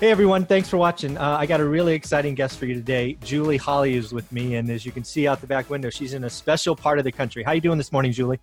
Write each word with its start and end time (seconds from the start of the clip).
Hey 0.00 0.10
everyone, 0.10 0.46
thanks 0.46 0.66
for 0.66 0.78
watching. 0.78 1.18
Uh, 1.18 1.36
I 1.38 1.44
got 1.44 1.60
a 1.60 1.64
really 1.66 1.92
exciting 1.92 2.34
guest 2.34 2.58
for 2.58 2.64
you 2.64 2.72
today. 2.72 3.18
Julie 3.22 3.58
Holly 3.58 3.96
is 3.96 4.14
with 4.14 4.32
me, 4.32 4.54
and 4.54 4.70
as 4.70 4.86
you 4.86 4.92
can 4.92 5.04
see 5.04 5.28
out 5.28 5.42
the 5.42 5.46
back 5.46 5.68
window, 5.68 5.90
she's 5.90 6.14
in 6.14 6.24
a 6.24 6.30
special 6.30 6.74
part 6.74 6.98
of 6.98 7.04
the 7.04 7.12
country. 7.12 7.42
How 7.42 7.52
you 7.52 7.60
doing 7.60 7.76
this 7.76 7.92
morning, 7.92 8.10
Julie? 8.10 8.40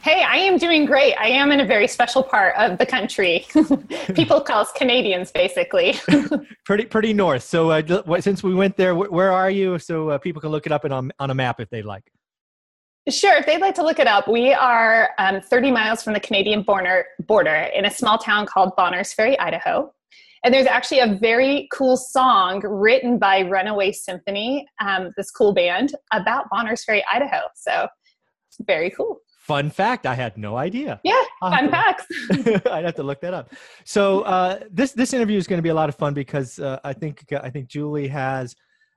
Hey, 0.00 0.22
I 0.22 0.36
am 0.36 0.56
doing 0.56 0.86
great. 0.86 1.14
I 1.16 1.28
am 1.28 1.52
in 1.52 1.60
a 1.60 1.66
very 1.66 1.88
special 1.88 2.22
part 2.22 2.56
of 2.56 2.78
the 2.78 2.86
country. 2.86 3.44
People 4.14 4.40
call 4.40 4.62
us 4.62 4.72
Canadians, 4.72 5.30
basically. 5.30 5.94
pretty, 6.64 6.86
pretty 6.86 7.12
north. 7.12 7.42
So, 7.42 7.68
uh, 7.68 8.20
since 8.20 8.42
we 8.42 8.54
went 8.54 8.78
there, 8.78 8.94
where 8.94 9.30
are 9.30 9.50
you? 9.50 9.78
So 9.78 10.08
uh, 10.08 10.16
people 10.16 10.40
can 10.40 10.48
look 10.48 10.64
it 10.64 10.72
up 10.72 10.86
on, 10.86 11.12
on 11.18 11.30
a 11.30 11.34
map 11.34 11.60
if 11.60 11.68
they'd 11.68 11.84
like. 11.84 12.10
Sure, 13.10 13.36
if 13.36 13.44
they'd 13.44 13.60
like 13.60 13.74
to 13.74 13.82
look 13.82 13.98
it 13.98 14.06
up, 14.06 14.26
we 14.26 14.54
are 14.54 15.10
um, 15.18 15.42
30 15.42 15.70
miles 15.70 16.02
from 16.02 16.14
the 16.14 16.20
Canadian 16.20 16.62
border, 16.62 17.04
border 17.26 17.68
in 17.74 17.84
a 17.84 17.90
small 17.90 18.16
town 18.16 18.46
called 18.46 18.74
Bonners 18.74 19.12
Ferry, 19.12 19.38
Idaho. 19.38 19.92
And 20.44 20.54
there's 20.54 20.66
actually 20.66 21.00
a 21.00 21.18
very 21.20 21.68
cool 21.72 21.96
song 21.96 22.60
written 22.64 23.18
by 23.18 23.42
Runaway 23.42 23.92
Symphony, 23.92 24.66
um, 24.80 25.12
this 25.16 25.30
cool 25.30 25.52
band, 25.52 25.94
about 26.12 26.46
Bonners 26.50 26.84
Ferry, 26.84 27.04
Idaho. 27.12 27.40
So 27.54 27.88
it's 28.48 28.58
very 28.66 28.90
cool. 28.90 29.20
Fun 29.40 29.70
fact, 29.70 30.04
I 30.04 30.14
had 30.14 30.36
no 30.36 30.56
idea. 30.56 31.00
Yeah, 31.04 31.22
fun 31.40 31.70
facts. 31.70 32.06
I'd 32.66 32.84
have 32.84 32.94
to 32.96 33.02
look 33.02 33.20
that 33.22 33.32
up. 33.32 33.50
So 33.84 34.20
uh, 34.20 34.60
this 34.70 34.92
this 34.92 35.14
interview 35.14 35.38
is 35.38 35.46
going 35.46 35.56
to 35.56 35.62
be 35.62 35.70
a 35.70 35.74
lot 35.74 35.88
of 35.88 35.94
fun 35.94 36.12
because 36.12 36.58
uh, 36.58 36.78
I 36.84 36.92
think 36.92 37.24
I 37.32 37.48
think 37.48 37.68
Julie 37.68 38.08
has 38.08 38.54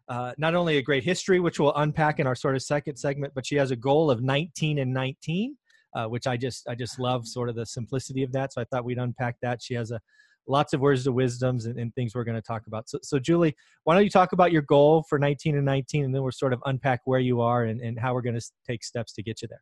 uh, 0.10 0.34
not 0.38 0.54
only 0.54 0.78
a 0.78 0.82
great 0.82 1.06
history, 1.06 1.40
which 1.40 1.58
we'll 1.58 1.74
unpack 1.76 2.20
in 2.20 2.28
our 2.28 2.36
sort 2.36 2.56
of 2.56 2.62
second 2.64 2.98
segment, 2.98 3.32
but 3.34 3.46
she 3.46 3.56
has 3.56 3.72
a 3.72 3.78
goal 3.78 4.12
of 4.12 4.22
19 4.22 4.80
and 4.80 4.94
19, 4.94 5.56
uh, 5.96 6.06
which 6.08 6.28
I 6.28 6.36
just 6.36 6.68
I 6.68 6.76
just 6.76 7.00
love 7.00 7.26
sort 7.26 7.48
of 7.48 7.56
the 7.56 7.66
simplicity 7.66 8.22
of 8.22 8.34
that. 8.34 8.52
So 8.52 8.60
I 8.60 8.66
thought 8.66 8.84
we'd 8.84 8.98
unpack 8.98 9.38
that. 9.42 9.62
She 9.62 9.74
has 9.76 9.92
a 9.92 10.02
lots 10.48 10.74
of 10.74 10.80
words 10.80 11.08
of 11.08 11.14
wisdoms 11.14 11.66
and, 11.66 11.80
and 11.80 11.94
things 11.96 12.16
we're 12.16 12.24
going 12.24 12.36
to 12.36 12.42
talk 12.42 12.68
about. 12.68 12.90
So, 12.90 13.00
so 13.04 13.20
Julie, 13.20 13.56
why 13.84 13.96
don't 13.96 14.04
you 14.04 14.10
talk 14.10 14.34
about 14.34 14.52
your 14.52 14.64
goal 14.64 15.04
for 15.08 15.20
19 15.20 15.56
and 15.56 15.66
19, 15.66 16.06
and 16.06 16.14
then 16.14 16.22
we'll 16.22 16.32
sort 16.32 16.54
of 16.54 16.62
unpack 16.66 17.02
where 17.06 17.20
you 17.20 17.42
are 17.42 17.66
and, 17.66 17.82
and 17.82 18.00
how 18.00 18.14
we're 18.14 18.22
going 18.22 18.40
to 18.40 18.52
take 18.68 18.84
steps 18.84 19.14
to 19.14 19.24
get 19.24 19.42
you 19.42 19.48
there. 19.48 19.62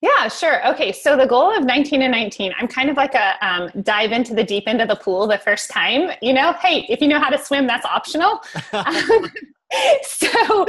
Yeah, 0.00 0.28
sure. 0.28 0.66
Okay, 0.68 0.92
so 0.92 1.16
the 1.16 1.26
goal 1.26 1.56
of 1.56 1.64
19 1.64 2.02
and 2.02 2.12
19, 2.12 2.52
I'm 2.60 2.68
kind 2.68 2.90
of 2.90 2.96
like 2.96 3.14
a 3.14 3.46
um, 3.46 3.70
dive 3.82 4.12
into 4.12 4.34
the 4.34 4.44
deep 4.44 4.64
end 4.66 4.82
of 4.82 4.88
the 4.88 4.96
pool 4.96 5.26
the 5.26 5.38
first 5.38 5.70
time. 5.70 6.10
You 6.20 6.34
know, 6.34 6.52
hey, 6.54 6.84
if 6.90 7.00
you 7.00 7.08
know 7.08 7.18
how 7.18 7.30
to 7.30 7.38
swim, 7.38 7.66
that's 7.66 7.86
optional. 7.86 8.42
so 10.02 10.66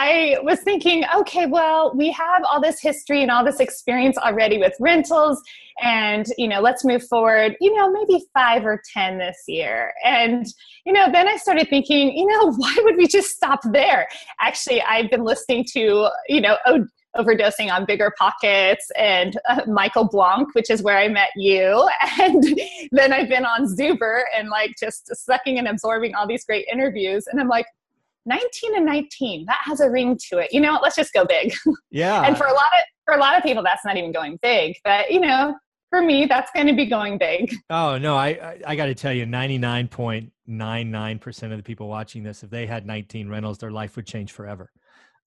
I 0.00 0.36
was 0.44 0.60
thinking, 0.60 1.02
okay, 1.12 1.46
well, 1.46 1.92
we 1.92 2.12
have 2.12 2.44
all 2.48 2.60
this 2.60 2.80
history 2.80 3.20
and 3.22 3.32
all 3.32 3.44
this 3.44 3.58
experience 3.58 4.16
already 4.16 4.56
with 4.56 4.72
rentals, 4.78 5.42
and 5.82 6.24
you 6.38 6.46
know, 6.46 6.60
let's 6.60 6.84
move 6.84 7.02
forward. 7.08 7.56
You 7.60 7.74
know, 7.74 7.90
maybe 7.90 8.24
five 8.32 8.64
or 8.64 8.80
ten 8.94 9.18
this 9.18 9.36
year. 9.48 9.92
And 10.04 10.46
you 10.86 10.92
know, 10.92 11.10
then 11.10 11.26
I 11.26 11.36
started 11.36 11.68
thinking, 11.68 12.16
you 12.16 12.26
know, 12.26 12.52
why 12.56 12.76
would 12.82 12.96
we 12.96 13.08
just 13.08 13.30
stop 13.30 13.58
there? 13.72 14.06
Actually, 14.40 14.82
I've 14.82 15.10
been 15.10 15.24
listening 15.24 15.64
to 15.72 16.08
you 16.28 16.40
know 16.42 16.56
overdosing 17.16 17.72
on 17.72 17.84
bigger 17.84 18.12
pockets 18.16 18.88
and 18.96 19.36
uh, 19.48 19.62
Michael 19.66 20.04
Blank, 20.04 20.54
which 20.54 20.70
is 20.70 20.80
where 20.80 20.96
I 20.96 21.08
met 21.08 21.30
you. 21.34 21.88
And 22.20 22.44
then 22.92 23.12
I've 23.12 23.28
been 23.28 23.44
on 23.44 23.64
Zuber 23.64 24.22
and 24.36 24.48
like 24.48 24.74
just 24.78 25.14
sucking 25.14 25.58
and 25.58 25.68
absorbing 25.68 26.14
all 26.14 26.26
these 26.26 26.44
great 26.44 26.66
interviews. 26.70 27.26
And 27.26 27.40
I'm 27.40 27.48
like, 27.48 27.66
19 28.28 28.76
and 28.76 28.86
19, 28.86 29.46
that 29.46 29.58
has 29.62 29.80
a 29.80 29.90
ring 29.90 30.16
to 30.28 30.38
it. 30.38 30.52
You 30.52 30.60
know, 30.60 30.78
let's 30.82 30.96
just 30.96 31.12
go 31.12 31.24
big. 31.24 31.52
Yeah. 31.90 32.22
and 32.22 32.36
for 32.36 32.46
a 32.46 32.52
lot 32.52 32.60
of 32.60 32.80
for 33.06 33.14
a 33.14 33.18
lot 33.18 33.36
of 33.36 33.42
people, 33.42 33.62
that's 33.62 33.84
not 33.84 33.96
even 33.96 34.12
going 34.12 34.38
big. 34.42 34.76
But 34.84 35.10
you 35.10 35.20
know, 35.20 35.54
for 35.90 36.02
me, 36.02 36.26
that's 36.26 36.50
going 36.54 36.66
to 36.66 36.74
be 36.74 36.86
going 36.86 37.18
big. 37.18 37.52
Oh 37.70 37.98
no, 37.98 38.16
I 38.16 38.28
I, 38.28 38.60
I 38.66 38.76
got 38.76 38.86
to 38.86 38.94
tell 38.94 39.12
you, 39.12 39.24
99.99% 39.26 41.42
of 41.50 41.56
the 41.56 41.62
people 41.62 41.88
watching 41.88 42.22
this, 42.22 42.42
if 42.42 42.50
they 42.50 42.66
had 42.66 42.86
19 42.86 43.28
rentals, 43.28 43.58
their 43.58 43.70
life 43.70 43.96
would 43.96 44.06
change 44.06 44.32
forever. 44.32 44.70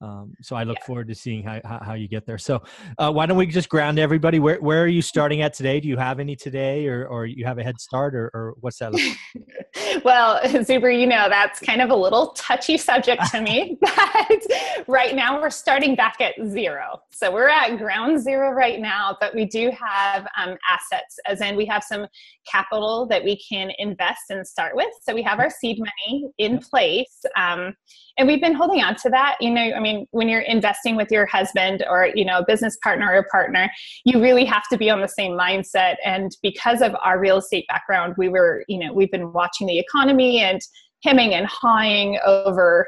Um, 0.01 0.34
so 0.41 0.56
I 0.56 0.63
look 0.63 0.78
yeah. 0.79 0.85
forward 0.85 1.07
to 1.09 1.16
seeing 1.16 1.44
how, 1.44 1.62
how, 1.63 1.94
you 1.94 2.07
get 2.07 2.25
there. 2.25 2.39
So 2.39 2.63
uh, 2.97 3.12
why 3.12 3.28
don't 3.28 3.38
we 3.38 3.45
just 3.45 3.69
ground 3.69 4.00
everybody? 4.00 4.39
Where, 4.39 4.59
where 4.59 4.84
are 4.84 4.88
you 4.88 5.01
starting 5.01 5.41
at 5.41 5.53
today? 5.53 5.79
Do 5.79 5.88
you 5.88 5.97
have 5.97 6.19
any 6.19 6.35
today 6.35 6.88
or, 6.88 7.06
or 7.06 7.28
you 7.28 7.45
have 7.45 7.59
a 7.59 7.63
head 7.63 7.79
start 7.79 8.16
or, 8.16 8.31
or 8.34 8.56
what's 8.61 8.79
that 8.79 8.94
like? 8.94 10.03
well, 10.03 10.41
Zuber, 10.44 10.97
you 10.97 11.06
know, 11.06 11.28
that's 11.29 11.59
kind 11.59 11.81
of 11.81 11.91
a 11.91 11.95
little 11.95 12.31
touchy 12.31 12.78
subject 12.78 13.23
to 13.31 13.41
me, 13.41 13.78
but 13.81 14.41
right 14.88 15.16
now 15.16 15.40
we're 15.40 15.51
starting 15.51 15.95
back 15.95 16.19
at 16.19 16.34
zero. 16.47 17.01
So 17.11 17.31
we're 17.31 17.50
at 17.50 17.78
ground 17.78 18.19
zero 18.22 18.51
right 18.51 18.79
now, 18.79 19.17
but 19.19 19.35
we 19.35 19.45
do 19.45 19.72
have 19.72 20.25
um, 20.38 20.57
assets 20.67 21.19
as 21.28 21.41
in 21.41 21.56
we 21.56 21.66
have 21.67 21.84
some 21.84 22.07
capital 22.51 23.06
that 23.07 23.23
we 23.23 23.40
can 23.47 23.72
invest 23.78 24.23
and 24.29 24.45
start 24.47 24.75
with. 24.75 24.90
So 25.03 25.13
we 25.13 25.22
have 25.22 25.40
our 25.40 25.51
seed 25.51 25.78
money 25.79 26.31
in 26.40 26.57
place. 26.57 27.22
Um, 27.38 27.75
and 28.17 28.28
we've 28.28 28.41
been 28.41 28.53
holding 28.53 28.84
on 28.84 28.95
to 28.95 29.09
that 29.09 29.35
you 29.40 29.50
know 29.50 29.72
i 29.75 29.79
mean 29.79 29.91
when 30.12 30.29
you're 30.29 30.41
investing 30.41 30.96
with 30.96 31.12
your 31.12 31.25
husband 31.25 31.84
or 31.90 32.09
you 32.13 32.25
know 32.25 32.40
a 32.40 32.46
business 32.46 32.78
partner 32.84 33.13
or 33.13 33.25
partner 33.31 33.69
you 34.06 34.22
really 34.22 34.46
have 34.46 34.63
to 34.72 34.78
be 34.78 34.90
on 34.90 35.02
the 35.02 35.07
same 35.07 35.34
mindset 35.34 35.96
and 36.06 36.31
because 36.41 36.81
of 36.81 36.96
our 37.03 37.19
real 37.19 37.38
estate 37.38 37.66
background 37.68 38.13
we 38.18 38.29
were 38.29 38.63
you 38.68 38.79
know 38.79 38.94
we've 38.94 39.12
been 39.12 39.31
watching 39.34 39.68
the 39.68 39.79
economy 39.79 40.40
and 40.40 40.62
hemming 41.03 41.34
and 41.34 41.47
hawing 41.47 42.19
over 42.25 42.85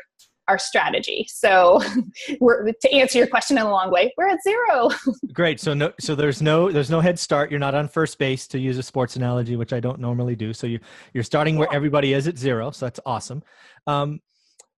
our 0.47 0.57
strategy. 0.57 1.25
So, 1.29 1.81
we're, 2.39 2.71
to 2.71 2.93
answer 2.93 3.17
your 3.17 3.27
question 3.27 3.57
in 3.57 3.65
a 3.65 3.69
long 3.69 3.91
way, 3.91 4.13
we're 4.17 4.27
at 4.27 4.39
zero. 4.43 4.89
Great. 5.33 5.59
So 5.59 5.73
no, 5.73 5.93
so 5.99 6.15
there's 6.15 6.41
no 6.41 6.71
there's 6.71 6.89
no 6.89 6.99
head 6.99 7.17
start. 7.17 7.49
You're 7.49 7.59
not 7.59 7.75
on 7.75 7.87
first 7.87 8.17
base 8.17 8.47
to 8.49 8.59
use 8.59 8.77
a 8.77 8.83
sports 8.83 9.15
analogy, 9.15 9.55
which 9.55 9.73
I 9.73 9.79
don't 9.79 9.99
normally 9.99 10.35
do. 10.35 10.53
So 10.53 10.67
you 10.67 10.79
you're 11.13 11.23
starting 11.23 11.57
where 11.57 11.73
everybody 11.73 12.13
is 12.13 12.27
at 12.27 12.37
zero. 12.37 12.71
So 12.71 12.85
that's 12.85 12.99
awesome. 13.05 13.43
Um, 13.87 14.19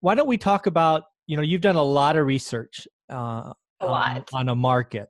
why 0.02 0.16
don't 0.16 0.28
we 0.28 0.38
talk 0.38 0.68
about 0.68 1.04
you 1.28 1.36
know 1.36 1.44
you've 1.44 1.62
done 1.62 1.76
a 1.76 1.84
lot 1.84 2.16
of 2.16 2.26
research 2.26 2.88
uh, 3.12 3.52
a 3.82 3.86
lot. 3.86 4.30
On, 4.34 4.42
on 4.42 4.50
a 4.50 4.56
market 4.56 5.10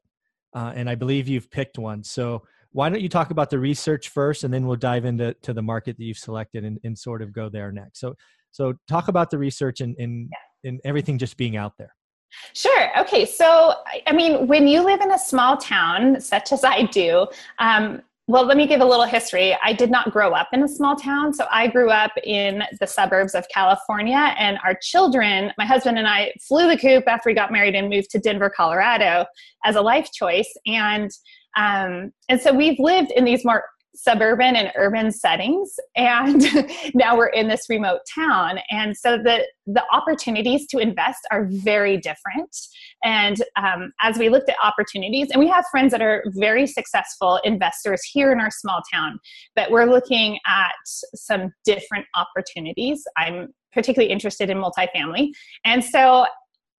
uh, 0.56 0.74
and 0.76 0.90
i 0.90 0.96
believe 0.96 1.28
you've 1.28 1.50
picked 1.52 1.78
one 1.78 2.04
so 2.04 2.44
why 2.72 2.90
don't 2.90 3.02
you 3.02 3.10
talk 3.10 3.32
about 3.32 3.50
the 3.50 3.60
research 3.60 4.10
first 4.10 4.44
and 4.44 4.54
then 4.54 4.66
we'll 4.68 4.76
dive 4.76 5.06
into 5.06 5.34
to 5.42 5.54
the 5.54 5.62
market 5.62 5.98
that 5.98 6.04
you've 6.04 6.18
selected 6.18 6.66
and, 6.66 6.80
and 6.84 6.98
sort 6.98 7.22
of 7.22 7.32
go 7.32 7.50
there 7.50 7.72
next 7.72 8.00
so 8.00 8.16
so 8.52 8.74
talk 8.88 9.08
about 9.08 9.30
the 9.30 9.38
research 9.38 9.82
and 9.82 9.96
and, 9.98 10.30
yeah. 10.32 10.70
and 10.70 10.82
everything 10.84 11.18
just 11.18 11.38
being 11.38 11.58
out 11.58 11.74
there 11.78 11.94
Sure. 12.54 13.00
Okay. 13.00 13.26
So, 13.26 13.76
I 14.08 14.12
mean, 14.12 14.48
when 14.48 14.68
you 14.68 14.84
live 14.84 15.02
in 15.02 15.12
a 15.12 15.18
small 15.18 15.58
town, 15.58 16.20
such 16.20 16.52
as 16.52 16.64
I 16.64 16.84
do, 16.84 17.28
um, 17.60 18.02
well, 18.28 18.46
let 18.46 18.58
me 18.58 18.66
give 18.66 18.82
a 18.82 18.86
little 18.86 19.06
history. 19.06 19.56
I 19.64 19.74
did 19.74 19.92
not 19.92 20.12
grow 20.12 20.32
up 20.32 20.48
in 20.52 20.64
a 20.64 20.68
small 20.68 20.96
town. 20.96 21.32
So 21.32 21.46
I 21.52 21.68
grew 21.68 21.92
up 21.92 22.12
in 22.24 22.64
the 22.80 22.88
suburbs 22.88 23.36
of 23.36 23.48
California, 23.54 24.34
and 24.38 24.58
our 24.64 24.76
children, 24.82 25.52
my 25.60 25.66
husband 25.66 26.00
and 26.00 26.08
I, 26.08 26.34
flew 26.48 26.68
the 26.68 26.78
coop 26.78 27.04
after 27.08 27.30
we 27.30 27.36
got 27.36 27.52
married 27.52 27.76
and 27.76 27.88
moved 27.88 28.10
to 28.12 28.20
Denver, 28.20 28.50
Colorado 28.50 29.26
as 29.64 29.76
a 29.76 29.82
life 29.82 30.10
choice. 30.12 30.52
And 30.66 31.12
um, 31.56 32.12
and 32.28 32.42
so 32.42 32.54
we've 32.54 32.80
lived 32.80 33.12
in 33.12 33.24
these 33.24 33.46
more 33.46 33.64
suburban 33.96 34.56
and 34.56 34.72
urban 34.76 35.12
settings 35.12 35.76
and 35.96 36.44
now 36.94 37.18
we're 37.18 37.28
in 37.28 37.48
this 37.48 37.66
remote 37.70 38.02
town 38.14 38.60
and 38.70 38.96
so 38.96 39.18
the 39.18 39.46
the 39.68 39.84
opportunities 39.92 40.68
to 40.68 40.78
invest 40.78 41.20
are 41.32 41.46
very 41.50 41.98
different 41.98 42.56
and 43.04 43.42
um, 43.56 43.92
as 44.02 44.18
we 44.18 44.30
looked 44.30 44.50
at 44.50 44.56
opportunities 44.64 45.30
and 45.32 45.40
we 45.40 45.48
have 45.48 45.66
friends 45.72 45.92
that 45.92 46.02
are 46.02 46.24
very 46.36 46.68
successful 46.68 47.40
investors 47.44 48.04
here 48.04 48.32
in 48.32 48.40
our 48.40 48.52
small 48.52 48.82
town 48.94 49.18
but 49.56 49.72
we're 49.72 49.86
looking 49.86 50.38
at 50.46 50.74
some 50.86 51.52
different 51.64 52.06
opportunities 52.16 53.04
i'm 53.18 53.48
particularly 53.76 54.12
interested 54.12 54.50
in 54.50 54.58
multifamily. 54.58 55.30
And 55.66 55.84
so, 55.84 56.26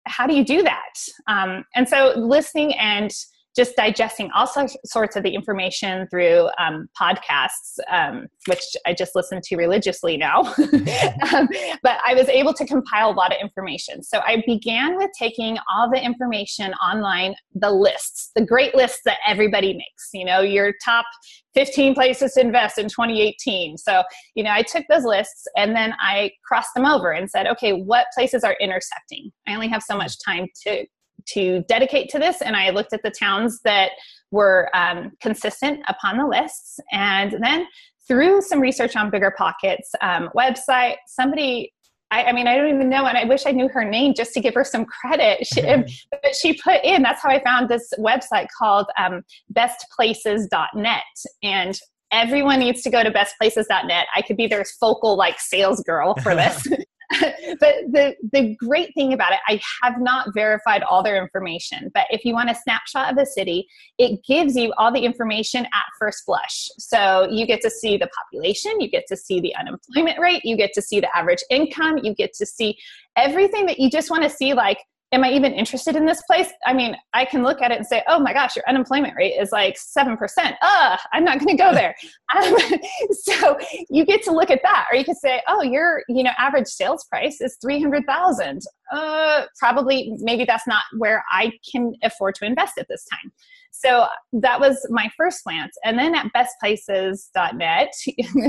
how 0.07 0.27
do 0.27 0.35
you 0.35 0.45
do 0.45 0.63
that? 0.63 0.95
Um, 1.29 1.65
and 1.77 1.89
so, 1.89 2.15
listening 2.17 2.75
and 2.75 3.11
just 3.57 3.75
digesting 3.75 4.31
all 4.35 4.47
sorts 4.47 5.17
of 5.17 5.23
the 5.23 5.35
information 5.35 6.07
through 6.09 6.49
um, 6.59 6.89
podcasts, 7.01 7.79
um, 7.91 8.27
which 8.47 8.63
I 8.85 8.93
just 8.93 9.15
listen 9.15 9.41
to 9.43 9.57
religiously 9.57 10.17
now. 10.17 10.41
um, 11.35 11.49
but 11.83 11.99
I 12.07 12.15
was 12.15 12.29
able 12.29 12.53
to 12.55 12.67
compile 12.67 13.11
a 13.11 13.15
lot 13.15 13.33
of 13.33 13.39
information. 13.41 14.03
So 14.03 14.21
I 14.21 14.43
began 14.47 14.97
with 14.97 15.11
taking 15.19 15.57
all 15.73 15.91
the 15.91 16.03
information 16.03 16.75
online, 16.75 17.35
the 17.55 17.71
lists, 17.71 18.31
the 18.37 18.45
great 18.45 18.75
lists 18.75 19.01
that 19.07 19.19
everybody 19.27 19.73
makes, 19.73 20.11
you 20.13 20.25
know, 20.25 20.41
your 20.41 20.73
top 20.85 21.07
15 21.55 21.95
places 21.95 22.35
to 22.35 22.41
invest 22.43 22.77
in 22.77 22.87
2018. 22.87 23.79
So, 23.79 24.03
you 24.35 24.45
know, 24.45 24.51
I 24.51 24.61
took 24.63 24.85
those 24.91 25.05
lists 25.05 25.47
and 25.57 25.75
then 25.75 25.95
I 25.99 26.31
crossed 26.47 26.75
them 26.75 26.85
over 26.85 27.13
and 27.13 27.31
said, 27.31 27.47
okay, 27.47 27.73
what 27.73 28.07
places 28.15 28.45
are 28.45 28.55
intersecting? 28.61 29.33
I 29.49 29.55
only 29.55 29.69
have 29.69 29.83
so 29.83 29.97
much 29.97 30.23
time 30.23 30.47
to 30.67 30.85
to 31.35 31.63
dedicate 31.69 32.09
to 32.11 32.19
this, 32.19 32.43
and 32.43 32.57
I 32.57 32.71
looked 32.71 32.93
at 32.93 33.03
the 33.03 33.11
towns 33.11 33.61
that 33.65 33.93
were 34.31 34.71
um, 34.75 35.13
consistent 35.21 35.81
upon 35.89 36.19
the 36.19 36.27
lists. 36.27 36.79
And 36.93 37.37
then 37.41 37.67
through 38.07 38.43
some 38.43 38.61
research 38.61 38.97
on 38.97 39.11
Bigger 39.11 39.33
Pockets 39.37 39.91
um, 40.01 40.31
website, 40.37 40.97
somebody 41.07 41.73
I, 42.11 42.25
I, 42.25 42.33
mean, 42.33 42.47
I 42.47 42.57
don't 42.57 42.73
even 42.73 42.89
know, 42.89 43.07
and 43.07 43.19
I 43.19 43.25
wish 43.25 43.47
I 43.47 43.51
knew 43.51 43.69
her 43.69 43.85
name 43.85 44.15
just 44.15 44.33
to 44.35 44.41
give 44.41 44.55
her 44.55 44.65
some 44.65 44.85
credit. 44.85 45.47
She, 45.47 45.61
but 46.11 46.37
she 46.41 46.55
put 46.55 46.85
in, 46.85 47.03
that's 47.03 47.21
how 47.23 47.31
I 47.31 47.43
found 47.43 47.69
this 47.69 47.93
website 47.99 48.47
called 48.57 48.87
um, 48.97 49.23
bestplaces.net. 49.53 51.03
And 51.43 51.79
everyone 52.13 52.61
needs 52.61 52.83
to 52.83 52.91
go 52.91 53.03
to 53.03 53.11
bestplaces.net. 53.11 54.07
I 54.15 54.23
could 54.23 54.37
be 54.37 54.47
their 54.47 54.65
focal, 54.79 55.17
like, 55.17 55.41
sales 55.41 55.83
girl 55.83 56.15
for 56.23 56.35
this. 56.37 56.67
but 57.21 57.75
the 57.93 58.17
the 58.33 58.57
great 58.57 58.93
thing 58.95 59.13
about 59.13 59.33
it, 59.33 59.39
I 59.49 59.61
have 59.83 60.01
not 60.01 60.35
verified 60.35 60.83
all 60.83 61.03
their 61.03 61.23
information. 61.23 61.91
But 61.95 62.07
if 62.11 62.25
you 62.25 62.35
want 62.35 62.51
a 62.51 62.55
snapshot 62.55 63.13
of 63.13 63.19
a 63.19 63.27
city, 63.27 63.69
it 63.99 64.25
gives 64.27 64.57
you 64.57 64.73
all 64.77 64.93
the 64.93 65.05
information 65.05 65.65
at 65.67 65.85
first 65.99 66.25
blush. 66.27 66.69
So 66.79 67.29
you 67.31 67.47
get 67.47 67.61
to 67.63 67.71
see 67.71 67.97
the 67.97 68.09
population, 68.09 68.81
you 68.81 68.89
get 68.89 69.05
to 69.09 69.17
see 69.17 69.41
the 69.41 69.55
unemployment 69.57 70.19
rate, 70.19 70.45
you 70.45 70.57
get 70.57 70.73
to 70.75 70.83
see 70.83 71.01
the 71.01 71.17
average 71.17 71.43
income, 71.51 71.99
you 71.99 72.15
get 72.15 72.33
to 72.35 72.47
see 72.47 72.77
everything 73.17 73.67
that 73.67 73.79
you 73.79 73.91
just 73.91 74.11
want 74.11 74.23
to 74.23 74.31
see, 74.31 74.55
like 74.55 74.79
am 75.13 75.23
I 75.23 75.31
even 75.31 75.53
interested 75.53 75.95
in 75.95 76.05
this 76.05 76.23
place? 76.23 76.49
I 76.67 76.73
mean, 76.73 76.97
I 77.15 77.25
can 77.25 77.43
look 77.43 77.63
at 77.63 77.71
it 77.71 77.79
and 77.79 77.87
say, 77.87 78.03
oh 78.09 78.19
my 78.19 78.33
gosh, 78.33 78.57
your 78.57 78.65
unemployment 78.69 79.15
rate 79.17 79.35
is 79.39 79.53
like 79.53 79.77
7%. 79.77 80.19
Ugh, 80.63 80.99
I'm 81.13 81.25
not 81.25 81.39
going 81.39 81.57
to 81.57 81.63
go 81.63 81.73
there. 81.73 81.95
Um, 82.37 82.57
so 83.13 83.57
you 83.89 84.05
get 84.05 84.21
to 84.25 84.33
look 84.33 84.51
at 84.51 84.61
that. 84.65 84.87
Or 84.91 84.97
you 84.97 85.05
could 85.05 85.17
say, 85.17 85.41
oh, 85.47 85.63
your, 85.63 86.03
you 86.09 86.25
know, 86.25 86.33
average 86.39 86.67
sales 86.67 87.05
price 87.05 87.41
is 87.41 87.57
300,000. 87.63 88.63
Uh, 88.93 89.43
probably, 89.61 90.13
maybe 90.19 90.45
that's 90.45 90.67
not 90.67 90.83
where 90.99 91.25
I 91.31 91.53
can 91.71 91.93
afford 92.03 92.35
to 92.37 92.45
invest 92.45 92.79
at 92.79 92.89
this 92.89 93.05
time. 93.05 93.33
So 93.71 94.07
that 94.33 94.59
was 94.59 94.85
my 94.91 95.09
first 95.17 95.45
glance. 95.45 95.77
And 95.85 95.97
then 95.97 96.17
at 96.17 96.33
bestplaces.net, 96.35 97.93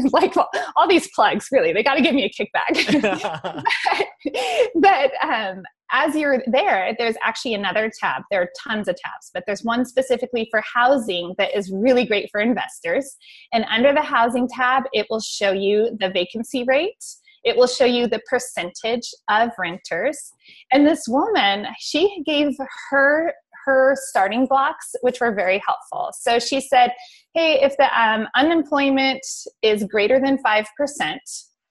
like 0.11 0.33
all 0.75 0.87
these 0.87 1.07
plugs, 1.13 1.49
really, 1.51 1.71
they 1.71 1.83
got 1.83 1.95
to 1.95 2.01
give 2.01 2.15
me 2.15 2.25
a 2.25 2.29
kickback. 2.29 3.01
but, 3.01 4.71
but 4.75 5.11
um, 5.23 5.63
as 5.91 6.15
you're 6.15 6.43
there, 6.47 6.95
there's 6.97 7.15
actually 7.23 7.53
another 7.53 7.91
tab. 7.99 8.23
There 8.29 8.41
are 8.41 8.49
tons 8.57 8.87
of 8.87 8.95
tabs, 8.95 9.31
but 9.33 9.43
there's 9.45 9.63
one 9.63 9.85
specifically 9.85 10.47
for 10.51 10.61
housing 10.73 11.33
that 11.37 11.55
is 11.55 11.71
really 11.71 12.05
great 12.05 12.29
for 12.31 12.41
investors. 12.41 13.15
And 13.53 13.65
under 13.69 13.93
the 13.93 14.01
housing 14.01 14.47
tab, 14.47 14.83
it 14.93 15.07
will 15.09 15.19
show 15.19 15.51
you 15.51 15.95
the 15.99 16.09
vacancy 16.09 16.63
rate. 16.63 17.03
It 17.43 17.55
will 17.55 17.67
show 17.67 17.85
you 17.85 18.07
the 18.07 18.21
percentage 18.29 19.09
of 19.29 19.51
renters. 19.57 20.31
And 20.71 20.85
this 20.85 21.07
woman, 21.07 21.67
she 21.79 22.21
gave 22.25 22.55
her 22.89 23.33
her 23.65 23.95
starting 24.09 24.45
blocks, 24.45 24.95
which 25.01 25.19
were 25.19 25.33
very 25.33 25.61
helpful. 25.65 26.11
So 26.17 26.39
she 26.39 26.61
said, 26.61 26.93
"Hey, 27.33 27.61
if 27.61 27.75
the 27.77 27.89
um, 28.01 28.27
unemployment 28.35 29.25
is 29.61 29.83
greater 29.83 30.19
than 30.19 30.37
five 30.39 30.65
percent, 30.77 31.21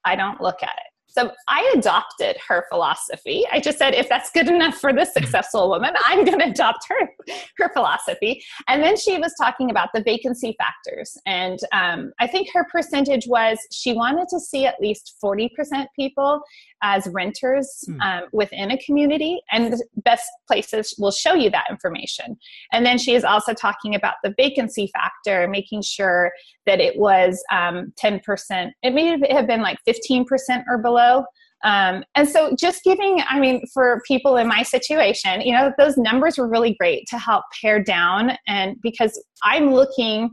I 0.05 0.15
don't 0.15 0.39
look 0.39 0.61
at 0.61 0.75
it." 0.77 0.86
So 1.17 1.31
I 1.47 1.73
adopted 1.75 2.37
her 2.47 2.65
philosophy. 2.69 3.43
I 3.51 3.59
just 3.59 3.79
said, 3.79 3.95
if 3.95 4.07
that's 4.07 4.29
good 4.29 4.47
enough 4.47 4.75
for 4.75 4.93
this 4.93 5.13
successful 5.13 5.67
woman, 5.67 5.95
I'm 6.05 6.23
going 6.23 6.37
to 6.37 6.45
adopt 6.45 6.85
her 6.89 7.09
her 7.57 7.69
philosophy. 7.73 8.43
And 8.67 8.83
then 8.83 8.95
she 8.95 9.17
was 9.17 9.33
talking 9.41 9.71
about 9.71 9.89
the 9.95 10.03
vacancy 10.03 10.55
factors, 10.59 11.17
and 11.25 11.57
um, 11.73 12.11
I 12.19 12.27
think 12.27 12.49
her 12.53 12.65
percentage 12.71 13.25
was 13.27 13.57
she 13.71 13.93
wanted 13.93 14.27
to 14.29 14.39
see 14.39 14.67
at 14.67 14.79
least 14.79 15.17
forty 15.19 15.49
percent 15.55 15.89
people 15.95 16.41
as 16.83 17.07
renters 17.07 17.83
hmm. 17.87 17.99
um, 18.01 18.23
within 18.31 18.69
a 18.69 18.77
community, 18.77 19.41
and 19.51 19.73
the 19.73 19.83
best 20.03 20.29
places 20.47 20.93
will 20.99 21.11
show 21.11 21.33
you 21.33 21.49
that 21.49 21.65
information. 21.71 22.37
And 22.71 22.85
then 22.85 22.99
she 22.99 23.15
is 23.15 23.23
also 23.23 23.53
talking 23.53 23.95
about 23.95 24.15
the 24.23 24.35
vacancy 24.37 24.91
factor, 24.93 25.47
making 25.47 25.81
sure 25.81 26.31
that 26.67 26.79
it 26.79 26.99
was 26.99 27.43
um, 27.51 27.93
10%. 27.99 28.71
It 28.83 28.93
may 28.93 29.17
have 29.31 29.47
been 29.47 29.61
like 29.61 29.79
15% 29.87 30.25
or 30.69 30.77
below. 30.77 31.06
Um, 31.63 32.03
and 32.15 32.27
so 32.27 32.55
just 32.55 32.83
giving, 32.83 33.21
I 33.27 33.39
mean, 33.39 33.65
for 33.73 34.01
people 34.07 34.37
in 34.37 34.47
my 34.47 34.63
situation, 34.63 35.41
you 35.41 35.53
know, 35.53 35.71
those 35.77 35.97
numbers 35.97 36.37
were 36.37 36.47
really 36.47 36.75
great 36.79 37.07
to 37.07 37.17
help 37.17 37.43
pare 37.61 37.83
down. 37.83 38.37
And 38.47 38.75
because 38.81 39.21
I'm 39.43 39.73
looking, 39.73 40.29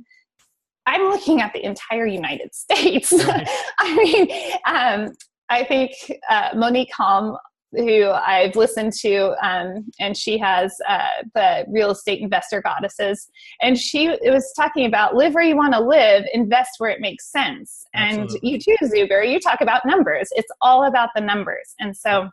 I'm 0.87 1.03
looking 1.03 1.41
at 1.41 1.53
the 1.53 1.65
entire 1.65 2.07
United 2.07 2.55
States. 2.55 3.13
Right. 3.13 3.49
I 3.79 3.97
mean, 3.97 4.29
um, 4.67 5.15
I 5.49 5.65
think 5.65 5.93
uh, 6.29 6.51
Monick 6.51 6.89
Halm 6.99 7.37
who 7.77 8.11
I've 8.11 8.57
listened 8.57 8.93
to, 9.01 9.35
um, 9.47 9.87
and 10.01 10.17
she 10.17 10.39
has 10.39 10.75
uh, 10.89 11.23
the 11.35 11.65
real 11.69 11.91
estate 11.91 12.21
investor 12.21 12.63
goddesses, 12.63 13.29
and 13.61 13.79
she 13.79 14.09
was 14.09 14.53
talking 14.57 14.87
about 14.87 15.15
live 15.15 15.35
where 15.35 15.45
you 15.45 15.57
want 15.57 15.75
to 15.75 15.81
live, 15.81 16.25
invest 16.33 16.73
where 16.79 16.91
it 16.91 17.01
makes 17.01 17.31
sense. 17.31 17.85
Absolutely. 17.95 18.35
And 18.35 18.43
you 18.43 18.59
too, 18.59 18.85
Zuber, 18.87 19.29
you 19.31 19.41
talk 19.41 19.61
about 19.61 19.83
numbers. 19.85 20.29
It's 20.33 20.51
all 20.61 20.85
about 20.87 21.11
the 21.15 21.23
numbers, 21.23 21.75
and 21.79 21.97
so. 21.97 22.31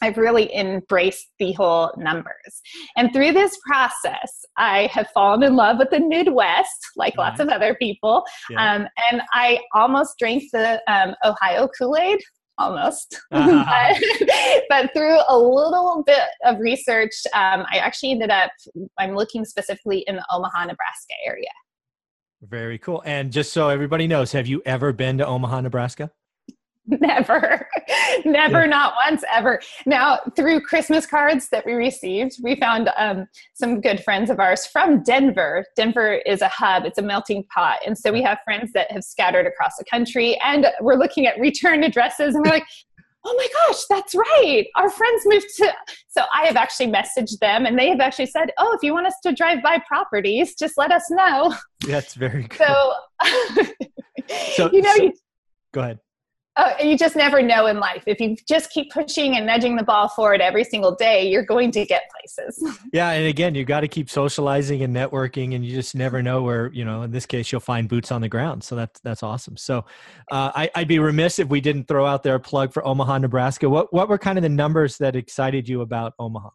I've 0.00 0.16
really 0.16 0.54
embraced 0.54 1.26
the 1.40 1.52
whole 1.54 1.92
numbers. 1.98 2.62
And 2.96 3.12
through 3.12 3.32
this 3.32 3.58
process, 3.66 4.44
I 4.56 4.88
have 4.92 5.08
fallen 5.12 5.42
in 5.42 5.56
love 5.56 5.78
with 5.78 5.90
the 5.90 5.98
Midwest, 5.98 6.90
like 6.94 7.16
nice. 7.16 7.30
lots 7.30 7.40
of 7.40 7.48
other 7.48 7.74
people. 7.74 8.24
Yeah. 8.48 8.74
Um, 8.74 8.86
and 9.10 9.22
I 9.32 9.58
almost 9.74 10.16
drank 10.16 10.44
the 10.52 10.80
um, 10.86 11.16
Ohio 11.24 11.68
Kool 11.76 11.96
Aid 11.96 12.20
almost. 12.58 13.20
Uh-huh. 13.30 13.94
but, 14.20 14.62
but, 14.68 14.92
through 14.94 15.18
a 15.28 15.38
little 15.38 16.02
bit 16.04 16.22
of 16.44 16.58
research, 16.58 17.12
um, 17.34 17.64
I 17.70 17.78
actually 17.78 18.10
ended 18.10 18.30
up, 18.30 18.50
I'm 18.98 19.14
looking 19.14 19.44
specifically 19.44 19.98
in 20.06 20.16
the 20.16 20.24
Omaha, 20.30 20.64
Nebraska 20.64 21.14
area. 21.24 21.50
Very 22.42 22.78
cool. 22.78 23.02
And 23.04 23.30
just 23.30 23.52
so 23.52 23.68
everybody 23.68 24.06
knows, 24.06 24.32
have 24.32 24.46
you 24.46 24.62
ever 24.64 24.92
been 24.92 25.18
to 25.18 25.26
Omaha, 25.26 25.60
Nebraska? 25.62 26.10
Never, 27.00 27.68
never, 28.24 28.60
yeah. 28.60 28.66
not 28.66 28.94
once 29.04 29.22
ever. 29.30 29.60
Now, 29.84 30.20
through 30.34 30.62
Christmas 30.62 31.04
cards 31.04 31.50
that 31.50 31.66
we 31.66 31.74
received, 31.74 32.38
we 32.42 32.56
found 32.56 32.88
um, 32.96 33.26
some 33.52 33.82
good 33.82 34.02
friends 34.02 34.30
of 34.30 34.40
ours 34.40 34.66
from 34.66 35.02
Denver. 35.02 35.66
Denver 35.76 36.14
is 36.14 36.40
a 36.40 36.48
hub, 36.48 36.86
it's 36.86 36.96
a 36.96 37.02
melting 37.02 37.44
pot. 37.54 37.80
And 37.84 37.96
so 37.96 38.10
we 38.10 38.22
have 38.22 38.38
friends 38.42 38.72
that 38.72 38.90
have 38.90 39.04
scattered 39.04 39.46
across 39.46 39.76
the 39.76 39.84
country, 39.84 40.40
and 40.42 40.66
we're 40.80 40.94
looking 40.94 41.26
at 41.26 41.38
return 41.38 41.84
addresses, 41.84 42.34
and 42.34 42.42
we're 42.42 42.52
like, 42.52 42.64
oh 43.26 43.34
my 43.36 43.46
gosh, 43.66 43.82
that's 43.90 44.14
right. 44.14 44.66
Our 44.76 44.88
friends 44.88 45.22
moved 45.26 45.48
to. 45.58 45.70
So 46.08 46.22
I 46.34 46.46
have 46.46 46.56
actually 46.56 46.90
messaged 46.90 47.38
them, 47.40 47.66
and 47.66 47.78
they 47.78 47.90
have 47.90 48.00
actually 48.00 48.26
said, 48.26 48.50
oh, 48.56 48.72
if 48.72 48.82
you 48.82 48.94
want 48.94 49.06
us 49.06 49.16
to 49.24 49.34
drive 49.34 49.62
by 49.62 49.78
properties, 49.86 50.54
just 50.54 50.78
let 50.78 50.90
us 50.90 51.10
know. 51.10 51.54
That's 51.86 52.14
very 52.14 52.44
cool. 52.48 52.94
So, 53.26 53.64
so 54.54 54.72
you 54.72 54.80
know, 54.80 54.94
so, 54.94 55.02
you, 55.02 55.12
go 55.72 55.80
ahead 55.82 55.98
uh, 56.58 56.72
you 56.82 56.98
just 56.98 57.14
never 57.14 57.40
know 57.40 57.66
in 57.66 57.78
life. 57.78 58.02
If 58.06 58.20
you 58.20 58.36
just 58.48 58.70
keep 58.70 58.90
pushing 58.90 59.36
and 59.36 59.46
nudging 59.46 59.76
the 59.76 59.84
ball 59.84 60.08
forward 60.08 60.40
every 60.40 60.64
single 60.64 60.92
day, 60.92 61.30
you're 61.30 61.44
going 61.44 61.70
to 61.70 61.86
get 61.86 62.10
places. 62.10 62.62
Yeah, 62.92 63.10
and 63.10 63.26
again, 63.26 63.54
you 63.54 63.64
got 63.64 63.80
to 63.80 63.88
keep 63.88 64.08
socializing 64.08 64.82
and 64.82 64.96
networking, 64.96 65.54
and 65.54 65.64
you 65.64 65.74
just 65.74 65.94
never 65.94 66.22
know 66.22 66.42
where 66.42 66.72
you 66.72 66.84
know. 66.84 67.02
In 67.02 67.10
this 67.10 67.26
case, 67.26 67.52
you'll 67.52 67.60
find 67.60 67.88
boots 67.88 68.10
on 68.10 68.22
the 68.22 68.28
ground. 68.28 68.64
So 68.64 68.74
that's 68.74 68.98
that's 69.00 69.22
awesome. 69.22 69.56
So 69.56 69.84
uh, 70.30 70.50
I, 70.54 70.70
I'd 70.74 70.88
be 70.88 70.98
remiss 70.98 71.38
if 71.38 71.48
we 71.48 71.60
didn't 71.60 71.86
throw 71.86 72.06
out 72.06 72.22
there 72.22 72.34
a 72.34 72.40
plug 72.40 72.72
for 72.72 72.84
Omaha, 72.86 73.18
Nebraska. 73.18 73.68
What 73.68 73.92
what 73.92 74.08
were 74.08 74.18
kind 74.18 74.38
of 74.38 74.42
the 74.42 74.48
numbers 74.48 74.96
that 74.98 75.14
excited 75.14 75.68
you 75.68 75.82
about 75.82 76.14
Omaha? 76.18 76.48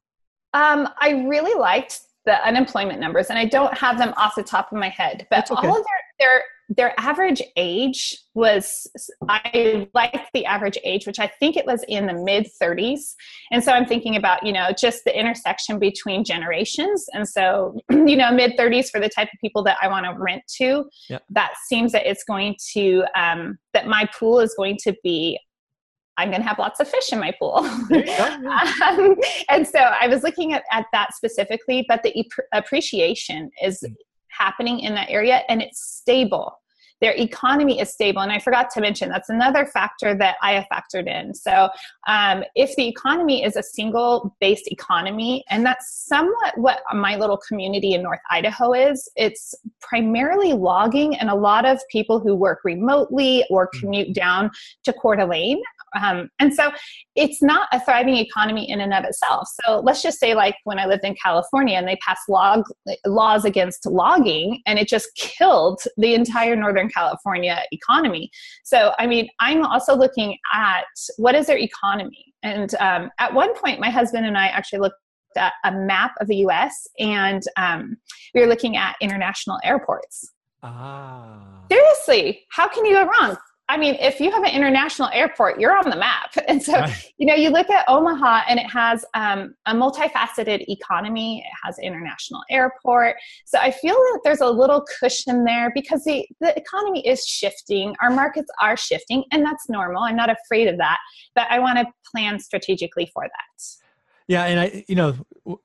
Um, 0.54 0.90
I 1.00 1.24
really 1.28 1.58
liked 1.58 2.02
the 2.26 2.46
unemployment 2.46 3.00
numbers, 3.00 3.28
and 3.28 3.38
I 3.38 3.46
don't 3.46 3.78
have 3.78 3.98
them 3.98 4.14
off 4.18 4.36
the 4.36 4.44
top 4.44 4.72
of 4.72 4.78
my 4.78 4.90
head, 4.90 5.28
but 5.30 5.50
okay. 5.52 5.68
all 5.68 5.78
of 5.78 5.86
their 5.86 6.28
their 6.28 6.44
their 6.70 6.98
average 6.98 7.42
age 7.58 8.18
was 8.34 8.88
i 9.28 9.88
like 9.94 10.28
the 10.34 10.46
average 10.46 10.78
age 10.84 11.06
which 11.06 11.20
i 11.20 11.28
think 11.40 11.58
it 11.58 11.66
was 11.66 11.84
in 11.88 12.06
the 12.06 12.14
mid 12.14 12.48
30s 12.62 13.16
and 13.52 13.64
so 13.64 13.72
i'm 13.72 13.86
thinking 13.86 14.16
about 14.16 14.44
you 14.46 14.52
know 14.52 14.70
just 14.78 15.04
the 15.06 15.18
intersection 15.18 15.78
between 15.78 16.24
generations 16.24 17.06
and 17.14 17.28
so 17.28 17.76
you 17.90 18.16
know 18.16 18.32
mid 18.32 18.58
30s 18.58 18.90
for 18.90 19.00
the 19.00 19.10
type 19.10 19.28
of 19.34 19.40
people 19.42 19.64
that 19.64 19.78
i 19.82 19.88
want 19.88 20.06
to 20.06 20.14
rent 20.18 20.42
to 20.48 20.86
yep. 21.10 21.24
that 21.30 21.54
seems 21.68 21.92
that 21.92 22.10
it's 22.10 22.24
going 22.24 22.56
to 22.74 23.04
um, 23.16 23.58
that 23.74 23.88
my 23.88 24.08
pool 24.18 24.40
is 24.40 24.54
going 24.56 24.78
to 24.84 24.96
be 25.04 25.38
I'm 26.16 26.30
going 26.30 26.44
to 26.44 26.48
have 26.48 26.60
lots 26.60 26.80
of 26.80 26.88
fish 26.88 27.12
in 27.12 27.20
my 27.20 27.34
pool. 27.40 27.56
um, 27.58 29.16
and 29.50 29.68
so 29.68 29.80
I 29.80 30.08
was 30.08 30.22
looking 30.22 30.54
at, 30.54 30.62
at 30.72 30.86
that 30.94 31.16
specifically, 31.16 31.86
but 31.88 32.04
the 32.04 32.14
appreciation 32.54 33.50
is 33.64 33.80
mm. 33.84 33.96
Happening 34.38 34.80
in 34.80 34.96
that 34.96 35.10
area 35.10 35.42
and 35.50 35.62
it's 35.62 35.98
stable 35.98 36.60
their 37.04 37.14
economy 37.16 37.82
is 37.82 37.92
stable. 37.92 38.22
And 38.22 38.32
I 38.32 38.40
forgot 38.40 38.70
to 38.72 38.82
mention 38.82 39.10
that's 39.10 39.28
another 39.28 39.66
factor 39.66 40.16
that 40.16 40.38
I 40.42 40.54
have 40.54 40.66
factored 40.72 41.06
in. 41.06 41.36
So 41.36 41.68
um, 42.08 42.46
if 42.56 42.74
the 42.78 42.88
economy 42.88 43.44
is 43.44 43.58
a 43.58 43.62
single 43.62 44.34
based 44.40 44.72
economy, 44.72 45.44
and 45.50 45.66
that's 45.66 46.06
somewhat 46.08 46.58
what 46.58 46.80
my 46.94 47.18
little 47.18 47.38
community 47.38 47.94
in 47.94 48.04
North 48.04 48.22
Idaho 48.32 48.72
is, 48.72 49.10
it's 49.18 49.54
primarily 49.82 50.54
logging 50.54 51.18
and 51.18 51.30
a 51.30 51.36
lot 51.36 51.66
of 51.66 51.78
people 51.92 52.22
who 52.22 52.36
work 52.36 52.62
remotely 52.64 53.44
or 53.50 53.68
mm. 53.68 53.80
commute 53.82 54.14
down 54.16 54.50
to 54.86 54.94
Coeur 54.94 55.18
d'Alene 55.18 55.62
um, 56.02 56.30
and 56.40 56.54
so 56.54 56.72
it's 57.16 57.42
not 57.42 57.68
a 57.72 57.80
thriving 57.80 58.18
economy 58.18 58.70
in 58.70 58.82
and 58.82 58.94
of 58.94 59.04
itself. 59.04 59.48
So 59.64 59.80
let's 59.80 60.02
just 60.02 60.20
say, 60.20 60.34
like 60.34 60.56
when 60.64 60.80
I 60.80 60.86
lived 60.86 61.04
in 61.04 61.16
California 61.16 61.78
and 61.78 61.88
they 61.88 61.98
passed 61.98 62.28
log, 62.28 62.64
laws 63.06 63.46
against 63.46 63.86
logging, 63.86 64.62
and 64.66 64.80
it 64.80 64.88
just 64.88 65.14
killed 65.16 65.82
the 65.98 66.16
entire 66.16 66.56
Northern 66.56 66.90
California 66.94 67.62
economy. 67.72 68.30
So, 68.64 68.94
I 69.00 69.08
mean, 69.08 69.28
I'm 69.40 69.66
also 69.66 69.96
looking 69.96 70.38
at 70.54 70.86
what 71.18 71.36
is 71.36 71.48
their 71.48 71.58
economy. 71.58 72.34
And 72.44 72.74
um, 72.76 73.10
at 73.20 73.34
one 73.34 73.56
point, 73.56 73.80
my 73.80 73.90
husband 73.90 74.26
and 74.26 74.38
I 74.38 74.48
actually 74.48 74.80
looked 74.80 74.96
at 75.36 75.54
a 75.64 75.72
map 75.72 76.12
of 76.20 76.28
the 76.28 76.38
US 76.48 76.88
and 77.00 77.42
um, 77.58 77.98
we 78.34 78.42
were 78.42 78.48
looking 78.48 78.78
at 78.78 78.96
international 79.02 79.60
airports. 79.64 80.32
Ah. 80.62 81.66
Seriously, 81.72 82.46
how 82.52 82.68
can 82.68 82.86
you 82.86 82.94
go 82.94 83.06
wrong? 83.06 83.38
I 83.70 83.78
mean, 83.78 83.96
if 83.96 84.20
you 84.20 84.30
have 84.30 84.44
an 84.44 84.54
international 84.54 85.10
airport, 85.14 85.60
you're 85.60 85.76
on 85.76 85.90
the 85.90 85.96
map. 85.96 86.36
And 86.48 86.62
so, 86.62 86.86
you 87.18 87.26
know, 87.26 87.34
you 87.34 87.50
look 87.50 87.70
at 87.70 87.86
Omaha 87.88 88.42
and 88.50 88.60
it 88.60 88.70
has 88.70 89.06
um, 89.14 89.56
a 89.66 89.74
multifaceted 89.74 90.66
economy, 90.68 91.40
it 91.40 91.52
has 91.64 91.80
international 91.80 92.42
airport. 92.52 93.16
So 93.46 93.58
I 93.60 93.72
feel 93.72 93.96
that 93.96 94.20
there's 94.24 94.42
a 94.42 94.50
little 94.50 94.86
cushion 95.00 95.46
there 95.46 95.72
because 95.74 96.04
the, 96.04 96.28
the 96.42 96.56
economy 96.58 97.08
is 97.08 97.26
shifting, 97.26 97.96
our 98.02 98.10
markets 98.10 98.52
are 98.62 98.76
shifting, 98.76 99.24
and 99.32 99.44
that's 99.44 99.70
normal. 99.70 100.04
I'm 100.04 100.18
not 100.18 100.30
afraid 100.30 100.68
of 100.68 100.78
that, 100.78 100.98
but 101.34 101.48
I 101.50 101.60
want 101.60 101.80
to 101.80 101.86
plan 102.12 102.40
strategically 102.40 103.10
for 103.14 103.24
that. 103.24 103.83
Yeah, 104.28 104.46
and 104.46 104.60
I, 104.60 104.86
you 104.88 104.96
know, 104.96 105.16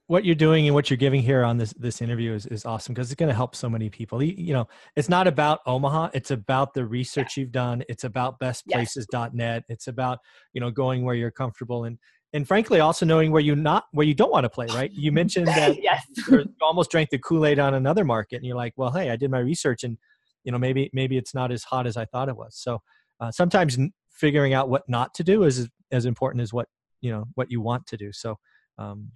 what 0.06 0.24
you're 0.24 0.34
doing 0.34 0.66
and 0.66 0.74
what 0.74 0.90
you're 0.90 0.96
giving 0.96 1.22
here 1.22 1.44
on 1.44 1.58
this 1.58 1.72
this 1.74 2.02
interview 2.02 2.34
is 2.34 2.46
is 2.46 2.64
awesome 2.64 2.92
because 2.92 3.10
it's 3.10 3.18
going 3.18 3.28
to 3.28 3.34
help 3.34 3.54
so 3.54 3.68
many 3.68 3.88
people. 3.88 4.22
You, 4.22 4.34
you, 4.36 4.52
know, 4.52 4.68
it's 4.96 5.08
not 5.08 5.28
about 5.28 5.60
Omaha; 5.66 6.10
it's 6.14 6.30
about 6.30 6.74
the 6.74 6.84
research 6.84 7.36
yeah. 7.36 7.42
you've 7.42 7.52
done. 7.52 7.84
It's 7.88 8.04
about 8.04 8.40
bestplaces.net. 8.40 9.64
It's 9.68 9.86
about 9.86 10.18
you 10.52 10.60
know 10.60 10.70
going 10.70 11.04
where 11.04 11.14
you're 11.14 11.30
comfortable 11.30 11.84
and 11.84 11.98
and 12.32 12.46
frankly 12.46 12.80
also 12.80 13.06
knowing 13.06 13.30
where 13.30 13.40
you 13.40 13.54
not 13.54 13.84
where 13.92 14.06
you 14.06 14.14
don't 14.14 14.32
want 14.32 14.44
to 14.44 14.50
play. 14.50 14.66
Right? 14.66 14.90
You 14.92 15.12
mentioned 15.22 15.46
that 15.46 15.80
yes. 15.80 16.04
you 16.28 16.44
almost 16.60 16.90
drank 16.90 17.10
the 17.10 17.18
Kool 17.18 17.46
Aid 17.46 17.60
on 17.60 17.74
another 17.74 18.04
market, 18.04 18.36
and 18.36 18.44
you're 18.46 18.56
like, 18.56 18.74
well, 18.76 18.90
hey, 18.90 19.10
I 19.10 19.16
did 19.16 19.30
my 19.30 19.40
research, 19.40 19.84
and 19.84 19.98
you 20.42 20.50
know 20.50 20.58
maybe 20.58 20.90
maybe 20.92 21.16
it's 21.16 21.34
not 21.34 21.52
as 21.52 21.62
hot 21.62 21.86
as 21.86 21.96
I 21.96 22.06
thought 22.06 22.28
it 22.28 22.36
was. 22.36 22.56
So 22.56 22.82
uh, 23.20 23.30
sometimes 23.30 23.78
figuring 24.10 24.52
out 24.52 24.68
what 24.68 24.88
not 24.88 25.14
to 25.14 25.22
do 25.22 25.44
is 25.44 25.68
as 25.92 26.04
important 26.04 26.42
as 26.42 26.52
what 26.52 26.68
you 27.00 27.10
know 27.10 27.24
what 27.34 27.50
you 27.50 27.60
want 27.60 27.86
to 27.86 27.96
do 27.96 28.12
so 28.12 28.36
um, 28.78 29.10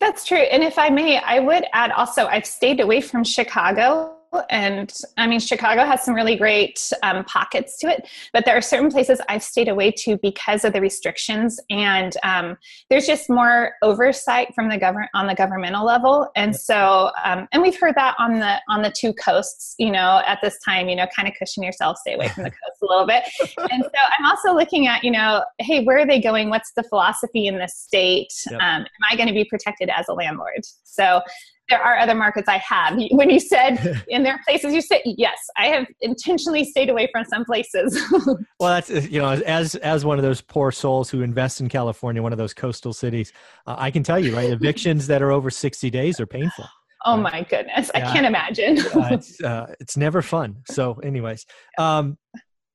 that's 0.00 0.24
true 0.24 0.38
and 0.38 0.62
if 0.62 0.78
i 0.78 0.88
may 0.88 1.18
i 1.18 1.38
would 1.38 1.64
add 1.72 1.90
also 1.92 2.26
i've 2.26 2.46
stayed 2.46 2.80
away 2.80 3.00
from 3.00 3.24
chicago 3.24 4.14
and 4.50 4.92
I 5.16 5.26
mean, 5.26 5.40
Chicago 5.40 5.84
has 5.84 6.02
some 6.02 6.14
really 6.14 6.36
great 6.36 6.92
um, 7.02 7.24
pockets 7.24 7.78
to 7.78 7.88
it, 7.88 8.08
but 8.32 8.44
there 8.44 8.56
are 8.56 8.60
certain 8.60 8.90
places 8.90 9.20
I've 9.28 9.42
stayed 9.42 9.68
away 9.68 9.90
to 9.98 10.18
because 10.18 10.64
of 10.64 10.72
the 10.72 10.80
restrictions, 10.80 11.58
and 11.70 12.14
um, 12.22 12.56
there's 12.90 13.06
just 13.06 13.30
more 13.30 13.72
oversight 13.82 14.54
from 14.54 14.68
the 14.68 14.78
government 14.78 15.10
on 15.14 15.26
the 15.26 15.34
governmental 15.34 15.84
level, 15.84 16.30
and 16.36 16.54
so 16.54 17.10
um, 17.24 17.48
and 17.52 17.62
we've 17.62 17.78
heard 17.78 17.94
that 17.94 18.14
on 18.18 18.38
the 18.38 18.56
on 18.68 18.82
the 18.82 18.90
two 18.90 19.12
coasts, 19.14 19.74
you 19.78 19.90
know, 19.90 20.22
at 20.26 20.38
this 20.42 20.58
time, 20.64 20.88
you 20.88 20.96
know, 20.96 21.06
kind 21.14 21.28
of 21.28 21.34
cushion 21.38 21.62
yourself, 21.62 21.96
stay 21.98 22.14
away 22.14 22.28
from 22.28 22.44
the 22.44 22.50
coast 22.50 22.62
a 22.82 22.86
little 22.86 23.06
bit, 23.06 23.24
and 23.70 23.82
so 23.82 24.00
I'm 24.18 24.26
also 24.26 24.54
looking 24.54 24.86
at, 24.86 25.04
you 25.04 25.10
know, 25.10 25.44
hey, 25.58 25.84
where 25.84 25.98
are 25.98 26.06
they 26.06 26.20
going? 26.20 26.50
What's 26.50 26.72
the 26.72 26.82
philosophy 26.82 27.46
in 27.46 27.58
this 27.58 27.76
state? 27.76 28.32
Yep. 28.50 28.60
Um, 28.60 28.82
am 28.82 28.86
I 29.10 29.16
going 29.16 29.28
to 29.28 29.34
be 29.34 29.44
protected 29.44 29.90
as 29.90 30.08
a 30.08 30.14
landlord? 30.14 30.64
So 30.84 31.22
there 31.68 31.82
are 31.82 31.98
other 31.98 32.14
markets 32.14 32.48
I 32.48 32.58
have. 32.58 32.98
When 33.10 33.30
you 33.30 33.40
said 33.40 34.02
in 34.08 34.22
their 34.22 34.40
places, 34.46 34.74
you 34.74 34.80
said 34.80 35.00
yes. 35.04 35.38
I 35.56 35.66
have 35.66 35.86
intentionally 36.00 36.64
stayed 36.64 36.88
away 36.88 37.08
from 37.12 37.24
some 37.24 37.44
places. 37.44 38.00
well, 38.60 38.70
that's 38.70 38.90
you 38.90 39.20
know, 39.20 39.30
as 39.30 39.74
as 39.76 40.04
one 40.04 40.18
of 40.18 40.24
those 40.24 40.40
poor 40.40 40.72
souls 40.72 41.10
who 41.10 41.22
invest 41.22 41.60
in 41.60 41.68
California, 41.68 42.22
one 42.22 42.32
of 42.32 42.38
those 42.38 42.54
coastal 42.54 42.92
cities, 42.92 43.32
uh, 43.66 43.76
I 43.78 43.90
can 43.90 44.02
tell 44.02 44.18
you, 44.18 44.34
right? 44.34 44.50
Evictions 44.50 45.06
that 45.08 45.22
are 45.22 45.30
over 45.30 45.50
sixty 45.50 45.90
days 45.90 46.20
are 46.20 46.26
painful. 46.26 46.64
Oh 47.04 47.22
right? 47.22 47.32
my 47.32 47.42
goodness, 47.42 47.90
yeah. 47.94 48.08
I 48.08 48.12
can't 48.12 48.26
imagine. 48.26 48.78
uh, 48.78 49.08
it's 49.12 49.40
uh, 49.42 49.74
it's 49.80 49.96
never 49.96 50.22
fun. 50.22 50.56
So, 50.68 50.94
anyways, 50.94 51.46
um, 51.78 52.16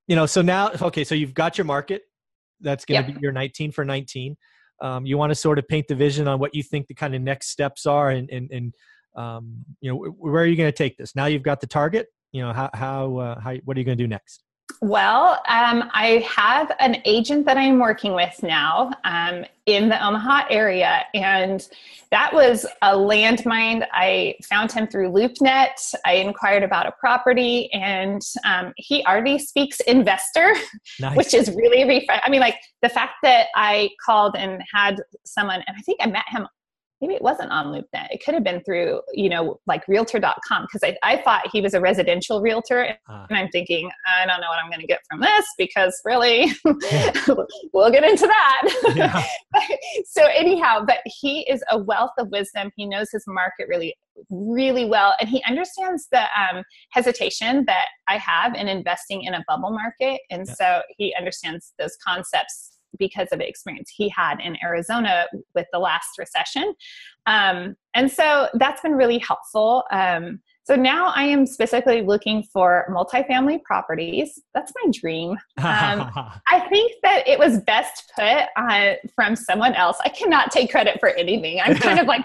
you 0.08 0.16
know, 0.16 0.26
so 0.26 0.42
now 0.42 0.72
okay, 0.82 1.04
so 1.04 1.16
you've 1.16 1.34
got 1.34 1.58
your 1.58 1.66
market. 1.66 2.02
That's 2.60 2.86
going 2.86 3.02
to 3.02 3.08
yep. 3.08 3.20
be 3.20 3.22
your 3.22 3.32
nineteen 3.32 3.72
for 3.72 3.84
nineteen 3.84 4.38
um, 4.84 5.06
you 5.06 5.18
want 5.18 5.32
to 5.32 5.36
sort 5.36 5.58
of 5.58 5.68
paint 5.68 5.88
the 5.88 5.96
vision 5.96 6.28
on 6.28 6.40
what 6.40 6.54
you 6.54 6.62
think 6.62 6.88
the 6.88 6.94
kind 6.94 7.16
of 7.16 7.22
next 7.22 7.50
steps 7.50 7.86
are 7.86 8.10
and 8.10 8.30
and, 8.30 8.52
and 8.52 8.74
um, 9.16 9.64
you 9.82 9.90
know 9.90 9.98
where 10.18 10.44
are 10.44 10.46
you 10.46 10.56
going 10.56 10.72
to 10.72 10.78
take 10.78 10.98
this 10.98 11.16
now 11.16 11.26
you've 11.26 11.44
got 11.44 11.62
the 11.62 11.68
target 11.68 12.08
you 12.32 12.42
know 12.42 12.52
how 12.54 12.70
how, 12.74 13.18
uh, 13.18 13.40
how 13.40 13.56
what 13.64 13.78
are 13.78 13.80
you 13.80 13.86
going 13.86 13.98
to 13.98 14.04
do 14.04 14.08
next 14.08 14.44
well, 14.84 15.40
um, 15.48 15.90
I 15.94 16.28
have 16.30 16.70
an 16.82 16.98
agent 17.06 17.46
that 17.46 17.56
I'm 17.56 17.80
working 17.80 18.14
with 18.14 18.44
now 18.44 18.92
um, 19.06 19.46
in 19.66 19.88
the 19.88 20.06
Omaha 20.06 20.48
area, 20.50 21.06
and 21.14 21.66
that 22.12 22.34
was 22.34 22.66
a 22.82 22.94
landmine. 22.94 23.88
I 23.94 24.36
found 24.44 24.74
him 24.74 24.88
through 24.88 25.12
LoopNet. 25.12 25.96
I 26.06 26.16
inquired 26.16 26.64
about 26.64 26.86
a 26.86 26.92
property, 26.92 27.72
and 27.72 28.22
um, 28.44 28.74
he 28.76 29.06
already 29.06 29.40
speaks 29.40 29.80
investor, 29.80 30.54
nice. 31.00 31.16
which 31.16 31.34
is 31.34 31.50
really 31.56 31.86
refreshing. 31.86 32.22
I 32.26 32.30
mean, 32.30 32.42
like 32.42 32.58
the 32.82 32.90
fact 32.90 33.14
that 33.24 33.48
I 33.56 33.90
called 34.06 34.36
and 34.38 34.62
had 34.74 34.98
someone, 35.24 35.64
and 35.66 35.78
I 35.78 35.82
think 35.84 36.00
I 36.02 36.08
met 36.08 36.26
him 36.28 36.46
maybe 37.04 37.16
it 37.16 37.22
wasn't 37.22 37.52
on 37.52 37.68
LoopNet. 37.68 38.08
It 38.12 38.24
could 38.24 38.34
have 38.34 38.46
been 38.46 38.64
through, 38.64 39.02
you 39.12 39.28
know, 39.30 39.60
like 39.68 39.86
realtor.com 39.90 40.68
because 40.72 40.82
I, 40.84 40.96
I 41.04 41.22
thought 41.22 41.50
he 41.52 41.60
was 41.60 41.74
a 41.74 41.82
residential 41.82 42.42
realtor. 42.42 42.96
Uh, 43.10 43.26
and 43.30 43.38
I'm 43.38 43.50
thinking, 43.50 43.90
I 44.18 44.26
don't 44.26 44.40
know 44.40 44.48
what 44.48 44.60
I'm 44.64 44.70
going 44.70 44.80
to 44.80 44.88
get 44.88 45.02
from 45.10 45.20
this 45.20 45.46
because 45.58 46.00
really, 46.06 46.54
we'll 47.74 47.92
get 47.92 48.06
into 48.06 48.26
that. 48.26 48.80
Yeah. 48.94 49.24
so, 50.06 50.26
anyhow, 50.36 50.84
but 50.86 51.00
he 51.06 51.42
is 51.50 51.64
a 51.72 51.78
wealth 51.78 52.12
of 52.20 52.30
wisdom. 52.30 52.70
He 52.76 52.86
knows 52.86 53.10
his 53.12 53.24
market 53.28 53.68
really, 53.68 53.96
really 54.30 54.86
well. 54.86 55.16
And 55.20 55.28
he 55.28 55.44
understands 55.48 56.08
the 56.12 56.22
um, 56.22 56.64
hesitation 56.92 57.66
that 57.66 57.88
I 58.08 58.18
have 58.18 58.54
in 58.54 58.68
investing 58.68 59.24
in 59.24 59.34
a 59.34 59.44
bubble 59.48 59.72
market. 59.72 60.22
And 60.30 60.46
yeah. 60.48 60.54
so 60.54 60.82
he 60.98 61.14
understands 61.18 61.74
those 61.80 61.98
concepts 62.06 62.73
because 62.98 63.28
of 63.32 63.40
the 63.40 63.48
experience 63.48 63.92
he 63.96 64.10
had 64.10 64.40
in 64.40 64.58
Arizona 64.64 65.26
with 65.56 65.68
the 65.72 65.80
last 65.80 66.18
recession. 66.18 66.74
Um, 67.26 67.76
and 67.94 68.12
so 68.12 68.50
that's 68.56 68.82
been 68.82 68.94
really 68.94 69.20
helpful. 69.20 69.84
Um, 69.92 70.40
so 70.66 70.76
now 70.76 71.08
I 71.08 71.24
am 71.24 71.46
specifically 71.46 72.02
looking 72.02 72.44
for 72.44 72.86
multifamily 72.90 73.64
properties. 73.64 74.42
That's 74.54 74.72
my 74.82 74.92
dream. 74.92 75.32
Um, 75.58 76.10
I 76.50 76.66
think 76.70 76.94
that 77.04 77.28
it 77.28 77.38
was 77.38 77.60
best 77.60 78.12
put 78.16 78.46
uh, 78.56 78.94
from 79.14 79.36
someone 79.36 79.74
else. 79.74 79.98
I 80.04 80.10
cannot 80.10 80.52
take 80.52 80.72
credit 80.72 81.00
for 81.00 81.10
anything. 81.10 81.60
I'm 81.62 81.76
kind 81.76 82.00
of 82.00 82.08
like 82.08 82.24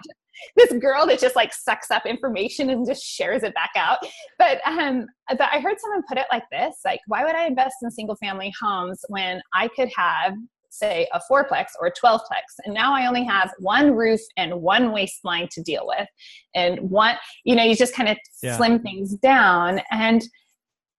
this 0.57 0.73
girl 0.81 1.07
that 1.07 1.19
just 1.19 1.37
like 1.37 1.53
sucks 1.53 1.91
up 1.91 2.07
information 2.07 2.71
and 2.71 2.87
just 2.87 3.03
shares 3.03 3.43
it 3.43 3.55
back 3.55 3.71
out. 3.77 3.99
But 4.39 4.61
um, 4.65 5.07
but 5.29 5.49
I 5.53 5.61
heard 5.61 5.81
someone 5.81 6.03
put 6.09 6.19
it 6.19 6.27
like 6.31 6.45
this: 6.53 6.77
like, 6.85 7.01
why 7.07 7.25
would 7.25 7.35
I 7.35 7.47
invest 7.47 7.77
in 7.83 7.91
single 7.91 8.17
family 8.17 8.53
homes 8.61 9.01
when 9.09 9.41
I 9.53 9.69
could 9.69 9.91
have 9.97 10.35
say 10.71 11.09
a 11.13 11.21
fourplex 11.31 11.67
or 11.81 11.87
a 11.87 11.93
12plex 11.93 12.43
and 12.65 12.75
now 12.75 12.95
i 12.95 13.07
only 13.07 13.25
have 13.25 13.51
one 13.59 13.93
roof 13.93 14.21
and 14.37 14.55
one 14.55 14.93
waste 14.93 15.21
line 15.25 15.49
to 15.53 15.63
deal 15.63 15.87
with. 15.87 16.07
And 16.55 16.79
one 16.91 17.17
you 17.45 17.55
know 17.55 17.63
you 17.63 17.75
just 17.75 17.95
kind 17.95 18.09
of 18.09 18.17
yeah. 18.43 18.57
slim 18.57 18.81
things 18.81 19.15
down. 19.17 19.81
And 19.91 20.23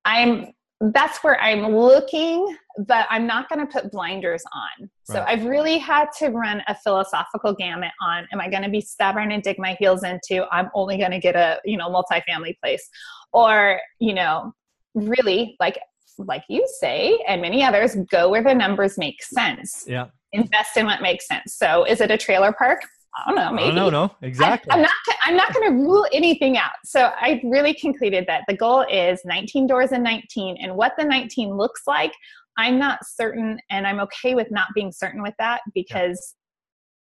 i'm 0.06 0.48
that's 0.94 1.22
where 1.26 1.40
i'm 1.42 1.76
looking 1.76 2.56
but 2.88 3.06
i'm 3.10 3.28
not 3.28 3.50
going 3.50 3.60
to 3.60 3.72
put 3.72 3.92
blinders 3.92 4.44
on. 4.54 4.90
So 5.04 5.24
i've 5.28 5.44
really 5.44 5.78
had 5.78 6.08
to 6.20 6.30
run 6.30 6.62
a 6.68 6.76
philosophical 6.76 7.54
gamut 7.54 7.92
on 8.02 8.28
am 8.32 8.40
i 8.40 8.50
going 8.50 8.64
to 8.64 8.70
be 8.70 8.82
stubborn 8.82 9.32
and 9.32 9.44
dig 9.44 9.60
my 9.60 9.76
heels 9.80 10.04
into 10.04 10.46
i'm 10.52 10.70
only 10.74 10.98
going 10.98 11.12
to 11.12 11.20
get 11.20 11.36
a 11.36 11.60
you 11.66 11.78
know 11.78 11.90
multifamily 11.90 12.58
place? 12.62 12.88
Or 13.34 13.80
you 14.00 14.14
know 14.14 14.54
really 14.96 15.56
like 15.60 15.80
like 16.28 16.44
you 16.50 16.66
say, 16.80 17.18
and 17.28 17.42
many 17.42 17.64
others, 17.64 17.96
go 18.10 18.30
where 18.30 18.44
the 18.44 18.54
numbers 18.54 18.98
make 18.98 19.24
sense. 19.24 19.86
Yeah. 19.88 20.08
Invest 20.32 20.78
in 20.78 20.86
what 20.86 21.02
makes 21.02 21.28
sense. 21.28 21.56
So 21.56 21.86
is 21.86 22.02
it 22.02 22.12
a 22.12 22.18
trailer 22.18 22.54
park? 22.54 22.82
I 23.16 23.24
don't 23.26 23.36
know, 23.36 23.52
maybe. 23.52 23.76
No, 23.76 23.90
no, 23.90 24.12
exactly. 24.22 24.72
I, 24.72 24.76
am 24.76 24.82
not. 24.84 24.92
I'm 25.24 25.36
not 25.36 25.54
going 25.54 25.72
to 25.72 25.76
rule 25.76 26.06
anything 26.14 26.58
out. 26.58 26.74
So 26.86 27.12
I 27.20 27.42
really 27.44 27.74
concluded 27.74 28.26
that 28.28 28.44
the 28.48 28.56
goal 28.56 28.86
is 28.90 29.22
19 29.26 29.66
doors 29.66 29.92
and 29.92 30.04
19, 30.04 30.58
and 30.62 30.76
what 30.76 30.94
the 30.98 31.06
19 31.06 31.56
looks 31.58 31.82
like. 31.88 32.14
I'm 32.58 32.78
not 32.78 33.00
certain, 33.06 33.58
and 33.70 33.88
I'm 33.88 34.00
okay 34.02 34.36
with 34.36 34.52
not 34.52 34.68
being 34.76 34.92
certain 34.92 35.24
with 35.24 35.34
that 35.40 35.62
because 35.74 36.36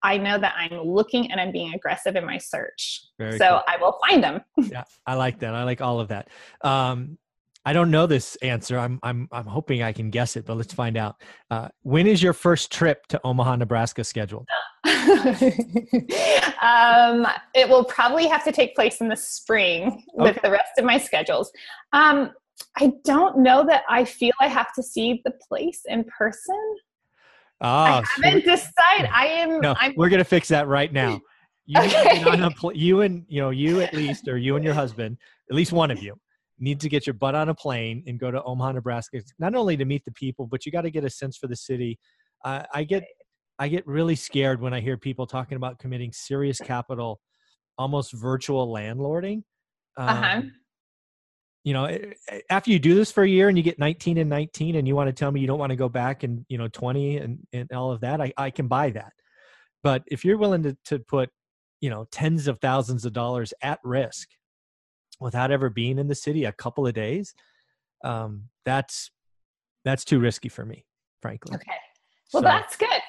I 0.01 0.17
know 0.17 0.38
that 0.38 0.55
I'm 0.57 0.79
looking 0.79 1.31
and 1.31 1.39
I'm 1.39 1.51
being 1.51 1.73
aggressive 1.73 2.15
in 2.15 2.25
my 2.25 2.38
search. 2.38 3.01
Very 3.17 3.38
so 3.38 3.49
cool. 3.49 3.61
I 3.67 3.77
will 3.77 3.99
find 4.07 4.23
them. 4.23 4.41
yeah, 4.57 4.85
I 5.05 5.15
like 5.15 5.39
that. 5.39 5.53
I 5.53 5.63
like 5.63 5.81
all 5.81 5.99
of 5.99 6.07
that. 6.09 6.29
Um, 6.61 7.17
I 7.69 7.73
don't 7.73 7.91
know 7.91 8.07
this 8.07 8.35
answer. 8.38 8.79
I'm 8.79 8.99
I'm 9.03 9.29
I'm 9.31 9.45
hoping 9.45 9.83
I 9.83 9.93
can 9.93 10.09
guess 10.09 10.35
it, 10.35 10.47
but 10.47 10.57
let's 10.57 10.73
find 10.73 10.97
out. 10.97 11.21
Uh, 11.51 11.67
when 11.83 12.07
is 12.07 12.23
your 12.23 12.33
first 12.33 12.71
trip 12.71 13.05
to 13.09 13.21
Omaha, 13.23 13.57
Nebraska 13.57 14.03
scheduled? 14.03 14.47
um, 14.85 14.95
it 17.53 17.69
will 17.69 17.83
probably 17.83 18.25
have 18.25 18.43
to 18.45 18.51
take 18.51 18.73
place 18.73 19.01
in 19.01 19.07
the 19.07 19.15
spring 19.15 20.03
with 20.15 20.31
okay. 20.31 20.39
the 20.41 20.49
rest 20.49 20.71
of 20.79 20.85
my 20.85 20.97
schedules. 20.97 21.51
Um, 21.93 22.31
I 22.77 22.91
don't 23.03 23.38
know 23.38 23.63
that 23.67 23.83
I 23.88 24.03
feel 24.03 24.33
I 24.41 24.47
have 24.47 24.73
to 24.73 24.81
see 24.81 25.21
the 25.23 25.33
place 25.47 25.83
in 25.85 26.05
person. 26.05 26.75
Ah, 27.61 28.01
I 28.01 28.03
haven't 28.25 28.45
so 28.45 28.49
decided. 28.49 29.11
I 29.13 29.27
am. 29.27 29.61
No, 29.61 29.75
I'm, 29.79 29.93
we're 29.95 30.09
gonna 30.09 30.23
fix 30.23 30.47
that 30.47 30.67
right 30.67 30.91
now. 30.91 31.21
You, 31.67 31.79
okay. 31.81 32.49
pl- 32.57 32.75
you 32.75 33.01
and 33.01 33.27
you 33.29 33.41
know 33.41 33.51
you 33.51 33.81
at 33.81 33.93
least, 33.93 34.27
or 34.27 34.39
you 34.39 34.55
and 34.55 34.65
your 34.65 34.73
husband, 34.73 35.19
at 35.51 35.55
least 35.55 35.71
one 35.71 35.91
of 35.91 36.01
you, 36.01 36.19
need 36.59 36.79
to 36.81 36.89
get 36.89 37.07
your 37.07 37.13
butt 37.13 37.35
on 37.35 37.49
a 37.49 37.55
plane 37.55 38.03
and 38.07 38.19
go 38.19 38.31
to 38.31 38.43
Omaha, 38.43 38.73
Nebraska. 38.73 39.21
Not 39.39 39.55
only 39.55 39.77
to 39.77 39.85
meet 39.85 40.03
the 40.05 40.11
people, 40.11 40.47
but 40.47 40.65
you 40.65 40.71
got 40.71 40.81
to 40.81 40.91
get 40.91 41.03
a 41.03 41.09
sense 41.09 41.37
for 41.37 41.47
the 41.47 41.55
city. 41.55 41.99
Uh, 42.43 42.63
I 42.73 42.83
get 42.83 43.03
I 43.57 43.67
get 43.67 43.85
really 43.85 44.15
scared 44.15 44.61
when 44.61 44.73
I 44.73 44.79
hear 44.79 44.97
people 44.97 45.27
talking 45.27 45.57
about 45.57 45.79
committing 45.79 46.11
serious 46.13 46.59
capital, 46.59 47.19
almost 47.77 48.13
virtual 48.13 48.73
landlording. 48.73 49.43
Uh-huh. 49.97 50.11
Um, 50.11 50.17
uh-huh 50.17 50.41
you 51.63 51.73
know 51.73 51.85
eh, 51.85 52.13
eh, 52.29 52.39
after 52.49 52.71
you 52.71 52.79
do 52.79 52.95
this 52.95 53.11
for 53.11 53.23
a 53.23 53.27
year 53.27 53.49
and 53.49 53.57
you 53.57 53.63
get 53.63 53.79
19 53.79 54.17
and 54.17 54.29
19 54.29 54.75
and 54.75 54.87
you 54.87 54.95
want 54.95 55.07
to 55.07 55.13
tell 55.13 55.31
me 55.31 55.39
you 55.39 55.47
don't 55.47 55.59
want 55.59 55.71
to 55.71 55.75
go 55.75 55.89
back 55.89 56.23
and 56.23 56.45
you 56.49 56.57
know 56.57 56.67
20 56.67 57.17
and, 57.17 57.39
and 57.53 57.71
all 57.71 57.91
of 57.91 58.01
that 58.01 58.21
I, 58.21 58.33
I 58.37 58.49
can 58.49 58.67
buy 58.67 58.89
that 58.91 59.13
but 59.83 60.03
if 60.07 60.25
you're 60.25 60.37
willing 60.37 60.63
to, 60.63 60.77
to 60.85 60.99
put 60.99 61.29
you 61.81 61.89
know 61.89 62.05
tens 62.11 62.47
of 62.47 62.59
thousands 62.59 63.05
of 63.05 63.13
dollars 63.13 63.53
at 63.61 63.79
risk 63.83 64.29
without 65.19 65.51
ever 65.51 65.69
being 65.69 65.97
in 65.99 66.07
the 66.07 66.15
city 66.15 66.45
a 66.45 66.51
couple 66.51 66.85
of 66.85 66.93
days 66.93 67.33
um, 68.03 68.43
that's 68.65 69.11
that's 69.85 70.03
too 70.03 70.19
risky 70.19 70.49
for 70.49 70.65
me 70.65 70.85
frankly 71.21 71.55
okay 71.55 71.77
well 72.33 72.41
so, 72.41 72.47
that's 72.47 72.75
good 72.75 73.01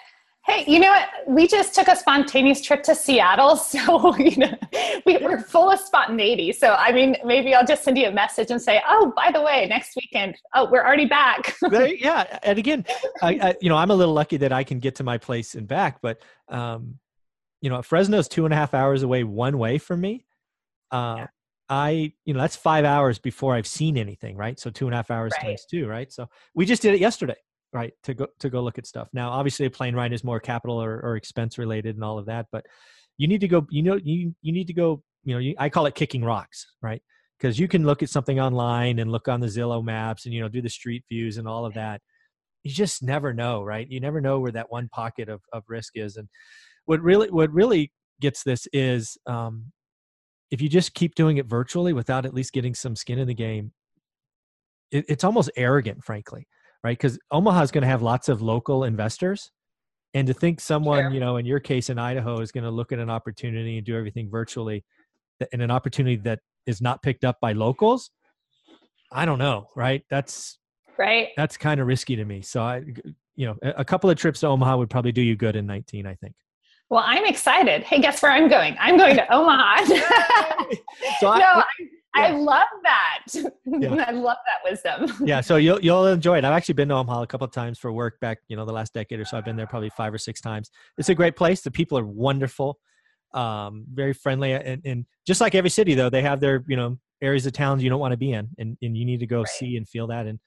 Hey, 0.46 0.64
you 0.66 0.78
know 0.78 0.90
what? 0.90 1.08
We 1.28 1.46
just 1.46 1.74
took 1.74 1.86
a 1.86 1.94
spontaneous 1.94 2.62
trip 2.62 2.82
to 2.84 2.94
Seattle, 2.94 3.56
so 3.56 4.16
you 4.16 4.36
know 4.36 4.54
we, 5.04 5.18
are 5.18 5.38
full 5.38 5.70
of 5.70 5.78
spontaneity. 5.78 6.52
So 6.52 6.74
I 6.74 6.92
mean, 6.92 7.16
maybe 7.24 7.54
I'll 7.54 7.66
just 7.66 7.84
send 7.84 7.98
you 7.98 8.08
a 8.08 8.12
message 8.12 8.50
and 8.50 8.60
say, 8.60 8.80
"Oh, 8.88 9.12
by 9.14 9.30
the 9.32 9.42
way, 9.42 9.66
next 9.68 9.94
weekend, 9.96 10.36
oh, 10.54 10.68
we're 10.70 10.84
already 10.84 11.04
back." 11.04 11.56
yeah, 11.70 12.38
and 12.42 12.58
again, 12.58 12.86
I, 13.22 13.28
I, 13.28 13.54
you 13.60 13.68
know, 13.68 13.76
I'm 13.76 13.90
a 13.90 13.94
little 13.94 14.14
lucky 14.14 14.38
that 14.38 14.52
I 14.52 14.64
can 14.64 14.78
get 14.78 14.96
to 14.96 15.04
my 15.04 15.18
place 15.18 15.54
and 15.54 15.68
back, 15.68 16.00
but 16.00 16.22
um, 16.48 16.98
you 17.60 17.68
know, 17.68 17.82
Fresno's 17.82 18.26
two 18.26 18.46
and 18.46 18.54
a 18.54 18.56
half 18.56 18.72
hours 18.72 19.02
away 19.02 19.24
one 19.24 19.58
way 19.58 19.76
from 19.76 20.00
me. 20.00 20.24
Uh, 20.90 21.16
yeah. 21.18 21.26
I, 21.70 22.12
you 22.24 22.34
know, 22.34 22.40
that's 22.40 22.56
five 22.56 22.84
hours 22.84 23.18
before 23.18 23.54
I've 23.54 23.66
seen 23.66 23.96
anything, 23.96 24.36
right? 24.36 24.58
So 24.58 24.70
two 24.70 24.86
and 24.86 24.94
a 24.94 24.96
half 24.98 25.10
hours 25.10 25.32
right. 25.38 25.46
times 25.50 25.64
two, 25.70 25.86
right? 25.86 26.12
So 26.12 26.26
we 26.54 26.66
just 26.66 26.82
did 26.82 26.94
it 26.94 27.00
yesterday 27.00 27.36
right 27.72 27.92
to 28.02 28.14
go 28.14 28.26
to 28.38 28.50
go 28.50 28.60
look 28.60 28.78
at 28.78 28.86
stuff 28.86 29.08
now 29.12 29.30
obviously 29.30 29.66
a 29.66 29.70
plane 29.70 29.94
ride 29.94 30.12
is 30.12 30.24
more 30.24 30.40
capital 30.40 30.82
or, 30.82 31.00
or 31.00 31.16
expense 31.16 31.58
related 31.58 31.94
and 31.94 32.04
all 32.04 32.18
of 32.18 32.26
that 32.26 32.46
but 32.50 32.66
you 33.16 33.28
need 33.28 33.40
to 33.40 33.48
go 33.48 33.66
you 33.70 33.82
know 33.82 33.98
you 34.02 34.34
you 34.42 34.52
need 34.52 34.66
to 34.66 34.72
go 34.72 35.02
you 35.24 35.34
know 35.34 35.38
you, 35.38 35.54
i 35.58 35.68
call 35.68 35.86
it 35.86 35.94
kicking 35.94 36.24
rocks 36.24 36.66
right 36.82 37.02
because 37.38 37.58
you 37.58 37.68
can 37.68 37.84
look 37.84 38.02
at 38.02 38.08
something 38.08 38.40
online 38.40 38.98
and 38.98 39.12
look 39.12 39.28
on 39.28 39.40
the 39.40 39.46
zillow 39.46 39.84
maps 39.84 40.24
and 40.24 40.34
you 40.34 40.40
know 40.40 40.48
do 40.48 40.62
the 40.62 40.68
street 40.68 41.04
views 41.08 41.36
and 41.36 41.46
all 41.46 41.64
of 41.64 41.74
that 41.74 42.00
you 42.62 42.72
just 42.72 43.02
never 43.02 43.32
know 43.32 43.62
right 43.62 43.88
you 43.88 44.00
never 44.00 44.20
know 44.20 44.40
where 44.40 44.52
that 44.52 44.70
one 44.70 44.88
pocket 44.88 45.28
of, 45.28 45.40
of 45.52 45.62
risk 45.68 45.92
is 45.94 46.16
and 46.16 46.28
what 46.86 47.00
really 47.02 47.30
what 47.30 47.52
really 47.52 47.92
gets 48.20 48.42
this 48.42 48.66
is 48.72 49.16
um, 49.26 49.66
if 50.50 50.60
you 50.60 50.68
just 50.68 50.94
keep 50.94 51.14
doing 51.14 51.36
it 51.36 51.46
virtually 51.46 51.92
without 51.92 52.26
at 52.26 52.34
least 52.34 52.52
getting 52.52 52.74
some 52.74 52.96
skin 52.96 53.18
in 53.18 53.28
the 53.28 53.34
game 53.34 53.72
it, 54.90 55.04
it's 55.08 55.24
almost 55.24 55.50
arrogant 55.56 56.02
frankly 56.04 56.46
right? 56.82 56.96
Because 56.96 57.18
Omaha 57.30 57.62
is 57.62 57.70
going 57.70 57.82
to 57.82 57.88
have 57.88 58.02
lots 58.02 58.28
of 58.28 58.42
local 58.42 58.84
investors. 58.84 59.50
And 60.14 60.26
to 60.26 60.34
think 60.34 60.60
someone, 60.60 61.04
sure. 61.04 61.10
you 61.12 61.20
know, 61.20 61.36
in 61.36 61.46
your 61.46 61.60
case 61.60 61.88
in 61.88 61.98
Idaho, 61.98 62.40
is 62.40 62.50
going 62.50 62.64
to 62.64 62.70
look 62.70 62.90
at 62.92 62.98
an 62.98 63.10
opportunity 63.10 63.76
and 63.76 63.86
do 63.86 63.96
everything 63.96 64.28
virtually, 64.28 64.84
and 65.52 65.62
an 65.62 65.70
opportunity 65.70 66.16
that 66.16 66.40
is 66.66 66.80
not 66.80 67.02
picked 67.02 67.24
up 67.24 67.38
by 67.40 67.52
locals, 67.52 68.10
I 69.12 69.24
don't 69.24 69.38
know, 69.38 69.68
right? 69.76 70.02
That's 70.10 70.58
right. 70.98 71.28
That's 71.36 71.56
kind 71.56 71.80
of 71.80 71.86
risky 71.86 72.16
to 72.16 72.24
me. 72.24 72.42
So 72.42 72.60
I, 72.60 72.82
you 73.36 73.46
know, 73.46 73.56
a 73.62 73.84
couple 73.84 74.10
of 74.10 74.18
trips 74.18 74.40
to 74.40 74.48
Omaha 74.48 74.76
would 74.78 74.90
probably 74.90 75.12
do 75.12 75.22
you 75.22 75.36
good 75.36 75.56
in 75.56 75.66
19, 75.66 76.06
I 76.06 76.14
think. 76.16 76.34
Well, 76.90 77.04
I'm 77.06 77.24
excited. 77.24 77.84
Hey, 77.84 78.00
guess 78.00 78.20
where 78.20 78.32
I'm 78.32 78.48
going? 78.48 78.76
I'm 78.80 78.98
going 78.98 79.14
to 79.14 79.32
Omaha. 79.32 79.84
so 81.20 81.28
I, 81.28 81.38
no, 81.38 81.62
yeah. 81.78 81.86
I 82.14 82.30
love 82.32 82.66
that. 82.82 83.18
Yeah. 83.32 84.04
I 84.08 84.10
love 84.10 84.36
that 84.44 84.68
wisdom. 84.68 85.24
yeah, 85.24 85.40
so 85.40 85.54
you'll 85.54 85.80
you'll 85.80 86.08
enjoy 86.08 86.38
it. 86.38 86.44
I've 86.44 86.52
actually 86.52 86.74
been 86.74 86.88
to 86.88 86.96
Omaha 86.96 87.22
a 87.22 87.26
couple 87.28 87.44
of 87.44 87.52
times 87.52 87.78
for 87.78 87.92
work 87.92 88.18
back, 88.18 88.38
you 88.48 88.56
know, 88.56 88.64
the 88.64 88.72
last 88.72 88.92
decade 88.92 89.20
or 89.20 89.24
so. 89.24 89.38
I've 89.38 89.44
been 89.44 89.56
there 89.56 89.68
probably 89.68 89.90
five 89.90 90.12
or 90.12 90.18
six 90.18 90.40
times. 90.40 90.72
It's 90.98 91.08
a 91.08 91.14
great 91.14 91.36
place. 91.36 91.60
The 91.60 91.70
people 91.70 91.96
are 91.96 92.04
wonderful, 92.04 92.80
um, 93.34 93.84
very 93.92 94.12
friendly, 94.12 94.52
and, 94.52 94.82
and 94.84 95.06
just 95.24 95.40
like 95.40 95.54
every 95.54 95.70
city, 95.70 95.94
though, 95.94 96.10
they 96.10 96.22
have 96.22 96.40
their 96.40 96.64
you 96.66 96.76
know 96.76 96.98
areas 97.22 97.46
of 97.46 97.52
towns 97.52 97.84
you 97.84 97.90
don't 97.90 98.00
want 98.00 98.12
to 98.12 98.18
be 98.18 98.32
in, 98.32 98.48
and 98.58 98.76
and 98.82 98.96
you 98.96 99.04
need 99.04 99.20
to 99.20 99.26
go 99.28 99.38
right. 99.38 99.48
see 99.48 99.76
and 99.76 99.88
feel 99.88 100.08
that. 100.08 100.26
And 100.26 100.40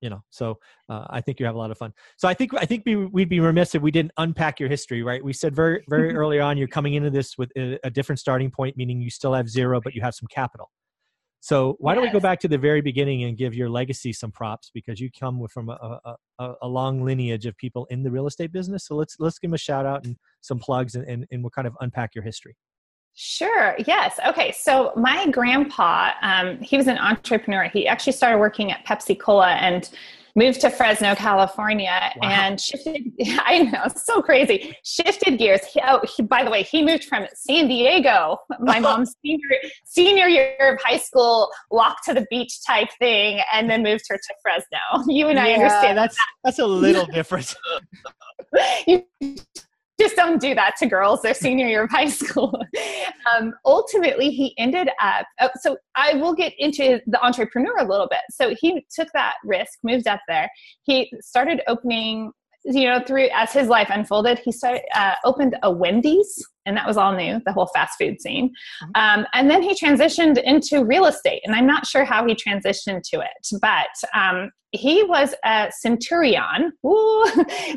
you 0.00 0.10
know 0.10 0.22
so 0.30 0.58
uh, 0.88 1.04
i 1.10 1.20
think 1.20 1.40
you 1.40 1.46
have 1.46 1.54
a 1.54 1.58
lot 1.58 1.70
of 1.70 1.78
fun 1.78 1.92
so 2.16 2.28
i 2.28 2.34
think 2.34 2.52
i 2.54 2.64
think 2.64 2.82
we, 2.86 2.96
would 2.96 3.28
be 3.28 3.40
remiss 3.40 3.74
if 3.74 3.82
we 3.82 3.90
didn't 3.90 4.12
unpack 4.18 4.60
your 4.60 4.68
history 4.68 5.02
right 5.02 5.24
we 5.24 5.32
said 5.32 5.54
very 5.54 5.84
very 5.88 6.14
early 6.20 6.40
on 6.40 6.56
you're 6.56 6.68
coming 6.68 6.94
into 6.94 7.10
this 7.10 7.36
with 7.38 7.50
a, 7.56 7.78
a, 7.84 7.90
different 7.90 8.18
starting 8.18 8.50
point 8.50 8.76
meaning 8.76 9.00
you 9.00 9.10
still 9.10 9.34
have 9.34 9.48
zero 9.48 9.80
but 9.80 9.94
you 9.94 10.00
have 10.00 10.14
some 10.14 10.28
capital 10.30 10.70
so 11.40 11.76
why 11.78 11.92
yes. 11.92 11.96
don't 11.96 12.04
we 12.04 12.12
go 12.12 12.20
back 12.20 12.40
to 12.40 12.48
the 12.48 12.58
very 12.58 12.80
beginning 12.80 13.24
and 13.24 13.36
give 13.36 13.54
your 13.54 13.70
legacy 13.70 14.12
some 14.12 14.32
props 14.32 14.70
because 14.74 15.00
you 15.00 15.08
come 15.10 15.46
from 15.48 15.68
a, 15.68 16.00
a, 16.38 16.54
a, 16.62 16.66
long 16.66 17.04
lineage 17.04 17.46
of 17.46 17.56
people 17.56 17.86
in 17.90 18.02
the 18.02 18.10
real 18.10 18.26
estate 18.26 18.52
business. 18.52 18.86
So 18.86 18.96
let's 18.96 19.16
let's 19.20 19.38
give 19.38 19.50
them 19.50 19.54
a 19.54 19.58
shout 19.58 19.86
out 19.86 20.04
and 20.04 20.16
some 20.40 20.58
plugs 20.58 20.96
and, 20.96 21.08
and, 21.08 21.26
and 21.30 21.42
we'll 21.42 21.50
kind 21.50 21.68
of 21.68 21.76
unpack 21.80 22.14
your 22.14 22.24
history. 22.24 22.56
Sure. 23.14 23.74
Yes. 23.86 24.18
Okay. 24.26 24.52
So 24.52 24.92
my 24.96 25.28
grandpa, 25.30 26.12
um, 26.22 26.58
he 26.60 26.76
was 26.76 26.86
an 26.86 26.98
entrepreneur. 26.98 27.64
He 27.64 27.88
actually 27.88 28.12
started 28.12 28.38
working 28.38 28.70
at 28.70 28.84
Pepsi 28.86 29.18
Cola 29.18 29.54
and 29.54 29.90
moved 30.38 30.60
to 30.60 30.70
Fresno, 30.70 31.14
California, 31.16 32.12
wow. 32.16 32.28
and 32.28 32.60
shifted. 32.60 33.12
I 33.44 33.64
know, 33.64 33.84
so 33.94 34.22
crazy. 34.22 34.74
Shifted 34.84 35.36
gears. 35.36 35.64
He, 35.64 35.80
oh, 35.84 36.00
he, 36.16 36.22
by 36.22 36.44
the 36.44 36.50
way, 36.50 36.62
he 36.62 36.84
moved 36.84 37.04
from 37.04 37.26
San 37.34 37.66
Diego, 37.66 38.38
my 38.60 38.78
mom's 38.88 39.14
senior 39.20 39.56
senior 39.84 40.28
year 40.28 40.56
of 40.60 40.80
high 40.82 40.98
school, 40.98 41.50
walk 41.70 42.04
to 42.04 42.14
the 42.14 42.26
beach 42.30 42.64
type 42.64 42.88
thing, 43.00 43.40
and 43.52 43.68
then 43.68 43.82
moved 43.82 44.04
her 44.08 44.16
to 44.16 44.34
Fresno. 44.40 44.78
You 45.18 45.28
and 45.28 45.36
yeah, 45.38 45.44
I 45.44 45.52
understand. 45.54 45.98
That's 45.98 46.14
that. 46.16 46.26
that's 46.44 46.58
a 46.58 46.66
little 46.66 47.06
different. 47.06 47.54
you 48.86 49.04
just 50.00 50.16
don't 50.16 50.40
do 50.40 50.54
that 50.54 50.76
to 50.78 50.86
girls 50.86 51.22
their 51.22 51.34
senior 51.34 51.66
year 51.66 51.84
of 51.84 51.90
high 51.90 52.08
school. 52.08 52.60
Um, 53.36 53.52
ultimately, 53.64 54.30
he 54.30 54.54
ended 54.58 54.88
up, 55.02 55.26
uh, 55.40 55.48
so 55.60 55.76
I 55.94 56.14
will 56.14 56.34
get 56.34 56.52
into 56.58 57.00
the 57.06 57.22
entrepreneur 57.24 57.76
a 57.78 57.84
little 57.84 58.08
bit. 58.08 58.20
So 58.30 58.54
he 58.58 58.86
took 58.94 59.08
that 59.14 59.34
risk, 59.44 59.78
moved 59.82 60.06
up 60.06 60.20
there. 60.28 60.48
He 60.82 61.12
started 61.20 61.62
opening, 61.66 62.32
you 62.64 62.84
know, 62.84 63.02
through 63.06 63.28
as 63.34 63.52
his 63.52 63.68
life 63.68 63.88
unfolded, 63.90 64.38
he 64.38 64.52
started, 64.52 64.82
uh, 64.94 65.14
opened 65.24 65.56
a 65.62 65.70
Wendy's 65.70 66.46
and 66.68 66.76
that 66.76 66.86
was 66.86 66.96
all 66.96 67.16
new, 67.16 67.40
the 67.44 67.52
whole 67.52 67.66
fast 67.74 67.98
food 67.98 68.20
scene. 68.20 68.50
Mm-hmm. 68.82 69.20
Um, 69.20 69.26
and 69.32 69.50
then 69.50 69.62
he 69.62 69.74
transitioned 69.74 70.40
into 70.44 70.84
real 70.84 71.06
estate, 71.06 71.40
and 71.44 71.54
I'm 71.54 71.66
not 71.66 71.86
sure 71.86 72.04
how 72.04 72.26
he 72.26 72.34
transitioned 72.34 73.02
to 73.10 73.20
it, 73.20 73.58
but 73.60 73.88
um, 74.14 74.50
he 74.72 75.02
was 75.02 75.34
a 75.44 75.70
centurion, 75.80 76.72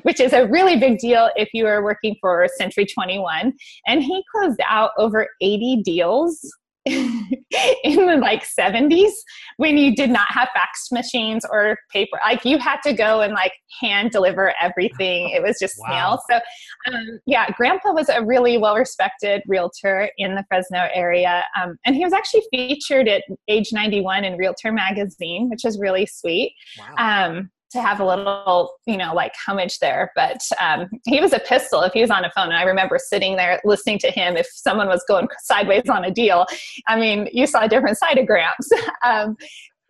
which 0.04 0.20
is 0.20 0.34
a 0.34 0.46
really 0.48 0.78
big 0.78 1.00
deal 1.00 1.30
if 1.36 1.50
you 1.54 1.66
are 1.66 1.84
working 1.84 2.16
for 2.20 2.48
Century 2.58 2.86
21. 2.86 3.54
And 3.88 4.04
he 4.04 4.24
closed 4.32 4.60
out 4.68 4.92
over 4.98 5.28
80 5.42 5.84
deals 5.84 6.46
in 6.86 8.08
the 8.08 8.18
like 8.20 8.44
70s 8.44 9.12
when 9.58 9.78
you 9.78 9.96
did 9.96 10.10
not 10.10 10.28
have 10.30 10.50
fax 10.52 10.88
machines 10.92 11.46
or 11.52 11.78
paper 11.92 12.20
like 12.26 12.44
you 12.44 12.58
had 12.58 12.80
to 12.82 12.92
go 12.92 13.22
and 13.22 13.34
like 13.34 13.54
hand 13.80 14.10
deliver 14.10 14.52
everything 14.60 15.30
it 15.30 15.44
was 15.44 15.60
just 15.60 15.76
wow. 15.80 16.18
snail 16.28 16.42
so 16.88 16.92
um, 16.92 17.20
yeah 17.28 17.52
grandpa 17.52 17.92
was 17.92 18.10
a 18.10 18.24
really 18.24 18.58
well 18.58 18.76
respected 18.76 19.44
realtor 19.48 20.10
in 20.18 20.34
the 20.34 20.44
fresno 20.48 20.88
area 20.92 21.44
um, 21.62 21.78
and 21.86 21.96
he 21.96 22.04
was 22.04 22.14
actually 22.14 22.42
featured 22.50 23.08
at 23.08 23.24
age 23.48 23.70
91 23.72 24.24
in 24.24 24.36
realtor 24.36 24.72
magazine 24.72 25.52
which 25.52 25.66
is 25.66 25.78
really 25.78 26.08
sweet 26.08 26.56
wow. 26.80 27.28
um, 27.28 27.52
to 27.72 27.82
have 27.82 28.00
a 28.00 28.06
little, 28.06 28.74
you 28.86 28.98
know, 28.98 29.14
like 29.14 29.34
homage 29.48 29.80
there. 29.80 30.12
But 30.16 30.42
um, 30.60 30.90
he 31.06 31.20
was 31.20 31.34
a 31.34 31.40
pistol 31.40 31.82
if 31.82 31.94
he 31.94 32.02
was 32.02 32.10
on 32.10 32.26
a 32.26 32.32
phone. 32.32 32.48
And 32.48 32.58
I 32.58 32.64
remember 32.64 33.00
sitting 33.00 33.36
there 33.36 33.62
listening 33.64 34.00
to 34.00 34.12
him 34.12 34.36
if 34.38 34.48
someone 34.48 34.88
was 34.88 35.04
going 35.08 35.28
sideways 35.40 35.90
on 35.90 36.06
a 36.06 36.12
deal. 36.12 36.46
I 36.88 37.00
mean, 37.00 37.30
you 37.32 37.48
saw 37.48 37.68
different 37.68 37.98
Gramps. 38.26 38.70
um, 39.06 39.38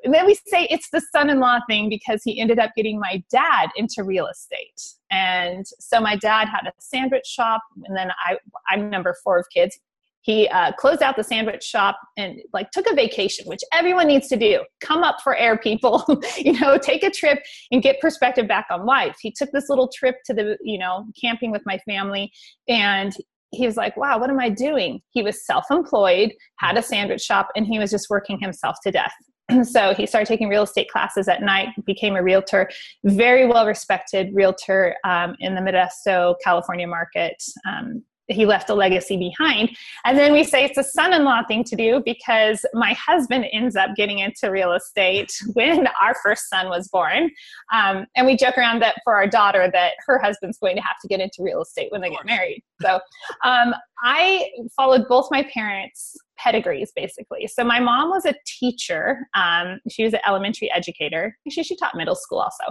and 0.03 0.13
then 0.13 0.25
we 0.25 0.33
say 0.33 0.67
it's 0.69 0.89
the 0.91 1.01
son-in-law 1.11 1.59
thing 1.69 1.89
because 1.89 2.21
he 2.23 2.39
ended 2.39 2.59
up 2.59 2.71
getting 2.75 2.99
my 2.99 3.23
dad 3.29 3.69
into 3.75 4.03
real 4.03 4.27
estate 4.27 4.81
and 5.11 5.65
so 5.79 5.99
my 5.99 6.15
dad 6.15 6.47
had 6.47 6.65
a 6.67 6.71
sandwich 6.79 7.25
shop 7.25 7.61
and 7.85 7.95
then 7.95 8.09
i 8.25 8.35
i'm 8.69 8.89
number 8.89 9.15
four 9.23 9.37
of 9.37 9.45
kids 9.53 9.79
he 10.21 10.47
uh, 10.49 10.71
closed 10.73 11.01
out 11.01 11.15
the 11.15 11.23
sandwich 11.23 11.63
shop 11.63 11.99
and 12.17 12.39
like 12.53 12.69
took 12.71 12.87
a 12.87 12.93
vacation 12.93 13.45
which 13.47 13.61
everyone 13.73 14.07
needs 14.07 14.27
to 14.27 14.37
do. 14.37 14.63
Come 14.79 15.03
up 15.03 15.21
for 15.23 15.35
air 15.35 15.57
people. 15.57 16.05
You 16.37 16.59
know 16.59 16.77
take 16.77 17.03
a 17.03 17.09
trip 17.09 17.39
and 17.71 17.83
get 17.83 17.99
perspective 17.99 18.47
back 18.47 18.67
on 18.71 18.85
life. 18.85 19.15
He 19.21 19.31
took 19.31 19.51
this 19.51 19.69
little 19.69 19.89
trip 19.93 20.15
to 20.25 20.33
the 20.33 20.57
you 20.63 20.77
know 20.77 21.05
camping 21.19 21.51
with 21.51 21.61
my 21.65 21.77
family 21.79 22.31
and 22.67 23.13
he 23.51 23.65
was 23.65 23.75
like 23.75 23.95
wow 23.97 24.17
what 24.19 24.29
am 24.29 24.39
i 24.39 24.49
doing? 24.49 25.01
He 25.11 25.21
was 25.21 25.45
self-employed 25.45 26.33
had 26.57 26.77
a 26.77 26.81
sandwich 26.81 27.21
shop 27.21 27.49
and 27.55 27.65
he 27.65 27.79
was 27.79 27.91
just 27.91 28.09
working 28.09 28.39
himself 28.39 28.77
to 28.83 28.91
death. 28.91 29.13
So 29.63 29.93
he 29.93 30.05
started 30.05 30.27
taking 30.27 30.47
real 30.47 30.63
estate 30.63 30.89
classes 30.89 31.27
at 31.27 31.41
night 31.41 31.69
became 31.85 32.15
a 32.15 32.23
realtor 32.23 32.69
very 33.03 33.45
well 33.45 33.65
respected 33.65 34.29
realtor 34.33 34.95
um, 35.03 35.35
in 35.39 35.55
the 35.55 35.61
modesto 35.61 36.35
california 36.43 36.87
market 36.87 37.35
um, 37.67 38.03
he 38.27 38.45
left 38.45 38.69
a 38.69 38.73
legacy 38.73 39.17
behind. 39.17 39.75
And 40.05 40.17
then 40.17 40.31
we 40.31 40.43
say 40.43 40.63
it's 40.63 40.77
a 40.77 40.83
son 40.83 41.13
in 41.13 41.23
law 41.23 41.43
thing 41.47 41.63
to 41.65 41.75
do 41.75 42.01
because 42.05 42.65
my 42.73 42.93
husband 42.93 43.45
ends 43.51 43.75
up 43.75 43.95
getting 43.95 44.19
into 44.19 44.51
real 44.51 44.73
estate 44.73 45.31
when 45.53 45.87
our 46.01 46.15
first 46.23 46.49
son 46.49 46.69
was 46.69 46.87
born. 46.87 47.29
Um, 47.73 48.05
and 48.15 48.25
we 48.25 48.37
joke 48.37 48.57
around 48.57 48.81
that 48.81 48.95
for 49.03 49.15
our 49.15 49.27
daughter 49.27 49.69
that 49.71 49.93
her 50.07 50.19
husband's 50.19 50.57
going 50.57 50.75
to 50.75 50.81
have 50.81 50.97
to 51.01 51.07
get 51.07 51.19
into 51.19 51.37
real 51.39 51.61
estate 51.61 51.91
when 51.91 52.01
they 52.01 52.09
get 52.09 52.25
married. 52.25 52.63
So 52.81 52.99
um, 53.43 53.73
I 54.03 54.49
followed 54.75 55.07
both 55.07 55.27
my 55.31 55.43
parents' 55.53 56.17
pedigrees 56.37 56.91
basically. 56.95 57.47
So 57.47 57.63
my 57.63 57.79
mom 57.79 58.09
was 58.09 58.25
a 58.25 58.33
teacher. 58.45 59.27
Um, 59.35 59.79
she 59.89 60.03
was 60.03 60.13
an 60.13 60.21
elementary 60.27 60.71
educator. 60.71 61.37
She, 61.49 61.63
she 61.63 61.75
taught 61.75 61.95
middle 61.95 62.15
school 62.15 62.39
also. 62.39 62.63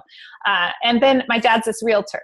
Uh, 0.46 0.70
and 0.82 1.00
then 1.00 1.22
my 1.28 1.38
dad's 1.38 1.66
this 1.66 1.82
realtor 1.82 2.22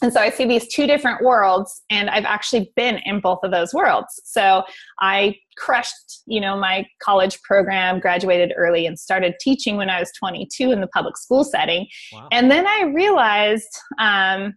and 0.00 0.12
so 0.12 0.20
I 0.20 0.30
see 0.30 0.46
these 0.46 0.66
two 0.72 0.86
different 0.86 1.22
worlds, 1.22 1.82
and 1.90 2.10
I've 2.10 2.24
actually 2.24 2.72
been 2.74 2.98
in 3.04 3.20
both 3.20 3.38
of 3.44 3.52
those 3.52 3.72
worlds. 3.72 4.20
So 4.24 4.64
I 5.00 5.36
crushed, 5.56 6.22
you 6.26 6.40
know, 6.40 6.58
my 6.58 6.86
college 7.02 7.40
program, 7.42 8.00
graduated 8.00 8.52
early, 8.56 8.86
and 8.86 8.98
started 8.98 9.34
teaching 9.40 9.76
when 9.76 9.90
I 9.90 10.00
was 10.00 10.10
22 10.18 10.72
in 10.72 10.80
the 10.80 10.88
public 10.88 11.16
school 11.16 11.44
setting. 11.44 11.86
Wow. 12.12 12.28
And 12.32 12.50
then 12.50 12.66
I 12.66 12.92
realized 12.94 13.68
um, 13.98 14.54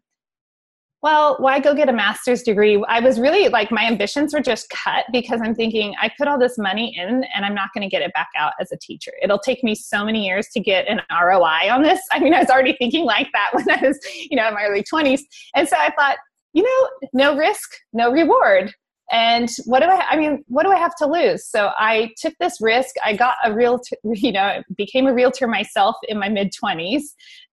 well, 1.06 1.36
why 1.38 1.60
go 1.60 1.76
get 1.76 1.88
a 1.88 1.94
master's 1.94 2.42
degree? 2.42 2.84
I 2.88 3.00
was 3.00 3.20
really 3.20 3.48
like, 3.48 3.70
my 3.70 3.86
ambitions 3.86 4.34
were 4.34 4.42
just 4.42 4.68
cut 4.72 5.06
because 5.12 5.40
I'm 5.40 5.54
thinking 5.54 5.94
I 6.02 6.10
put 6.18 6.28
all 6.28 6.40
this 6.40 6.58
money 6.58 6.98
in 6.98 7.24
and 7.36 7.46
I'm 7.46 7.54
not 7.54 7.70
going 7.76 7.84
to 7.84 7.88
get 7.88 8.02
it 8.02 8.12
back 8.16 8.30
out 8.36 8.54
as 8.60 8.72
a 8.72 8.78
teacher. 8.78 9.12
It'll 9.22 9.38
take 9.38 9.64
me 9.64 9.76
so 9.76 10.04
many 10.04 10.26
years 10.26 10.48
to 10.56 10.60
get 10.60 10.88
an 10.88 11.02
ROI 11.12 11.72
on 11.72 11.84
this. 11.84 12.02
I 12.12 12.18
mean, 12.18 12.34
I 12.34 12.40
was 12.40 12.50
already 12.50 12.76
thinking 12.80 13.06
like 13.06 13.28
that 13.34 13.52
when 13.54 13.70
I 13.70 13.86
was, 13.86 14.00
you 14.32 14.36
know, 14.36 14.48
in 14.48 14.56
my 14.56 14.64
early 14.64 14.82
20s. 14.82 15.22
And 15.54 15.70
so 15.70 15.76
I 15.78 15.94
thought, 15.96 16.18
you 16.54 16.64
know, 16.64 16.90
no 17.14 17.38
risk, 17.38 17.70
no 17.94 18.12
reward 18.12 18.74
and 19.12 19.50
what 19.66 19.82
do 19.82 19.86
i 19.86 20.04
i 20.10 20.18
mean 20.18 20.44
what 20.48 20.64
do 20.64 20.72
i 20.72 20.78
have 20.78 20.96
to 20.96 21.06
lose? 21.06 21.48
So 21.48 21.72
i 21.78 22.12
took 22.18 22.34
this 22.40 22.58
risk. 22.62 22.96
I 23.04 23.16
got 23.16 23.36
a 23.44 23.54
real 23.54 23.80
you 24.04 24.32
know 24.32 24.62
became 24.78 25.08
a 25.08 25.14
realtor 25.14 25.48
myself 25.48 25.96
in 26.08 26.20
my 26.20 26.30
mid 26.30 26.52
20s 26.52 27.04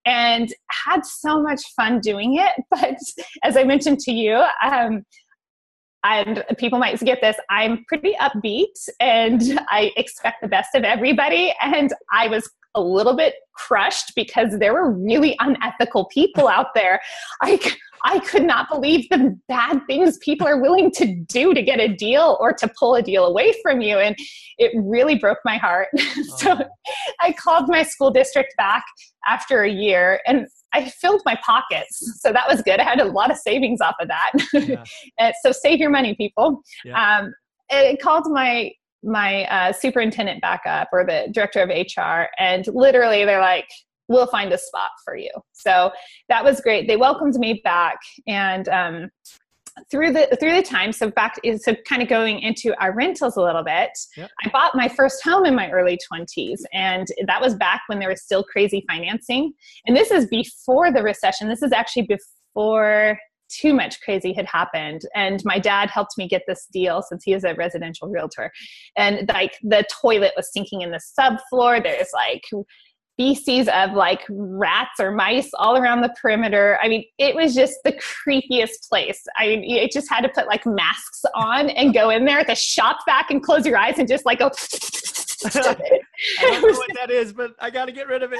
and 0.05 0.53
had 0.85 1.05
so 1.05 1.41
much 1.41 1.61
fun 1.75 1.99
doing 1.99 2.35
it. 2.35 2.51
But 2.69 2.97
as 3.43 3.55
i 3.57 3.63
mentioned 3.63 3.99
to 3.99 4.11
you 4.11 4.43
um, 4.63 5.03
and 6.03 6.43
people 6.57 6.79
might 6.79 6.99
get 6.99 7.21
this 7.21 7.37
i'm 7.49 7.85
pretty 7.87 8.13
upbeat 8.19 8.75
and 8.99 9.59
i 9.69 9.91
expect 9.95 10.41
the 10.41 10.47
best 10.47 10.75
of 10.75 10.83
everybody. 10.83 11.53
And 11.61 11.93
i 12.11 12.27
was 12.27 12.49
a 12.75 12.81
little 12.81 13.15
bit 13.15 13.35
crushed 13.53 14.13
because 14.15 14.57
there 14.59 14.73
were 14.73 14.91
really 14.91 15.35
unethical 15.39 16.05
people 16.05 16.47
out 16.47 16.73
there. 16.73 16.99
I, 17.41 17.59
I 18.03 18.19
could 18.19 18.43
not 18.43 18.69
believe 18.69 19.07
the 19.09 19.37
bad 19.47 19.81
things 19.87 20.17
people 20.17 20.47
are 20.47 20.59
willing 20.59 20.91
to 20.91 21.15
do 21.27 21.53
to 21.53 21.61
get 21.61 21.79
a 21.79 21.87
deal 21.87 22.37
or 22.39 22.51
to 22.53 22.69
pull 22.77 22.95
a 22.95 23.01
deal 23.01 23.25
away 23.25 23.53
from 23.61 23.81
you. 23.81 23.97
And 23.97 24.15
it 24.57 24.71
really 24.75 25.17
broke 25.17 25.39
my 25.45 25.57
heart. 25.57 25.89
so 26.37 26.57
oh. 26.59 26.63
I 27.21 27.31
called 27.33 27.69
my 27.69 27.83
school 27.83 28.11
district 28.11 28.55
back 28.57 28.83
after 29.27 29.63
a 29.63 29.69
year 29.69 30.19
and 30.25 30.47
I 30.73 30.89
filled 30.89 31.21
my 31.25 31.37
pockets. 31.45 32.19
So 32.21 32.33
that 32.33 32.47
was 32.49 32.61
good. 32.63 32.79
I 32.79 32.83
had 32.83 32.99
a 32.99 33.05
lot 33.05 33.31
of 33.31 33.37
savings 33.37 33.79
off 33.79 33.95
of 34.01 34.09
that. 34.09 34.31
Yeah. 34.53 35.31
so 35.43 35.51
save 35.51 35.79
your 35.79 35.91
money, 35.91 36.15
people. 36.15 36.61
Yeah. 36.83 37.19
Um, 37.19 37.33
I 37.71 37.97
called 38.01 38.25
my 38.29 38.71
my 39.03 39.45
uh, 39.45 39.73
superintendent 39.73 40.41
back 40.41 40.61
up 40.65 40.89
or 40.91 41.05
the 41.05 41.27
director 41.31 41.61
of 41.61 41.69
HR, 41.69 42.27
and 42.39 42.65
literally 42.67 43.25
they're 43.25 43.41
like, 43.41 43.67
"We'll 44.07 44.27
find 44.27 44.51
a 44.51 44.57
spot 44.57 44.89
for 45.03 45.15
you." 45.15 45.31
So 45.51 45.91
that 46.29 46.43
was 46.43 46.61
great. 46.61 46.87
They 46.87 46.97
welcomed 46.97 47.35
me 47.35 47.61
back, 47.63 47.97
and 48.27 48.69
um, 48.69 49.09
through 49.89 50.13
the 50.13 50.37
through 50.39 50.55
the 50.55 50.61
time, 50.61 50.91
so 50.91 51.09
back 51.09 51.39
so 51.57 51.75
kind 51.87 52.01
of 52.01 52.07
going 52.07 52.39
into 52.39 52.73
our 52.81 52.93
rentals 52.93 53.37
a 53.37 53.41
little 53.41 53.63
bit. 53.63 53.91
Yep. 54.17 54.29
I 54.45 54.49
bought 54.49 54.75
my 54.75 54.87
first 54.87 55.23
home 55.23 55.45
in 55.45 55.55
my 55.55 55.69
early 55.71 55.97
twenties, 56.07 56.65
and 56.73 57.07
that 57.27 57.41
was 57.41 57.55
back 57.55 57.81
when 57.87 57.99
there 57.99 58.09
was 58.09 58.23
still 58.23 58.43
crazy 58.43 58.83
financing. 58.87 59.53
And 59.85 59.95
this 59.95 60.11
is 60.11 60.27
before 60.27 60.91
the 60.91 61.03
recession. 61.03 61.49
This 61.49 61.63
is 61.63 61.71
actually 61.71 62.07
before 62.07 63.17
too 63.49 63.73
much 63.73 64.01
crazy 64.01 64.33
had 64.33 64.45
happened 64.45 65.01
and 65.15 65.41
my 65.45 65.59
dad 65.59 65.89
helped 65.89 66.17
me 66.17 66.27
get 66.27 66.43
this 66.47 66.67
deal 66.71 67.01
since 67.01 67.23
he 67.23 67.33
is 67.33 67.43
a 67.43 67.53
residential 67.55 68.07
realtor 68.07 68.51
and 68.97 69.29
like 69.33 69.57
the 69.63 69.83
toilet 70.01 70.31
was 70.35 70.51
sinking 70.51 70.81
in 70.81 70.91
the 70.91 71.01
subfloor 71.19 71.81
there's 71.83 72.09
like 72.13 72.43
species 73.13 73.67
of 73.67 73.93
like 73.93 74.21
rats 74.29 74.99
or 74.99 75.11
mice 75.11 75.49
all 75.59 75.77
around 75.77 76.01
the 76.01 76.13
perimeter. 76.19 76.79
I 76.81 76.87
mean, 76.87 77.05
it 77.19 77.35
was 77.35 77.53
just 77.53 77.75
the 77.83 77.93
creepiest 77.93 78.89
place. 78.89 79.23
I 79.37 79.47
mean, 79.47 79.63
you 79.63 79.87
just 79.87 80.09
had 80.09 80.21
to 80.21 80.29
put 80.29 80.47
like 80.47 80.65
masks 80.65 81.23
on 81.35 81.69
and 81.69 81.93
go 81.93 82.09
in 82.09 82.25
there, 82.25 82.39
at 82.39 82.47
the 82.47 82.55
shop 82.55 82.97
vac, 83.05 83.29
and 83.29 83.41
close 83.41 83.65
your 83.65 83.77
eyes 83.77 83.99
and 83.99 84.07
just 84.07 84.25
like 84.25 84.39
go. 84.39 84.49
I 85.45 85.49
don't 86.39 86.61
know 86.61 86.77
what 86.77 86.89
that 86.95 87.11
is, 87.11 87.33
but 87.33 87.51
I 87.59 87.69
got 87.69 87.85
to 87.85 87.91
get 87.91 88.07
rid 88.07 88.23
of 88.23 88.31
it 88.31 88.39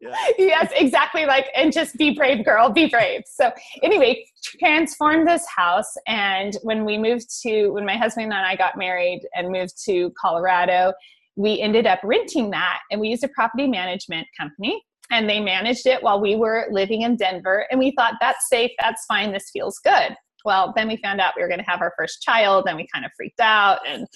yeah. 0.00 0.14
yes, 0.38 0.72
exactly. 0.74 1.26
Like, 1.26 1.48
and 1.54 1.72
just 1.72 1.96
be 1.96 2.14
brave, 2.14 2.44
girl, 2.44 2.70
be 2.70 2.86
brave. 2.86 3.22
So, 3.26 3.50
anyway, 3.82 4.24
transformed 4.58 5.28
this 5.28 5.46
house. 5.54 5.92
And 6.06 6.56
when 6.62 6.84
we 6.84 6.98
moved 6.98 7.26
to, 7.42 7.68
when 7.70 7.84
my 7.84 7.96
husband 7.96 8.26
and 8.26 8.34
I 8.34 8.56
got 8.56 8.76
married 8.76 9.20
and 9.34 9.50
moved 9.50 9.74
to 9.84 10.12
Colorado, 10.20 10.92
we 11.36 11.60
ended 11.60 11.86
up 11.86 12.00
renting 12.02 12.50
that 12.50 12.80
and 12.90 13.00
we 13.00 13.08
used 13.08 13.24
a 13.24 13.28
property 13.28 13.66
management 13.66 14.26
company 14.38 14.82
and 15.10 15.28
they 15.28 15.40
managed 15.40 15.86
it 15.86 16.02
while 16.02 16.20
we 16.20 16.36
were 16.36 16.66
living 16.70 17.02
in 17.02 17.16
Denver. 17.16 17.66
And 17.70 17.78
we 17.78 17.92
thought, 17.92 18.14
that's 18.20 18.48
safe, 18.48 18.70
that's 18.80 19.04
fine, 19.06 19.32
this 19.32 19.50
feels 19.52 19.78
good. 19.78 20.14
Well, 20.44 20.72
then 20.76 20.88
we 20.88 20.96
found 20.98 21.20
out 21.20 21.34
we 21.36 21.42
were 21.42 21.48
going 21.48 21.60
to 21.60 21.70
have 21.70 21.82
our 21.82 21.92
first 21.98 22.22
child 22.22 22.64
and 22.66 22.76
we 22.76 22.86
kind 22.92 23.04
of 23.04 23.10
freaked 23.16 23.40
out 23.40 23.80
and, 23.86 24.06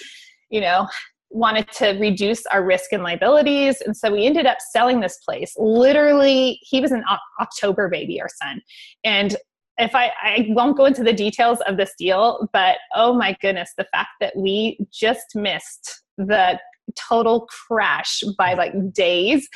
you 0.50 0.60
know, 0.60 0.86
wanted 1.34 1.68
to 1.72 1.98
reduce 1.98 2.46
our 2.46 2.64
risk 2.64 2.92
and 2.92 3.02
liabilities. 3.02 3.80
And 3.80 3.96
so 3.96 4.12
we 4.12 4.24
ended 4.24 4.46
up 4.46 4.58
selling 4.70 5.00
this 5.00 5.18
place. 5.18 5.52
Literally, 5.58 6.60
he 6.62 6.80
was 6.80 6.92
an 6.92 7.02
October 7.40 7.88
baby, 7.88 8.20
our 8.20 8.28
son. 8.42 8.62
And 9.02 9.36
if 9.76 9.96
I, 9.96 10.12
I 10.22 10.46
won't 10.50 10.76
go 10.76 10.84
into 10.84 11.02
the 11.02 11.12
details 11.12 11.58
of 11.66 11.76
this 11.76 11.92
deal, 11.98 12.48
but 12.52 12.76
oh 12.94 13.14
my 13.14 13.36
goodness, 13.42 13.72
the 13.76 13.86
fact 13.92 14.10
that 14.20 14.36
we 14.36 14.78
just 14.92 15.34
missed 15.34 16.04
the 16.16 16.60
total 16.96 17.48
crash 17.66 18.22
by 18.38 18.54
like 18.54 18.92
days. 18.92 19.48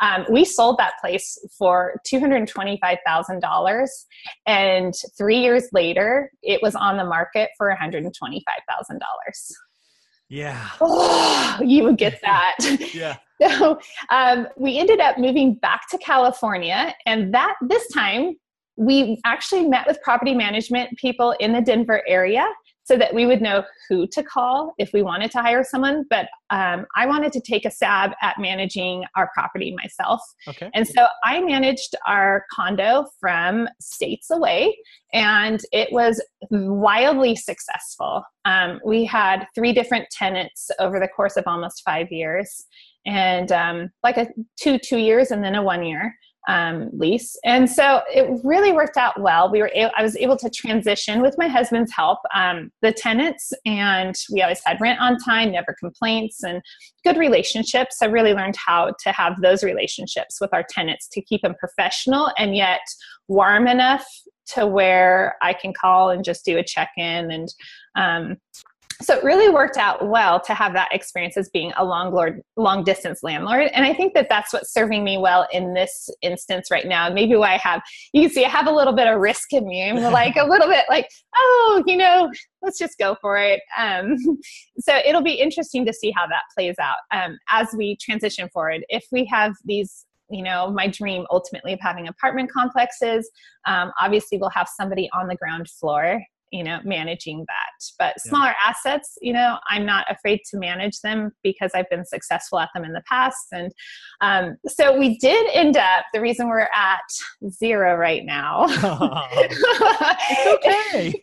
Um, 0.00 0.24
we 0.30 0.44
sold 0.44 0.78
that 0.78 0.94
place 1.00 1.38
for 1.58 2.00
$225,000. 2.10 3.88
And 4.46 4.94
three 5.18 5.38
years 5.38 5.68
later, 5.72 6.30
it 6.42 6.62
was 6.62 6.74
on 6.74 6.96
the 6.96 7.04
market 7.04 7.50
for 7.58 7.74
$125,000. 7.78 8.10
Yeah. 10.28 10.68
Oh, 10.80 11.58
you 11.64 11.84
would 11.84 11.98
get 11.98 12.20
that. 12.22 12.56
yeah. 12.94 13.16
So 13.40 13.78
um, 14.10 14.48
we 14.56 14.78
ended 14.78 15.00
up 15.00 15.18
moving 15.18 15.54
back 15.54 15.88
to 15.90 15.98
California, 15.98 16.94
and 17.04 17.32
that 17.34 17.54
this 17.62 17.86
time 17.92 18.36
we 18.76 19.20
actually 19.24 19.66
met 19.66 19.86
with 19.86 20.00
property 20.02 20.34
management 20.34 20.96
people 20.98 21.34
in 21.40 21.52
the 21.52 21.60
Denver 21.60 22.02
area 22.06 22.46
so 22.86 22.96
that 22.96 23.12
we 23.12 23.26
would 23.26 23.42
know 23.42 23.64
who 23.88 24.06
to 24.06 24.22
call 24.22 24.72
if 24.78 24.92
we 24.92 25.02
wanted 25.02 25.30
to 25.32 25.42
hire 25.42 25.64
someone. 25.64 26.04
But 26.08 26.28
um, 26.50 26.86
I 26.94 27.06
wanted 27.06 27.32
to 27.32 27.40
take 27.40 27.64
a 27.64 27.70
stab 27.70 28.12
at 28.22 28.38
managing 28.38 29.04
our 29.16 29.28
property 29.34 29.74
myself. 29.76 30.20
Okay. 30.46 30.70
And 30.72 30.86
so 30.86 31.06
I 31.24 31.40
managed 31.40 31.96
our 32.06 32.44
condo 32.52 33.06
from 33.18 33.68
states 33.80 34.30
away, 34.30 34.78
and 35.12 35.60
it 35.72 35.88
was 35.90 36.22
wildly 36.50 37.34
successful. 37.34 38.22
Um, 38.44 38.80
we 38.84 39.04
had 39.04 39.46
three 39.56 39.72
different 39.72 40.08
tenants 40.10 40.70
over 40.78 41.00
the 41.00 41.08
course 41.08 41.36
of 41.36 41.44
almost 41.48 41.82
five 41.84 42.12
years, 42.12 42.66
and 43.04 43.50
um, 43.50 43.90
like 44.04 44.16
a 44.16 44.28
two 44.60 44.78
two 44.78 44.98
years 44.98 45.32
and 45.32 45.42
then 45.42 45.56
a 45.56 45.62
one 45.62 45.84
year. 45.84 46.14
Um, 46.46 46.90
lease. 46.92 47.36
And 47.44 47.68
so 47.68 48.02
it 48.12 48.40
really 48.44 48.72
worked 48.72 48.96
out 48.96 49.20
well. 49.20 49.50
We 49.50 49.60
were 49.60 49.70
I 49.74 50.02
was 50.02 50.16
able 50.16 50.36
to 50.38 50.50
transition 50.50 51.20
with 51.20 51.36
my 51.38 51.48
husband's 51.48 51.92
help 51.92 52.18
um, 52.34 52.70
the 52.82 52.92
tenants, 52.92 53.52
and 53.64 54.14
we 54.32 54.42
always 54.42 54.60
had 54.64 54.80
rent 54.80 55.00
on 55.00 55.18
time, 55.18 55.52
never 55.52 55.74
complaints, 55.78 56.42
and 56.42 56.62
good 57.04 57.16
relationships. 57.16 57.96
I 58.02 58.06
really 58.06 58.34
learned 58.34 58.56
how 58.64 58.94
to 59.02 59.12
have 59.12 59.40
those 59.40 59.64
relationships 59.64 60.38
with 60.40 60.52
our 60.52 60.64
tenants 60.68 61.08
to 61.12 61.22
keep 61.22 61.42
them 61.42 61.54
professional 61.58 62.30
and 62.38 62.56
yet 62.56 62.80
warm 63.28 63.66
enough 63.66 64.06
to 64.54 64.66
where 64.66 65.36
I 65.42 65.52
can 65.52 65.72
call 65.72 66.10
and 66.10 66.24
just 66.24 66.44
do 66.44 66.56
a 66.58 66.62
check 66.62 66.90
in 66.96 67.30
and 67.32 67.48
um, 67.96 68.36
so 69.02 69.14
it 69.14 69.24
really 69.24 69.48
worked 69.48 69.76
out 69.76 70.08
well 70.08 70.40
to 70.40 70.54
have 70.54 70.72
that 70.72 70.88
experience 70.92 71.36
as 71.36 71.48
being 71.50 71.72
a 71.76 71.84
long 71.84 72.12
lord, 72.12 72.42
long 72.56 72.84
distance 72.84 73.22
landlord. 73.22 73.68
And 73.72 73.84
i 73.84 73.92
think 73.92 74.14
that 74.14 74.28
that's 74.28 74.52
what's 74.52 74.72
serving 74.72 75.04
me 75.04 75.18
well 75.18 75.46
in 75.52 75.74
this 75.74 76.08
instance 76.22 76.70
right 76.70 76.86
now. 76.86 77.10
Maybe 77.10 77.36
why 77.36 77.54
i 77.54 77.58
have 77.58 77.82
you 78.12 78.22
can 78.22 78.30
see 78.30 78.44
i 78.44 78.48
have 78.48 78.66
a 78.66 78.72
little 78.72 78.92
bit 78.94 79.06
of 79.06 79.20
risk 79.20 79.52
in 79.52 79.66
me 79.66 79.88
i'm 79.88 79.96
like 80.12 80.36
a 80.36 80.44
little 80.44 80.68
bit 80.68 80.84
like 80.88 81.08
oh 81.36 81.82
you 81.86 81.96
know 81.96 82.30
let's 82.62 82.78
just 82.78 82.98
go 82.98 83.16
for 83.20 83.38
it. 83.38 83.60
Um, 83.78 84.16
so 84.80 84.96
it'll 85.06 85.22
be 85.22 85.34
interesting 85.34 85.86
to 85.86 85.92
see 85.92 86.12
how 86.14 86.26
that 86.26 86.42
plays 86.54 86.74
out 86.80 86.96
um, 87.12 87.38
as 87.48 87.68
we 87.76 87.96
transition 87.96 88.48
forward. 88.52 88.84
If 88.88 89.04
we 89.12 89.24
have 89.26 89.54
these 89.64 90.04
you 90.28 90.42
know 90.42 90.70
my 90.70 90.88
dream 90.88 91.24
ultimately 91.30 91.72
of 91.72 91.78
having 91.80 92.08
apartment 92.08 92.50
complexes 92.50 93.30
um, 93.66 93.92
obviously 94.00 94.38
we'll 94.38 94.50
have 94.50 94.68
somebody 94.68 95.08
on 95.12 95.28
the 95.28 95.36
ground 95.36 95.68
floor 95.68 96.20
you 96.56 96.64
know 96.64 96.80
managing 96.84 97.44
that. 97.46 97.86
But 97.98 98.20
smaller 98.20 98.48
yeah. 98.48 98.70
assets 98.70 99.18
you 99.20 99.32
know 99.32 99.58
i'm 99.68 99.84
not 99.84 100.06
afraid 100.10 100.40
to 100.50 100.58
manage 100.58 101.00
them 101.00 101.32
because 101.42 101.70
i've 101.74 101.88
been 101.90 102.04
successful 102.04 102.58
at 102.58 102.70
them 102.74 102.84
in 102.84 102.92
the 102.92 103.02
past. 103.08 103.46
And 103.52 103.72
um, 104.20 104.56
so 104.66 104.96
we 104.98 105.18
did 105.18 105.50
end 105.52 105.76
up 105.76 106.04
the 106.12 106.20
reason 106.20 106.48
we're 106.48 106.68
at 106.74 107.00
zero 107.50 107.96
right 107.96 108.24
now. 108.24 108.66
It's 110.28 110.66
okay. 110.66 111.14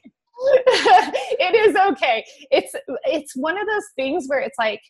It 1.39 1.56
is 1.56 1.76
okay. 1.91 2.26
It's 2.52 2.74
it's 3.06 3.34
one 3.36 3.58
of 3.58 3.65
those 3.65 3.86
things 3.96 4.26
where 4.28 4.39
it's 4.39 4.58
like 4.60 4.82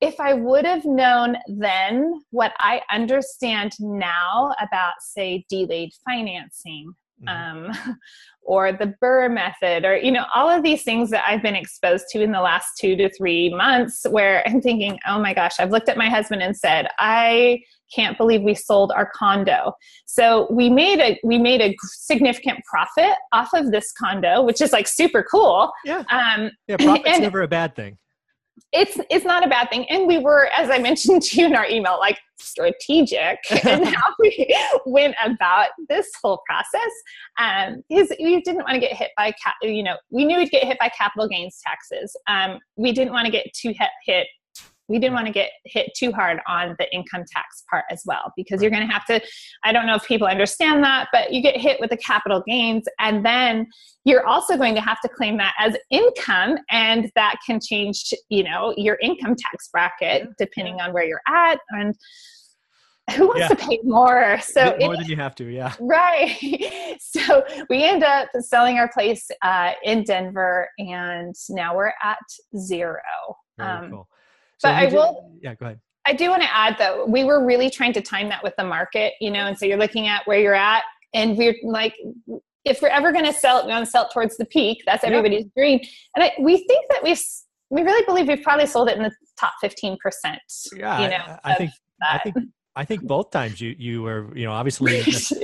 if 0.00 0.20
I 0.20 0.34
would 0.34 0.64
have 0.64 0.84
known 0.84 1.36
then 1.48 2.22
what 2.30 2.52
I 2.58 2.82
understand 2.92 3.72
now 3.80 4.54
about, 4.60 4.94
say, 5.00 5.44
delayed 5.48 5.90
financing, 6.08 6.92
mm-hmm. 7.26 7.70
um, 7.70 7.96
or 8.48 8.72
the 8.72 8.94
BRRRR 9.02 9.34
method, 9.34 9.84
or 9.84 9.96
you 9.98 10.10
know, 10.10 10.24
all 10.34 10.48
of 10.48 10.62
these 10.62 10.82
things 10.82 11.10
that 11.10 11.22
I've 11.28 11.42
been 11.42 11.54
exposed 11.54 12.06
to 12.12 12.22
in 12.22 12.32
the 12.32 12.40
last 12.40 12.78
two 12.80 12.96
to 12.96 13.10
three 13.10 13.54
months, 13.54 14.06
where 14.10 14.42
I'm 14.48 14.62
thinking, 14.62 14.98
oh 15.06 15.20
my 15.20 15.34
gosh, 15.34 15.60
I've 15.60 15.70
looked 15.70 15.90
at 15.90 15.98
my 15.98 16.08
husband 16.08 16.42
and 16.42 16.56
said, 16.56 16.88
I 16.98 17.60
can't 17.94 18.16
believe 18.16 18.42
we 18.42 18.54
sold 18.54 18.90
our 18.92 19.10
condo. 19.14 19.74
So 20.06 20.46
we 20.50 20.70
made 20.70 20.98
a 20.98 21.18
we 21.22 21.38
made 21.38 21.60
a 21.60 21.76
significant 21.82 22.60
profit 22.64 23.16
off 23.32 23.50
of 23.52 23.70
this 23.70 23.92
condo, 23.92 24.42
which 24.42 24.62
is 24.62 24.72
like 24.72 24.88
super 24.88 25.22
cool. 25.22 25.70
Yeah. 25.84 26.04
Um, 26.10 26.50
yeah, 26.66 26.76
profit's 26.80 27.08
and, 27.08 27.22
never 27.22 27.42
a 27.42 27.48
bad 27.48 27.76
thing 27.76 27.98
it's 28.72 28.98
it's 29.10 29.24
not 29.24 29.44
a 29.44 29.48
bad 29.48 29.70
thing. 29.70 29.86
And 29.88 30.06
we 30.06 30.18
were 30.18 30.48
as 30.56 30.70
i 30.70 30.78
mentioned 30.78 31.22
to 31.28 31.40
you 31.40 31.46
in 31.46 31.56
our 31.56 31.66
email 31.66 31.98
like 31.98 32.18
strategic 32.38 33.38
in 33.64 33.82
how 33.82 34.14
we 34.18 34.56
went 34.86 35.14
about 35.24 35.68
this 35.88 36.08
whole 36.22 36.40
process 36.46 36.92
um 37.38 37.82
because 37.88 38.12
we 38.22 38.40
didn't 38.42 38.62
want 38.62 38.74
to 38.74 38.78
get 38.78 38.92
hit 38.92 39.10
by 39.16 39.32
cap 39.42 39.54
you 39.62 39.82
know 39.82 39.96
we 40.10 40.24
knew 40.24 40.36
we'd 40.36 40.50
get 40.50 40.64
hit 40.64 40.78
by 40.78 40.88
capital 40.96 41.28
gains 41.28 41.60
taxes. 41.66 42.14
Um 42.28 42.58
we 42.76 42.92
didn't 42.92 43.12
want 43.12 43.26
to 43.26 43.32
get 43.32 43.46
too 43.54 43.74
hit, 43.76 43.90
hit 44.04 44.26
we 44.88 44.98
didn't 44.98 45.14
want 45.14 45.26
to 45.26 45.32
get 45.32 45.50
hit 45.64 45.90
too 45.96 46.10
hard 46.12 46.40
on 46.48 46.74
the 46.78 46.92
income 46.94 47.24
tax 47.30 47.62
part 47.70 47.84
as 47.90 48.02
well 48.06 48.32
because 48.36 48.60
you're 48.62 48.70
going 48.70 48.86
to 48.86 48.92
have 48.92 49.04
to 49.04 49.20
i 49.64 49.72
don't 49.72 49.86
know 49.86 49.94
if 49.94 50.06
people 50.06 50.26
understand 50.26 50.82
that 50.82 51.08
but 51.12 51.32
you 51.32 51.42
get 51.42 51.56
hit 51.56 51.78
with 51.80 51.90
the 51.90 51.96
capital 51.98 52.42
gains 52.46 52.84
and 52.98 53.24
then 53.24 53.66
you're 54.04 54.26
also 54.26 54.56
going 54.56 54.74
to 54.74 54.80
have 54.80 55.00
to 55.00 55.08
claim 55.08 55.36
that 55.36 55.54
as 55.58 55.76
income 55.90 56.56
and 56.70 57.10
that 57.14 57.36
can 57.46 57.60
change 57.60 58.12
you 58.28 58.42
know 58.42 58.74
your 58.76 58.98
income 59.02 59.34
tax 59.36 59.68
bracket 59.72 60.28
depending 60.38 60.80
on 60.80 60.92
where 60.92 61.04
you're 61.04 61.22
at 61.28 61.58
and 61.70 61.94
who 63.16 63.28
wants 63.28 63.40
yeah. 63.40 63.48
to 63.48 63.56
pay 63.56 63.78
more? 63.84 64.38
So 64.40 64.76
more 64.80 64.94
it, 64.94 64.98
than 64.98 65.06
you 65.06 65.16
have 65.16 65.34
to 65.36 65.44
yeah. 65.44 65.74
Right. 65.80 66.36
So 67.00 67.44
we 67.70 67.84
end 67.84 68.02
up 68.02 68.28
selling 68.40 68.76
our 68.76 68.90
place 68.92 69.28
uh, 69.42 69.72
in 69.84 70.02
denver 70.02 70.68
and 70.78 71.34
now 71.48 71.76
we're 71.76 71.92
at 72.02 72.18
zero. 72.56 73.00
Very 73.56 73.70
um, 73.70 73.90
cool. 73.90 74.08
So 74.58 74.68
but 74.68 74.74
I 74.74 74.86
will. 74.86 75.32
Yeah, 75.40 75.54
go 75.54 75.66
ahead. 75.66 75.80
I 76.06 76.14
do 76.14 76.30
want 76.30 76.42
to 76.42 76.54
add 76.54 76.76
though, 76.78 77.04
we 77.06 77.24
were 77.24 77.44
really 77.44 77.68
trying 77.68 77.92
to 77.92 78.00
time 78.00 78.28
that 78.30 78.42
with 78.42 78.54
the 78.56 78.64
market, 78.64 79.12
you 79.20 79.30
know, 79.30 79.40
and 79.40 79.58
so 79.58 79.66
you're 79.66 79.76
looking 79.78 80.06
at 80.06 80.26
where 80.26 80.40
you're 80.40 80.54
at, 80.54 80.82
and 81.12 81.36
we're 81.36 81.56
like, 81.62 81.94
if 82.64 82.80
we're 82.80 82.88
ever 82.88 83.12
going 83.12 83.26
to 83.26 83.32
sell 83.32 83.58
it, 83.58 83.66
we 83.66 83.72
want 83.72 83.84
to 83.84 83.90
sell 83.90 84.04
it 84.04 84.10
towards 84.12 84.36
the 84.36 84.46
peak. 84.46 84.82
That's 84.86 85.04
everybody's 85.04 85.46
dream, 85.56 85.80
and 86.14 86.24
I, 86.24 86.32
we 86.40 86.56
think 86.66 86.86
that 86.90 87.02
we've 87.02 87.22
we 87.70 87.82
really 87.82 88.04
believe 88.06 88.28
we've 88.28 88.42
probably 88.42 88.66
sold 88.66 88.88
it 88.88 88.96
in 88.96 89.02
the 89.02 89.12
top 89.38 89.52
15% 89.62 89.98
yeah 90.76 91.00
you 91.00 91.08
know 91.08 91.38
I, 91.44 91.52
I 91.52 91.54
think 91.54 91.70
that. 92.00 92.22
i 92.24 92.30
think 92.30 92.36
I 92.78 92.84
think 92.84 93.02
both 93.02 93.32
times 93.32 93.60
you 93.60 93.74
you 93.76 94.02
were 94.02 94.30
you 94.36 94.44
know 94.44 94.52
obviously 94.52 95.02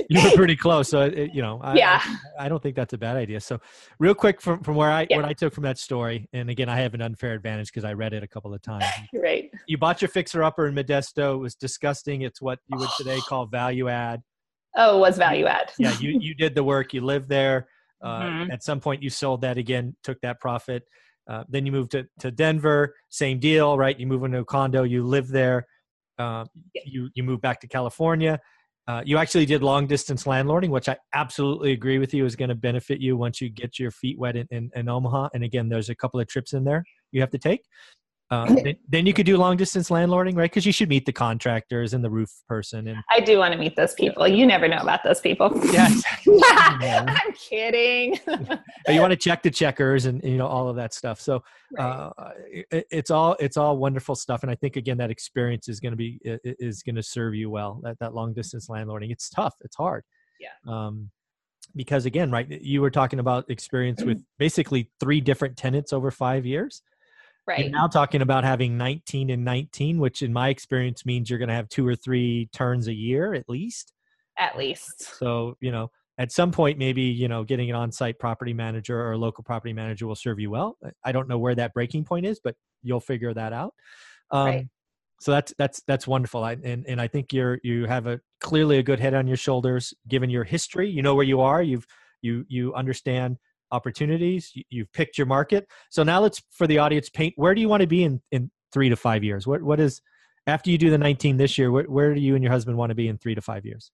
you 0.09 0.23
were 0.23 0.31
pretty 0.35 0.55
close. 0.55 0.87
So 0.87 1.01
it, 1.01 1.31
you 1.33 1.41
know 1.41 1.59
I, 1.61 1.75
yeah 1.75 2.01
I, 2.39 2.45
I, 2.45 2.49
don't 2.49 2.63
think 2.63 2.77
that's 2.77 2.93
a 2.93 2.97
bad 2.97 3.17
idea. 3.17 3.41
So 3.41 3.59
real 3.99 4.15
quick 4.15 4.39
from 4.39 4.63
from 4.63 4.75
where 4.75 4.89
I 4.89 5.05
yeah. 5.09 5.17
what 5.17 5.25
I 5.25 5.33
took 5.33 5.53
from 5.53 5.65
that 5.65 5.77
story, 5.77 6.29
and 6.31 6.49
again 6.49 6.69
I 6.69 6.77
have 6.77 6.93
an 6.93 7.01
unfair 7.01 7.33
advantage 7.33 7.67
because 7.67 7.83
I 7.83 7.91
read 7.91 8.13
it 8.13 8.23
a 8.23 8.27
couple 8.27 8.53
of 8.53 8.61
times. 8.61 8.85
right. 9.13 9.51
You 9.67 9.77
bought 9.77 10.01
your 10.01 10.07
fixer 10.07 10.43
upper 10.43 10.65
in 10.67 10.75
Modesto. 10.75 11.35
It 11.35 11.39
was 11.39 11.55
disgusting. 11.55 12.21
It's 12.21 12.41
what 12.41 12.59
you 12.67 12.77
would 12.77 12.89
today 12.97 13.19
call 13.27 13.47
value 13.47 13.89
add. 13.89 14.21
Oh, 14.77 14.97
it 14.97 15.01
was 15.01 15.17
value 15.17 15.45
add. 15.45 15.73
yeah, 15.77 15.93
you 15.99 16.17
you 16.17 16.35
did 16.35 16.55
the 16.55 16.63
work. 16.63 16.93
You 16.93 17.01
lived 17.01 17.27
there. 17.27 17.67
Uh, 18.01 18.21
mm-hmm. 18.21 18.51
At 18.51 18.63
some 18.63 18.79
point, 18.79 19.03
you 19.03 19.09
sold 19.09 19.41
that 19.41 19.57
again, 19.57 19.93
took 20.03 20.21
that 20.21 20.39
profit. 20.39 20.83
Uh, 21.27 21.43
then 21.49 21.65
you 21.65 21.71
moved 21.71 21.91
to, 21.91 22.07
to 22.19 22.29
Denver, 22.29 22.93
same 23.09 23.39
deal, 23.39 23.79
right? 23.79 23.99
You 23.99 24.05
move 24.05 24.23
into 24.23 24.37
a 24.37 24.45
condo, 24.45 24.83
you 24.83 25.03
live 25.03 25.27
there 25.27 25.65
uh, 26.17 26.45
you 26.85 27.09
you 27.13 27.23
moved 27.23 27.41
back 27.41 27.59
to 27.61 27.67
California. 27.67 28.39
Uh, 28.87 29.01
you 29.03 29.17
actually 29.17 29.47
did 29.47 29.63
long 29.63 29.87
distance 29.87 30.25
landlording, 30.25 30.69
which 30.69 30.87
I 30.87 30.97
absolutely 31.13 31.71
agree 31.71 31.97
with 31.97 32.13
you 32.13 32.23
is 32.23 32.35
going 32.35 32.49
to 32.49 32.55
benefit 32.55 33.01
you 33.01 33.17
once 33.17 33.41
you 33.41 33.49
get 33.49 33.79
your 33.79 33.89
feet 33.89 34.19
wet 34.19 34.35
in, 34.35 34.47
in, 34.51 34.69
in 34.75 34.87
Omaha. 34.87 35.29
And 35.33 35.43
again, 35.43 35.69
there's 35.69 35.89
a 35.89 35.95
couple 35.95 36.19
of 36.19 36.27
trips 36.27 36.53
in 36.53 36.63
there 36.63 36.83
you 37.11 37.19
have 37.21 37.31
to 37.31 37.39
take. 37.39 37.61
Uh, 38.31 38.45
then, 38.63 38.75
then, 38.89 39.05
you 39.05 39.13
could 39.13 39.25
do 39.25 39.37
long 39.37 39.55
distance 39.55 39.89
landlording, 39.89 40.35
right? 40.35 40.49
Because 40.49 40.65
you 40.65 40.71
should 40.71 40.89
meet 40.89 41.05
the 41.05 41.13
contractors 41.13 41.93
and 41.93 42.03
the 42.03 42.09
roof 42.09 42.31
person. 42.47 42.87
And 42.87 42.99
I 43.09 43.19
do 43.19 43.37
want 43.37 43.53
to 43.53 43.59
meet 43.59 43.75
those 43.75 43.93
people. 43.93 44.27
You 44.27 44.45
never 44.45 44.67
know 44.67 44.77
about 44.77 45.03
those 45.03 45.19
people. 45.19 45.51
Yeah, 45.75 47.05
I'm 47.07 47.33
kidding. 47.33 48.19
you 48.87 49.01
want 49.01 49.11
to 49.11 49.17
check 49.17 49.43
the 49.43 49.51
checkers 49.51 50.05
and 50.05 50.23
you 50.23 50.37
know 50.37 50.47
all 50.47 50.69
of 50.69 50.75
that 50.75 50.93
stuff. 50.93 51.19
So 51.19 51.43
uh, 51.77 52.09
it, 52.47 52.87
it's 52.91 53.11
all 53.11 53.35
it's 53.39 53.57
all 53.57 53.77
wonderful 53.77 54.15
stuff. 54.15 54.43
And 54.43 54.51
I 54.51 54.55
think 54.55 54.75
again 54.75 54.97
that 54.97 55.11
experience 55.11 55.67
is 55.67 55.79
going 55.79 55.91
to 55.91 55.97
be 55.97 56.19
is 56.23 56.83
going 56.83 56.95
to 56.95 57.03
serve 57.03 57.35
you 57.35 57.49
well. 57.49 57.79
That 57.83 57.99
that 57.99 58.13
long 58.13 58.33
distance 58.33 58.67
landlording. 58.67 59.11
It's 59.11 59.29
tough. 59.29 59.55
It's 59.61 59.75
hard. 59.75 60.03
Yeah. 60.39 60.49
Um, 60.67 61.09
because 61.75 62.05
again, 62.05 62.31
right? 62.31 62.49
You 62.49 62.81
were 62.81 62.91
talking 62.91 63.19
about 63.19 63.49
experience 63.49 64.03
with 64.03 64.23
basically 64.39 64.91
three 64.99 65.21
different 65.21 65.57
tenants 65.57 65.93
over 65.93 66.11
five 66.11 66.45
years. 66.45 66.81
Right. 67.47 67.59
You're 67.59 67.69
now 67.69 67.87
talking 67.87 68.21
about 68.21 68.43
having 68.43 68.77
19 68.77 69.29
and 69.29 69.45
19, 69.45 69.99
which 69.99 70.21
in 70.21 70.33
my 70.33 70.49
experience 70.49 71.05
means 71.05 71.29
you're 71.29 71.39
going 71.39 71.49
to 71.49 71.55
have 71.55 71.69
two 71.69 71.87
or 71.87 71.95
three 71.95 72.49
turns 72.51 72.87
a 72.87 72.93
year 72.93 73.33
at 73.33 73.47
least. 73.47 73.93
At 74.37 74.57
least. 74.57 75.17
So, 75.19 75.55
you 75.61 75.71
know, 75.71 75.91
at 76.17 76.31
some 76.31 76.51
point, 76.51 76.77
maybe, 76.77 77.03
you 77.03 77.27
know, 77.27 77.43
getting 77.43 77.69
an 77.69 77.75
on 77.75 77.91
site 77.91 78.17
property 78.19 78.53
manager 78.53 78.99
or 78.99 79.11
a 79.11 79.17
local 79.17 79.43
property 79.43 79.73
manager 79.73 80.07
will 80.07 80.15
serve 80.15 80.39
you 80.39 80.49
well. 80.49 80.77
I 81.03 81.11
don't 81.11 81.27
know 81.27 81.37
where 81.37 81.55
that 81.55 81.73
breaking 81.73 82.05
point 82.05 82.25
is, 82.25 82.39
but 82.43 82.55
you'll 82.81 82.99
figure 82.99 83.33
that 83.33 83.53
out. 83.53 83.73
Um, 84.31 84.45
right. 84.45 84.67
So 85.21 85.31
that's 85.31 85.53
that's 85.57 85.81
that's 85.87 86.05
wonderful, 86.05 86.43
I, 86.43 86.57
and 86.63 86.85
and 86.87 86.99
I 86.99 87.07
think 87.07 87.31
you're 87.31 87.59
you 87.63 87.85
have 87.85 88.05
a 88.05 88.19
clearly 88.41 88.79
a 88.79 88.83
good 88.83 88.99
head 88.99 89.13
on 89.13 89.27
your 89.27 89.37
shoulders, 89.37 89.93
given 90.07 90.29
your 90.29 90.43
history. 90.43 90.89
You 90.89 91.01
know 91.01 91.15
where 91.15 91.25
you 91.25 91.39
are. 91.39 91.61
You've 91.61 91.87
you 92.21 92.45
you 92.49 92.73
understand 92.73 93.37
opportunities. 93.71 94.51
You've 94.69 94.91
picked 94.93 95.17
your 95.17 95.27
market. 95.27 95.67
So 95.89 96.03
now 96.03 96.19
let's, 96.19 96.41
for 96.51 96.67
the 96.67 96.77
audience, 96.79 97.09
paint 97.09 97.33
where 97.37 97.55
do 97.55 97.61
you 97.61 97.69
want 97.69 97.81
to 97.81 97.87
be 97.87 98.03
in, 98.03 98.21
in 98.31 98.51
three 98.71 98.89
to 98.89 98.95
five 98.95 99.23
years? 99.23 99.47
What, 99.47 99.61
what 99.61 99.79
is, 99.79 100.01
after 100.47 100.69
you 100.69 100.77
do 100.77 100.89
the 100.89 100.97
19 100.97 101.37
this 101.37 101.57
year, 101.57 101.71
where, 101.71 101.85
where 101.85 102.13
do 102.13 102.21
you 102.21 102.35
and 102.35 102.43
your 102.43 102.51
husband 102.51 102.77
want 102.77 102.91
to 102.91 102.95
be 102.95 103.07
in 103.07 103.17
three 103.17 103.35
to 103.35 103.41
five 103.41 103.65
years? 103.65 103.91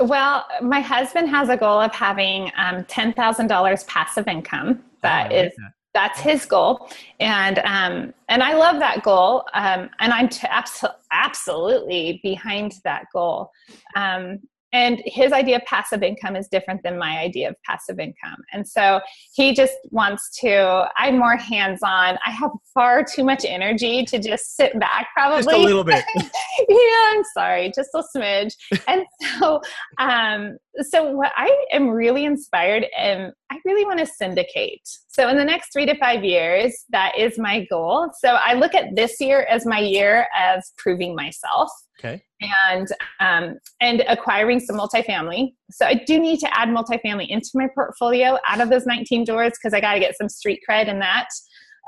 Well, 0.00 0.44
my 0.60 0.80
husband 0.80 1.30
has 1.30 1.48
a 1.48 1.56
goal 1.56 1.80
of 1.80 1.92
having 1.92 2.50
um, 2.56 2.84
$10,000 2.84 3.86
passive 3.86 4.28
income. 4.28 4.84
That 5.02 5.32
oh, 5.32 5.36
is 5.36 5.52
that. 5.56 5.72
that's 5.94 6.20
his 6.20 6.44
goal, 6.44 6.90
and 7.20 7.60
um, 7.60 8.12
and 8.28 8.42
I 8.42 8.54
love 8.54 8.78
that 8.80 9.02
goal, 9.02 9.44
um, 9.54 9.88
and 10.00 10.12
I'm 10.12 10.28
t- 10.28 10.46
abso- 10.48 10.94
absolutely 11.12 12.20
behind 12.22 12.74
that 12.84 13.04
goal. 13.12 13.50
Um, 13.94 14.40
and 14.72 15.00
his 15.04 15.32
idea 15.32 15.56
of 15.56 15.62
passive 15.64 16.02
income 16.02 16.36
is 16.36 16.48
different 16.48 16.82
than 16.82 16.98
my 16.98 17.18
idea 17.18 17.48
of 17.48 17.56
passive 17.64 17.98
income. 17.98 18.36
And 18.52 18.66
so 18.66 19.00
he 19.32 19.54
just 19.54 19.74
wants 19.90 20.36
to 20.40 20.88
i'm 20.96 21.18
more 21.18 21.36
hands-on 21.36 22.18
i 22.26 22.30
have 22.30 22.50
far 22.74 23.04
too 23.04 23.24
much 23.24 23.44
energy 23.44 24.04
to 24.04 24.18
just 24.18 24.56
sit 24.56 24.78
back 24.78 25.08
probably. 25.14 25.42
Just 25.42 25.56
a 25.56 25.58
little 25.58 25.84
bit. 25.84 26.04
Yeah 26.68 27.10
i'm 27.10 27.22
sorry 27.34 27.72
just 27.74 27.90
a 27.94 28.02
smidge. 28.16 28.52
And 28.88 29.04
so 29.20 29.60
um 29.98 30.56
so 30.82 31.12
what 31.12 31.32
i 31.36 31.66
am 31.72 31.88
really 31.88 32.24
inspired 32.24 32.86
and 32.96 33.32
i 33.50 33.58
really 33.64 33.84
want 33.84 33.98
to 33.98 34.06
syndicate 34.06 34.86
so 35.08 35.28
in 35.28 35.36
the 35.36 35.44
next 35.44 35.72
three 35.72 35.86
to 35.86 35.96
five 35.98 36.24
years 36.24 36.84
that 36.90 37.16
is 37.18 37.38
my 37.38 37.66
goal 37.70 38.10
so 38.20 38.36
i 38.44 38.54
look 38.54 38.74
at 38.74 38.94
this 38.94 39.20
year 39.20 39.46
as 39.50 39.66
my 39.66 39.80
year 39.80 40.26
of 40.38 40.62
proving 40.78 41.14
myself 41.14 41.70
Okay. 41.98 42.22
And 42.40 42.88
um, 43.20 43.58
and 43.80 44.04
acquiring 44.08 44.60
some 44.60 44.76
multifamily. 44.76 45.54
So 45.70 45.86
I 45.86 45.94
do 45.94 46.18
need 46.18 46.40
to 46.40 46.58
add 46.58 46.68
multifamily 46.68 47.28
into 47.28 47.50
my 47.54 47.68
portfolio 47.74 48.38
out 48.46 48.60
of 48.60 48.68
those 48.68 48.86
19 48.86 49.24
doors 49.24 49.52
because 49.52 49.72
I 49.72 49.80
got 49.80 49.94
to 49.94 50.00
get 50.00 50.16
some 50.16 50.28
street 50.28 50.60
cred 50.68 50.88
in 50.88 50.98
that. 50.98 51.28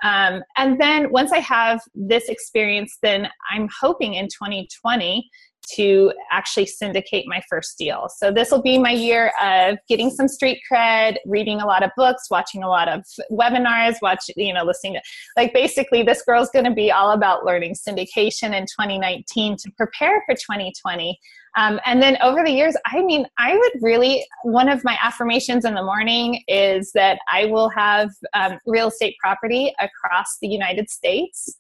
Um, 0.05 0.43
and 0.57 0.81
then 0.81 1.11
once 1.11 1.33
I 1.33 1.39
have 1.41 1.81
this 1.95 2.29
experience, 2.29 2.97
then 3.03 3.29
I'm 3.51 3.69
hoping 3.81 4.15
in 4.15 4.27
2020 4.27 5.29
to 5.75 6.13
actually 6.31 6.67
syndicate 6.67 7.25
my 7.27 7.43
first 7.49 7.77
deal. 7.79 8.09
So 8.17 8.31
this 8.33 8.51
will 8.51 8.63
be 8.63 8.79
my 8.79 8.91
year 8.91 9.33
of 9.43 9.79
getting 9.89 10.11
some 10.11 10.29
street 10.29 10.61
cred, 10.71 11.17
reading 11.27 11.61
a 11.61 11.67
lot 11.67 11.83
of 11.83 11.91
books, 11.97 12.31
watching 12.31 12.63
a 12.63 12.69
lot 12.69 12.89
of 12.89 13.05
webinars, 13.31 13.97
watch 14.03 14.25
you 14.37 14.53
know 14.53 14.65
listening 14.65 14.95
to 14.95 15.01
like 15.37 15.53
basically 15.53 16.03
this 16.03 16.23
girl's 16.23 16.51
going 16.51 16.65
to 16.65 16.75
be 16.75 16.91
all 16.91 17.13
about 17.13 17.45
learning 17.45 17.75
syndication 17.75 18.57
in 18.57 18.65
2019 18.65 19.57
to 19.57 19.71
prepare 19.77 20.23
for 20.27 20.35
2020. 20.35 21.19
Um, 21.57 21.81
and 21.87 22.01
then 22.01 22.17
over 22.23 22.45
the 22.45 22.53
years, 22.53 22.77
I 22.87 23.03
mean, 23.03 23.27
I 23.39 23.57
would 23.57 23.83
really, 23.83 24.25
one 24.43 24.69
of 24.69 24.85
my 24.85 24.97
affirmations 25.03 25.65
in 25.65 25.75
the 25.75 25.83
morning 25.83 26.43
is 26.47 26.93
that 26.93 27.19
I 27.31 27.47
will 27.47 27.69
have 27.71 28.11
um, 28.35 28.59
real 28.67 28.89
estate 28.89 29.17
property 29.21 29.75
across 29.81 30.39
the 30.41 30.49
United 30.49 30.89
States. 30.89 31.57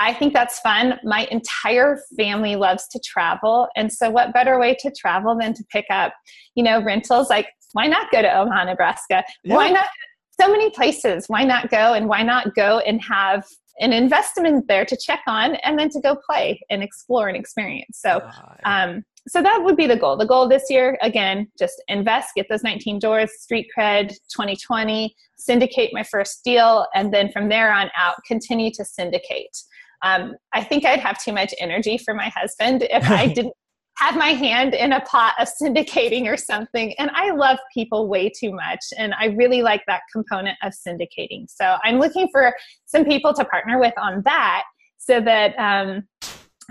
I 0.00 0.14
think 0.14 0.32
that's 0.32 0.58
fun. 0.60 0.98
My 1.04 1.26
entire 1.30 1.98
family 2.16 2.56
loves 2.56 2.86
to 2.88 3.00
travel. 3.00 3.68
And 3.76 3.92
so, 3.92 4.10
what 4.10 4.32
better 4.32 4.58
way 4.58 4.74
to 4.80 4.90
travel 4.90 5.36
than 5.38 5.54
to 5.54 5.64
pick 5.70 5.86
up, 5.90 6.12
you 6.54 6.62
know, 6.62 6.82
rentals? 6.82 7.30
Like, 7.30 7.48
why 7.72 7.86
not 7.86 8.10
go 8.10 8.22
to 8.22 8.28
Omaha, 8.28 8.64
Nebraska? 8.64 9.24
Yeah. 9.44 9.56
Why 9.56 9.70
not? 9.70 9.86
So 10.40 10.50
many 10.50 10.70
places. 10.70 11.26
Why 11.28 11.44
not 11.44 11.70
go? 11.70 11.94
And 11.94 12.08
why 12.08 12.22
not 12.22 12.54
go 12.54 12.78
and 12.80 13.00
have 13.02 13.44
an 13.80 13.92
investment 13.92 14.66
there 14.68 14.84
to 14.84 14.96
check 14.96 15.20
on 15.26 15.56
and 15.56 15.78
then 15.78 15.88
to 15.90 16.00
go 16.00 16.16
play 16.28 16.60
and 16.70 16.82
explore 16.82 17.28
and 17.28 17.36
experience? 17.36 18.00
So, 18.00 18.28
um, 18.64 19.04
so 19.28 19.40
that 19.40 19.62
would 19.62 19.76
be 19.76 19.86
the 19.86 19.96
goal. 19.96 20.16
The 20.16 20.26
goal 20.26 20.48
this 20.48 20.64
year, 20.68 20.98
again, 21.00 21.46
just 21.58 21.80
invest, 21.88 22.30
get 22.34 22.46
those 22.48 22.64
19 22.64 22.98
doors, 22.98 23.30
street 23.38 23.68
cred 23.76 24.08
2020, 24.34 25.14
syndicate 25.38 25.90
my 25.92 26.02
first 26.02 26.42
deal, 26.44 26.86
and 26.94 27.14
then 27.14 27.30
from 27.30 27.48
there 27.48 27.72
on 27.72 27.90
out, 27.96 28.16
continue 28.26 28.70
to 28.72 28.84
syndicate. 28.84 29.56
Um, 30.02 30.34
I 30.52 30.62
think 30.62 30.84
I'd 30.84 31.00
have 31.00 31.22
too 31.22 31.32
much 31.32 31.54
energy 31.58 31.98
for 31.98 32.14
my 32.14 32.30
husband 32.34 32.86
if 32.90 33.08
I 33.10 33.26
didn't 33.34 33.54
have 33.98 34.16
my 34.16 34.30
hand 34.30 34.74
in 34.74 34.92
a 34.92 35.00
pot 35.02 35.34
of 35.38 35.48
syndicating 35.60 36.26
or 36.26 36.36
something. 36.36 36.94
And 36.98 37.10
I 37.14 37.30
love 37.30 37.58
people 37.74 38.08
way 38.08 38.30
too 38.30 38.52
much. 38.52 38.80
And 38.96 39.14
I 39.14 39.26
really 39.26 39.62
like 39.62 39.82
that 39.86 40.00
component 40.12 40.56
of 40.62 40.72
syndicating. 40.72 41.44
So 41.48 41.76
I'm 41.84 41.98
looking 41.98 42.28
for 42.32 42.54
some 42.86 43.04
people 43.04 43.34
to 43.34 43.44
partner 43.44 43.78
with 43.78 43.94
on 43.98 44.22
that 44.24 44.64
so 44.98 45.20
that 45.20 45.54
um, 45.58 46.04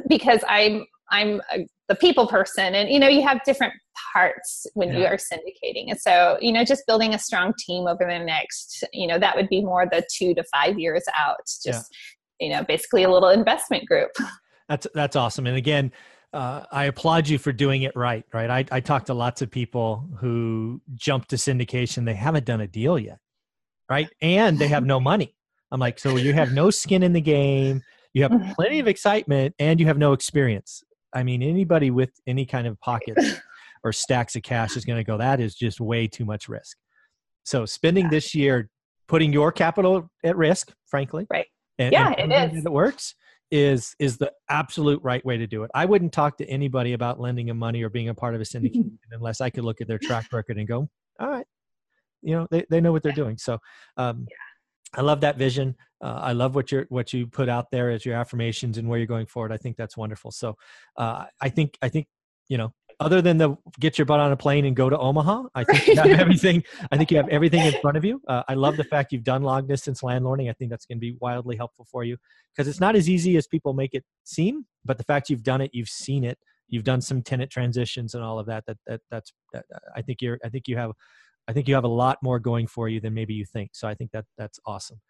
because 0.08 0.44
I'm 0.48 0.86
I'm 1.12 1.41
a, 1.54 1.67
the 1.89 1.96
people 1.96 2.26
person 2.26 2.74
and 2.74 2.89
you 2.89 3.00
know 3.00 3.10
you 3.10 3.22
have 3.22 3.44
different 3.44 3.74
parts 4.13 4.65
when 4.76 4.94
yeah. 4.94 5.00
you 5.00 5.06
are 5.06 5.17
syndicating 5.17 5.89
and 5.89 6.00
so 6.00 6.38
you 6.39 6.54
know 6.54 6.63
just 6.63 6.84
building 6.88 7.13
a 7.13 7.20
strong 7.20 7.54
team 7.60 7.86
over 7.86 8.06
the 8.08 8.17
next 8.17 8.86
you 8.94 9.06
know 9.06 9.20
that 9.20 9.36
would 9.36 9.50
be 9.50 9.62
more 9.62 9.86
the 9.86 10.02
two 10.10 10.34
to 10.34 10.44
five 10.54 10.80
years 10.80 11.04
out 11.17 11.41
just 11.62 11.94
you 12.42 12.50
know 12.50 12.64
basically 12.64 13.04
a 13.04 13.10
little 13.10 13.30
investment 13.30 13.88
group 13.88 14.12
that's 14.68 14.88
that's 14.94 15.16
awesome 15.16 15.48
and 15.48 15.56
again 15.56 15.92
uh, 16.34 16.64
I 16.72 16.86
applaud 16.86 17.28
you 17.28 17.38
for 17.38 17.52
doing 17.52 17.82
it 17.82 17.92
right. 17.96 18.24
Right. 18.34 18.50
I, 18.50 18.66
I 18.72 18.80
talk 18.80 19.06
to 19.06 19.14
lots 19.14 19.42
of 19.42 19.52
people 19.52 20.08
who 20.20 20.82
jump 20.96 21.28
to 21.28 21.36
syndication. 21.36 22.06
They 22.06 22.14
haven't 22.14 22.46
done 22.46 22.62
a 22.62 22.68
deal 22.68 22.98
yet. 22.98 23.20
Right. 23.90 24.08
And 24.22 24.58
they 24.58 24.70
have 24.70 24.86
no 24.86 25.00
money. 25.02 25.36
I'm 25.72 25.80
like, 25.80 26.00
so 26.00 26.16
you 26.16 26.34
have 26.34 26.54
no 26.54 26.70
skin 26.70 27.04
in 27.04 27.14
the 27.14 27.22
game. 27.22 27.82
You 28.14 28.24
have 28.24 28.54
plenty 28.56 28.80
of 28.80 28.88
excitement 28.88 29.56
and 29.60 29.80
you 29.80 29.88
have 29.88 29.98
no 29.98 30.14
experience. 30.14 30.84
I 31.14 31.24
mean, 31.24 31.44
anybody 31.44 31.92
with 31.92 32.12
any 32.26 32.46
kind 32.46 32.68
of 32.68 32.80
pockets 32.80 33.42
or 33.84 33.92
stacks 33.92 34.36
of 34.38 34.44
cash 34.44 34.78
is 34.78 34.86
going 34.86 34.98
to 34.98 35.04
go, 35.04 35.18
that 35.18 35.42
is 35.42 35.56
just 35.56 35.82
way 35.82 36.08
too 36.08 36.24
much 36.24 36.48
risk. 36.48 36.78
So 37.44 37.66
spending 37.66 38.06
yeah. 38.06 38.12
this 38.12 38.34
year, 38.34 38.70
putting 39.10 39.34
your 39.34 39.52
capital 39.52 40.10
at 40.24 40.38
risk, 40.38 40.72
frankly, 40.88 41.28
right 41.30 41.48
and, 41.82 41.94
yeah, 41.94 42.13
and 42.17 42.32
it 42.32 42.54
is. 42.54 42.65
It 42.65 42.72
works 42.72 43.15
is 43.52 43.96
is 44.00 44.17
the 44.17 44.32
absolute 44.50 45.02
right 45.04 45.24
way 45.26 45.38
to 45.38 45.46
do 45.46 45.63
it. 45.63 45.72
I 45.76 45.86
wouldn't 45.86 46.13
talk 46.13 46.38
to 46.38 46.46
anybody 46.46 46.94
about 46.94 47.20
lending 47.20 47.48
them 47.48 47.60
money 47.60 47.84
or 47.84 47.89
being 47.89 48.10
a 48.10 48.15
part 48.15 48.34
of 48.34 48.41
a 48.41 48.46
syndicate 48.46 48.86
unless 49.12 49.41
I 49.41 49.50
could 49.50 49.65
look 49.65 49.82
at 49.82 49.88
their 49.88 50.00
track 50.00 50.28
record 50.32 50.58
and 50.58 50.67
go, 50.67 50.89
all 51.20 51.30
right, 51.30 51.46
you 52.22 52.34
know, 52.34 52.48
they, 52.50 52.65
they 52.70 52.82
know 52.82 52.91
what 52.91 53.04
they're 53.04 53.12
doing. 53.12 53.38
So 53.38 53.60
um, 53.98 54.26
yeah. 54.30 55.00
I 55.00 55.02
love 55.02 55.22
that 55.22 55.38
vision. 55.38 55.76
Uh, 56.02 56.20
I 56.22 56.32
love 56.32 56.56
what 56.56 56.72
you 56.72 56.86
what 56.89 57.13
you 57.13 57.28
put 57.28 57.50
out 57.50 57.72
there 57.72 57.91
as 57.91 58.06
your 58.06 58.15
affirmations 58.15 58.78
and 58.78 58.88
where 58.88 58.98
you're 58.98 59.08
going 59.08 59.28
forward. 59.28 59.52
I 59.52 59.58
think 59.58 59.76
that's 59.76 59.98
wonderful. 59.98 60.32
So 60.32 60.56
uh, 60.98 61.26
I 61.41 61.50
think 61.50 61.78
I 61.82 61.89
think 61.89 62.08
you 62.48 62.58
know 62.58 62.74
other 63.02 63.22
than 63.22 63.38
the 63.38 63.58
get 63.80 63.98
your 63.98 64.06
butt 64.06 64.20
on 64.20 64.32
a 64.32 64.38
plane 64.38 64.66
and 64.66 64.76
go 64.76 64.90
to 64.90 64.98
Omaha, 64.98 65.46
I 65.56 65.64
think 65.64 65.88
you 65.88 65.96
have 65.96 66.20
everything. 66.20 66.64
I 66.92 66.98
think 66.98 67.10
you 67.10 67.18
have 67.18 67.28
everything 67.30 67.66
in 67.66 67.74
front 67.82 67.98
of 67.98 68.06
you. 68.06 68.22
Uh, 68.28 68.44
I 68.48 68.54
love 68.54 68.78
the 68.78 68.84
fact 68.84 69.12
you've 69.12 69.24
done 69.24 69.42
long 69.42 69.66
distance 69.66 70.02
landlording. 70.02 70.50
I 70.50 70.54
think 70.54 70.70
that's 70.70 70.86
going 70.86 70.98
to 70.98 71.02
be 71.02 71.18
wildly 71.20 71.56
helpful 71.56 71.88
for 71.92 72.04
you 72.04 72.18
because 72.56 72.68
it's 72.68 72.80
not 72.80 72.96
as 72.96 73.10
easy 73.10 73.38
as 73.38 73.48
people 73.48 73.74
make 73.74 73.96
it 73.96 74.06
seem. 74.24 74.66
But 74.86 75.00
the 75.00 75.04
fact 75.04 75.30
you've 75.30 75.44
done 75.44 75.62
it, 75.62 75.72
you've 75.74 75.90
seen 75.90 76.24
it, 76.24 76.38
you've 76.70 76.84
done 76.84 77.02
some 77.02 77.24
tenant 77.24 77.50
transitions 77.50 78.14
and 78.14 78.24
all 78.24 78.38
of 78.38 78.46
that. 78.46 78.66
That 78.68 78.78
that 78.86 79.02
that's. 79.10 79.34
That, 79.54 79.66
I 79.96 80.04
think 80.04 80.22
you're. 80.22 80.40
I 80.46 80.50
think 80.50 80.68
you 80.68 80.78
have. 80.78 80.92
I 81.48 81.54
think 81.54 81.68
you 81.68 81.74
have 81.74 81.84
a 81.84 81.90
lot 81.90 82.20
more 82.22 82.40
going 82.40 82.68
for 82.68 82.88
you 82.88 83.02
than 83.02 83.16
maybe 83.16 83.34
you 83.34 83.46
think. 83.46 83.72
So 83.74 83.88
I 83.88 83.96
think 83.96 84.12
that 84.12 84.26
that's 84.38 84.60
awesome. 84.66 85.02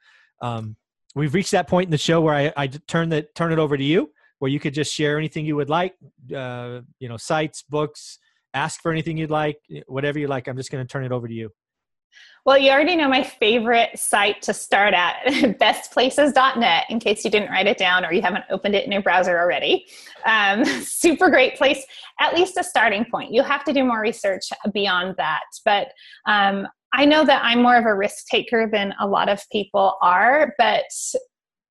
Um, 0.42 0.78
we've 1.14 1.34
reached 1.34 1.52
that 1.52 1.68
point 1.68 1.88
in 1.88 1.92
the 1.92 1.98
show 1.98 2.22
where 2.22 2.34
I, 2.34 2.54
I 2.56 2.68
turn 2.68 3.10
the 3.10 3.28
turn 3.36 3.52
it 3.52 3.60
over 3.60 3.76
to 3.76 3.84
you 3.84 4.12
where 4.42 4.50
you 4.50 4.60
could 4.60 4.74
just 4.74 4.92
share 4.92 5.20
anything 5.20 5.46
you 5.46 5.56
would 5.56 5.70
like, 5.70 5.94
uh, 6.36 6.80
you 7.00 7.08
know, 7.08 7.16
sites, 7.16 7.62
books, 7.62 8.18
ask 8.56 8.82
for 8.82 8.92
anything 8.92 9.16
you'd 9.16 9.30
like, 9.30 9.60
whatever 9.86 10.18
you 10.18 10.28
like. 10.28 10.48
I'm 10.48 10.58
just 10.58 10.72
going 10.72 10.84
to 10.84 10.92
turn 10.92 11.04
it 11.04 11.12
over 11.12 11.28
to 11.28 11.34
you. 11.34 11.52
Well, 12.44 12.58
you 12.58 12.72
already 12.72 12.96
know 12.96 13.08
my 13.08 13.22
favorite 13.22 14.00
site 14.00 14.42
to 14.42 14.54
start 14.56 14.96
at, 14.96 15.18
bestplaces.net, 15.28 16.86
in 16.90 17.00
case 17.00 17.24
you 17.24 17.30
didn't 17.30 17.52
write 17.52 17.68
it 17.68 17.78
down 17.78 18.04
or 18.04 18.12
you 18.14 18.24
haven't 18.24 18.46
opened 18.50 18.74
it 18.74 18.84
in 18.84 18.92
your 18.92 19.04
browser 19.04 19.38
already. 19.38 19.86
Um, 20.26 20.66
super 20.82 21.30
great 21.30 21.56
place, 21.56 21.86
at 22.20 22.34
least 22.34 22.58
a 22.58 22.64
starting 22.64 23.06
point. 23.12 23.32
You'll 23.32 23.44
have 23.44 23.64
to 23.66 23.74
do 23.74 23.84
more 23.84 24.02
research 24.02 24.50
beyond 24.74 25.18
that. 25.18 25.44
But 25.64 25.90
um, 26.26 26.68
I 26.94 27.06
know 27.06 27.24
that 27.26 27.44
I'm 27.46 27.62
more 27.62 27.78
of 27.78 27.86
a 27.86 27.94
risk 27.94 28.26
taker 28.26 28.68
than 28.68 28.96
a 29.00 29.06
lot 29.06 29.30
of 29.30 29.40
people 29.52 29.98
are, 30.02 30.56
but 30.58 30.86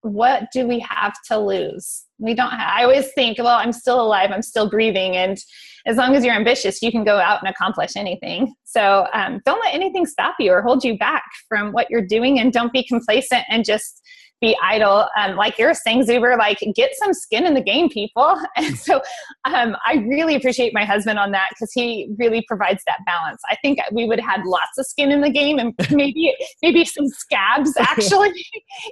what 0.03 0.51
do 0.53 0.67
we 0.67 0.79
have 0.81 1.15
to 1.29 1.39
lose? 1.39 2.05
We 2.19 2.35
don't 2.35 2.53
I 2.53 2.83
always 2.85 3.13
think, 3.15 3.39
well, 3.39 3.59
I'm 3.59 3.73
still 3.73 4.01
alive, 4.01 4.31
I'm 4.33 4.43
still 4.43 4.69
breathing. 4.69 5.17
And 5.17 5.39
as 5.87 5.97
long 5.97 6.15
as 6.15 6.25
you're 6.25 6.35
ambitious, 6.35 6.83
you 6.83 6.91
can 6.91 7.05
go 7.05 7.17
out 7.17 7.41
and 7.43 7.51
accomplish 7.51 7.97
anything. 7.97 8.55
So 8.65 9.07
um, 9.15 9.41
don't 9.47 9.61
let 9.65 9.75
anything 9.75 10.07
stop 10.07 10.37
you 10.39 10.53
or 10.53 10.63
hold 10.63 10.85
you 10.85 10.99
back 10.99 11.25
from 11.49 11.73
what 11.73 11.89
you're 11.91 12.07
doing. 12.07 12.39
And 12.39 12.53
don't 12.53 12.73
be 12.73 12.85
complacent 12.85 13.45
and 13.49 13.65
just 13.65 14.03
be 14.41 14.57
idle. 14.63 15.07
Um, 15.17 15.37
like 15.37 15.59
you're 15.59 15.75
saying, 15.75 16.07
Zuber, 16.07 16.39
like 16.39 16.59
get 16.75 16.93
some 16.95 17.13
skin 17.13 17.47
in 17.47 17.55
the 17.55 17.61
game, 17.61 17.89
people. 17.89 18.41
And 18.57 18.77
so 18.77 19.01
um, 19.47 19.75
I 19.87 20.05
really 20.09 20.35
appreciate 20.35 20.75
my 20.75 20.85
husband 20.85 21.19
on 21.19 21.31
that 21.31 21.49
because 21.51 21.73
he 21.73 22.11
really 22.19 22.45
provides 22.47 22.83
that 22.87 22.99
balance. 23.07 23.41
I 23.49 23.57
think 23.63 23.79
we 23.91 24.05
would 24.07 24.21
have 24.21 24.39
had 24.39 24.47
lots 24.47 24.77
of 24.79 24.87
skin 24.87 25.11
in 25.11 25.23
the 25.23 25.31
game 25.31 25.59
and 25.59 25.73
maybe 25.91 26.35
maybe 26.63 26.85
some 26.85 27.09
scabs 27.09 27.73
actually 27.79 28.45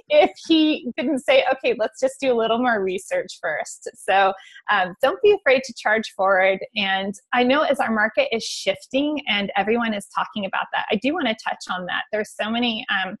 if 0.07 0.31
he 0.47 0.91
didn't 0.97 1.19
say, 1.19 1.45
okay, 1.51 1.75
let's 1.77 1.99
just 1.99 2.15
do 2.19 2.33
a 2.33 2.37
little 2.37 2.57
more 2.57 2.81
research 2.83 3.37
first. 3.41 3.89
So 3.95 4.33
um, 4.71 4.95
don't 5.01 5.21
be 5.21 5.31
afraid 5.31 5.63
to 5.65 5.73
charge 5.77 6.13
forward. 6.15 6.59
And 6.75 7.13
I 7.33 7.43
know 7.43 7.61
as 7.61 7.79
our 7.79 7.91
market 7.91 8.29
is 8.35 8.43
shifting 8.43 9.21
and 9.27 9.51
everyone 9.55 9.93
is 9.93 10.07
talking 10.15 10.45
about 10.45 10.65
that, 10.73 10.85
I 10.91 10.95
do 10.95 11.13
want 11.13 11.27
to 11.27 11.35
touch 11.47 11.63
on 11.69 11.85
that. 11.85 12.03
There's 12.11 12.33
so 12.39 12.49
many 12.49 12.85
um, 12.89 13.17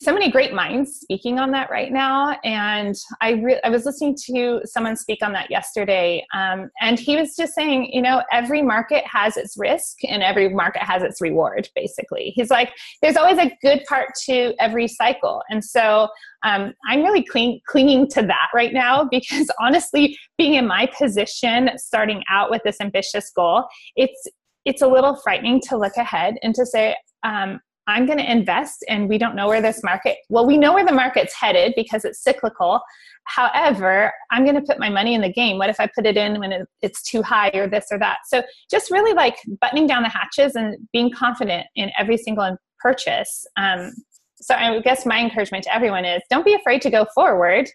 so 0.00 0.12
many 0.12 0.30
great 0.30 0.52
minds 0.52 1.00
speaking 1.00 1.38
on 1.38 1.50
that 1.52 1.70
right 1.70 1.92
now. 1.92 2.36
And 2.44 2.94
i 3.20 3.30
re- 3.30 3.60
i 3.64 3.70
was 3.70 3.84
listening 3.84 4.16
to 4.26 4.60
someone 4.64 4.96
speak 4.96 5.20
on 5.22 5.32
that 5.32 5.50
yesterday 5.50 6.24
um, 6.34 6.70
and 6.80 6.98
he 6.98 7.16
was 7.16 7.34
just 7.36 7.54
saying 7.54 7.90
you 7.92 8.02
know 8.02 8.22
every 8.32 8.62
market 8.62 9.04
has 9.06 9.36
its 9.36 9.56
risk 9.56 9.96
and 10.04 10.22
every 10.22 10.48
market 10.48 10.82
has 10.82 11.02
its 11.02 11.20
reward 11.20 11.68
basically. 11.74 12.32
He's 12.34 12.50
like 12.50 12.72
there's 13.02 13.16
always 13.16 13.38
a 13.38 13.56
good 13.62 13.84
part 13.88 14.10
to 14.26 14.54
every 14.60 14.88
cycle. 14.88 15.42
And 15.50 15.64
so 15.64 16.08
um, 16.42 16.74
i'm 16.88 17.02
really 17.02 17.24
cling- 17.24 17.60
clinging 17.66 18.08
to 18.08 18.22
that 18.22 18.48
right 18.54 18.72
now 18.72 19.04
because 19.10 19.50
honestly 19.60 20.16
being 20.38 20.54
in 20.54 20.66
my 20.66 20.88
position 20.98 21.70
starting 21.76 22.22
out 22.30 22.50
with 22.50 22.62
this 22.64 22.80
ambitious 22.80 23.30
goal 23.34 23.64
it's 23.96 24.28
it's 24.64 24.82
a 24.82 24.86
little 24.86 25.16
frightening 25.16 25.60
to 25.60 25.78
look 25.78 25.96
ahead 25.96 26.34
and 26.42 26.54
to 26.54 26.66
say 26.66 26.94
um, 27.22 27.60
I'm 27.86 28.06
going 28.06 28.18
to 28.18 28.30
invest 28.30 28.84
and 28.88 29.08
we 29.08 29.16
don't 29.16 29.36
know 29.36 29.46
where 29.46 29.62
this 29.62 29.82
market, 29.82 30.18
well, 30.28 30.44
we 30.44 30.56
know 30.56 30.74
where 30.74 30.84
the 30.84 30.92
market's 30.92 31.34
headed 31.34 31.72
because 31.76 32.04
it's 32.04 32.22
cyclical. 32.22 32.80
However, 33.24 34.12
I'm 34.30 34.44
going 34.44 34.56
to 34.56 34.62
put 34.62 34.78
my 34.78 34.88
money 34.88 35.14
in 35.14 35.20
the 35.20 35.32
game. 35.32 35.58
What 35.58 35.70
if 35.70 35.78
I 35.78 35.88
put 35.94 36.06
it 36.06 36.16
in 36.16 36.40
when 36.40 36.66
it's 36.82 37.02
too 37.02 37.22
high 37.22 37.50
or 37.54 37.68
this 37.68 37.86
or 37.90 37.98
that? 37.98 38.18
So 38.26 38.42
just 38.70 38.90
really 38.90 39.12
like 39.12 39.36
buttoning 39.60 39.86
down 39.86 40.02
the 40.02 40.08
hatches 40.08 40.56
and 40.56 40.76
being 40.92 41.10
confident 41.12 41.66
in 41.76 41.90
every 41.98 42.16
single 42.16 42.56
purchase. 42.80 43.46
Um, 43.56 43.92
so 44.36 44.54
I 44.54 44.80
guess 44.80 45.06
my 45.06 45.18
encouragement 45.20 45.64
to 45.64 45.74
everyone 45.74 46.04
is 46.04 46.22
don't 46.30 46.44
be 46.44 46.54
afraid 46.54 46.82
to 46.82 46.90
go 46.90 47.06
forward. 47.14 47.68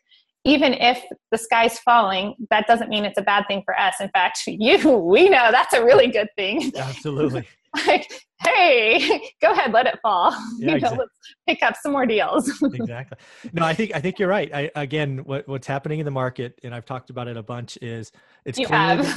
Even 0.44 0.74
if 0.74 1.04
the 1.32 1.38
sky's 1.38 1.80
falling, 1.80 2.34
that 2.50 2.66
doesn't 2.66 2.90
mean 2.90 3.06
it's 3.06 3.18
a 3.18 3.22
bad 3.22 3.46
thing 3.48 3.62
for 3.64 3.78
us. 3.80 3.96
In 4.00 4.10
fact, 4.10 4.42
you, 4.48 4.90
we 4.90 5.30
know 5.30 5.52
that's 5.52 5.74
a 5.74 5.84
really 5.84 6.08
good 6.08 6.30
thing. 6.36 6.72
Absolutely. 6.76 7.48
like, 7.88 8.12
hey, 8.42 9.34
go 9.42 9.52
ahead, 9.52 9.72
let 9.72 9.88
it 9.88 10.00
fall. 10.02 10.32
Yeah, 10.60 10.60
you 10.60 10.66
know, 10.68 10.76
exactly. 10.76 11.00
let's 11.00 11.12
pick 11.48 11.64
up 11.64 11.76
some 11.82 11.92
more 11.92 12.06
deals. 12.06 12.52
exactly. 12.74 13.18
No, 13.54 13.66
I 13.66 13.74
think 13.74 13.96
I 13.96 14.00
think 14.00 14.20
you're 14.20 14.30
right. 14.30 14.54
I, 14.54 14.70
again, 14.76 15.20
what, 15.20 15.48
what's 15.48 15.66
happening 15.66 16.00
in 16.00 16.06
the 16.06 16.12
market, 16.12 16.60
and 16.64 16.76
I've 16.76 16.86
talked 16.86 17.10
about 17.10 17.28
it 17.28 17.38
a 17.38 17.44
bunch, 17.44 17.78
is 17.82 18.12
it's 18.46 18.60
You 18.60 18.68
clearly 18.68 19.08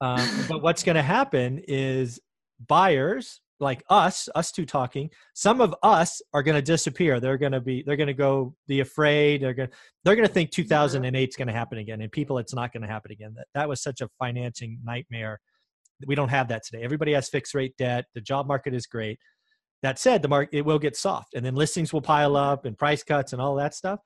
um, 0.00 0.44
but 0.48 0.62
what's 0.62 0.82
going 0.82 0.96
to 0.96 1.02
happen 1.02 1.60
is 1.66 2.20
buyers 2.68 3.40
like 3.58 3.82
us, 3.88 4.28
us 4.34 4.52
two 4.52 4.66
talking, 4.66 5.10
some 5.34 5.60
of 5.60 5.74
us 5.82 6.20
are 6.34 6.42
going 6.42 6.54
to 6.54 6.62
disappear. 6.62 7.20
They're 7.20 7.38
going 7.38 7.52
to 7.52 7.60
be, 7.60 7.82
they're 7.86 7.96
going 7.96 8.06
to 8.08 8.14
go 8.14 8.54
be 8.68 8.80
afraid. 8.80 9.42
They're 9.42 9.54
going, 9.54 9.68
to 9.68 9.74
they're 10.04 10.16
going 10.16 10.28
to 10.28 10.32
think 10.32 10.50
2008 10.50 11.28
is 11.28 11.36
going 11.36 11.48
to 11.48 11.54
happen 11.54 11.78
again, 11.78 12.00
and 12.02 12.12
people, 12.12 12.38
it's 12.38 12.54
not 12.54 12.72
going 12.72 12.82
to 12.82 12.88
happen 12.88 13.12
again. 13.12 13.34
That 13.34 13.46
that 13.54 13.68
was 13.68 13.82
such 13.82 14.00
a 14.00 14.08
financing 14.18 14.78
nightmare. 14.84 15.40
We 16.06 16.14
don't 16.14 16.28
have 16.28 16.48
that 16.48 16.64
today. 16.64 16.82
Everybody 16.82 17.12
has 17.12 17.28
fixed 17.28 17.54
rate 17.54 17.76
debt. 17.78 18.06
The 18.14 18.20
job 18.20 18.46
market 18.46 18.74
is 18.74 18.86
great. 18.86 19.18
That 19.82 19.98
said, 19.98 20.22
the 20.22 20.28
market 20.28 20.56
it 20.56 20.64
will 20.64 20.78
get 20.78 20.96
soft, 20.96 21.34
and 21.34 21.44
then 21.44 21.54
listings 21.54 21.92
will 21.92 22.02
pile 22.02 22.36
up, 22.36 22.64
and 22.64 22.76
price 22.76 23.02
cuts, 23.02 23.32
and 23.32 23.40
all 23.40 23.54
that 23.56 23.74
stuff. 23.74 24.00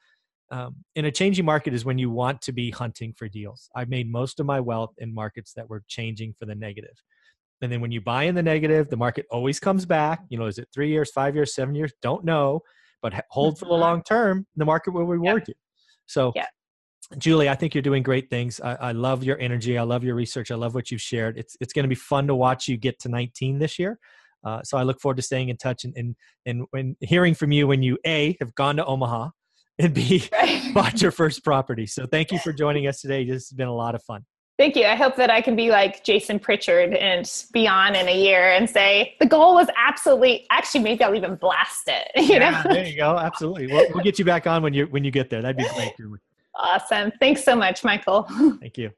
Um, 0.51 0.77
in 0.97 1.05
a 1.05 1.13
changing 1.13 1.45
market 1.45 1.73
is 1.75 1.85
when 1.85 1.97
you 1.97 2.11
want 2.11 2.43
to 2.43 2.53
be 2.53 2.71
hunting 2.71 3.15
for 3.17 3.29
deals. 3.29 3.71
I've 3.77 3.89
made 3.89 4.11
most 4.11 4.41
of 4.41 4.47
my 4.47 4.59
wealth 4.61 4.93
in 4.99 5.15
markets 5.15 5.53
that 5.55 5.69
were 5.69 5.85
changing 5.87 6.35
for 6.39 6.45
the 6.45 6.57
negative. 6.57 6.97
And 7.63 7.71
then 7.71 7.81
when 7.81 7.93
you 7.93 8.01
buy 8.01 8.25
in 8.25 8.35
the 8.35 8.43
negative, 8.43 8.89
the 8.89 8.97
market 8.97 9.27
always 9.31 9.61
comes 9.61 9.87
back. 9.87 10.23
You 10.29 10.39
know, 10.39 10.47
is 10.47 10.59
it 10.59 10.69
three 10.75 10.89
years, 10.89 11.13
five 11.13 11.35
years, 11.37 11.55
seven 11.55 11.75
years? 11.75 11.93
Don't 12.03 12.25
know, 12.25 12.63
but 13.01 13.25
hold 13.31 13.59
for 13.59 13.67
the 13.67 13.73
Mhm. 13.73 13.81
long 13.81 14.03
term. 14.03 14.47
The 14.57 14.65
market 14.65 14.93
will 14.93 15.05
reward 15.05 15.47
you. 15.47 15.55
So, 16.07 16.33
Yeah. 16.35 16.47
Julie, 17.19 17.49
I 17.49 17.55
think 17.55 17.75
you're 17.75 17.83
doing 17.83 18.03
great 18.03 18.31
things. 18.31 18.61
I, 18.61 18.75
I 18.77 18.93
love 18.93 19.25
your 19.25 19.39
energy. 19.41 19.77
I 19.77 19.83
love 19.83 20.05
your 20.05 20.15
research. 20.15 20.51
I 20.51 20.55
love 20.55 20.75
what 20.75 20.91
you've 20.91 21.01
shared. 21.01 21.37
It's 21.39 21.57
it's 21.61 21.73
going 21.73 21.83
to 21.85 21.89
be 21.89 21.95
fun 21.95 22.27
to 22.29 22.35
watch 22.35 22.69
you 22.69 22.77
get 22.77 23.01
to 23.01 23.09
19 23.09 23.59
this 23.59 23.79
year. 23.79 23.99
Uh, 24.45 24.63
so 24.63 24.79
I 24.79 24.85
look 24.85 25.01
forward 25.01 25.17
to 25.17 25.23
staying 25.23 25.49
in 25.49 25.57
touch 25.57 25.85
and 25.85 25.93
and 25.97 26.15
and 26.47 26.65
when 26.71 26.97
hearing 27.01 27.35
from 27.35 27.53
you 27.53 27.67
when 27.67 27.83
you 27.83 27.99
a 28.07 28.37
have 28.41 28.55
gone 28.55 28.77
to 28.77 28.85
Omaha 28.87 29.31
and 29.79 29.93
b 29.93 30.23
Right. 30.33 30.71
bought 30.75 31.03
your 31.03 31.11
first 31.11 31.43
property. 31.45 31.87
So 31.87 32.07
thank 32.07 32.31
you 32.31 32.39
for 32.39 32.53
joining 32.53 32.87
us 32.87 33.01
today. 33.01 33.25
This 33.25 33.49
has 33.49 33.53
been 33.53 33.69
a 33.69 33.75
lot 33.75 33.95
of 33.95 34.03
fun. 34.05 34.25
Thank 34.57 34.77
you. 34.77 34.85
I 34.85 34.95
hope 34.95 35.17
that 35.17 35.31
I 35.31 35.41
can 35.41 35.57
be 35.57 35.71
like 35.71 36.05
Jason 36.05 36.39
Pritchard 36.39 36.93
and 36.95 37.27
be 37.53 37.67
on 37.67 37.97
in 37.97 38.09
a 38.09 38.15
year 38.17 38.53
and 38.53 38.69
say 38.69 39.17
the 39.19 39.25
goal 39.27 39.55
was 39.55 39.69
absolutely. 39.77 40.47
Actually, 40.51 40.85
maybe 40.85 41.03
I'll 41.03 41.15
even 41.15 41.35
blast 41.37 41.89
it. 41.89 42.09
You 42.23 42.35
Yeah, 42.35 42.63
know. 42.65 42.73
there 42.75 42.87
you 42.87 42.97
go. 42.97 43.17
Absolutely. 43.17 43.67
We'll, 43.69 43.87
we'll 43.95 44.05
get 44.05 44.19
you 44.19 44.25
back 44.25 44.47
on 44.47 44.63
when 44.63 44.75
you 44.75 44.85
when 44.87 45.03
you 45.03 45.11
get 45.11 45.29
there. 45.31 45.41
That'd 45.43 45.57
be 45.57 45.65
great. 45.75 45.93
Awesome. 46.63 47.13
Thanks 47.21 47.43
so 47.43 47.57
much, 47.57 47.85
Michael. 47.85 48.23
Thank 48.61 48.79
you. 48.79 48.91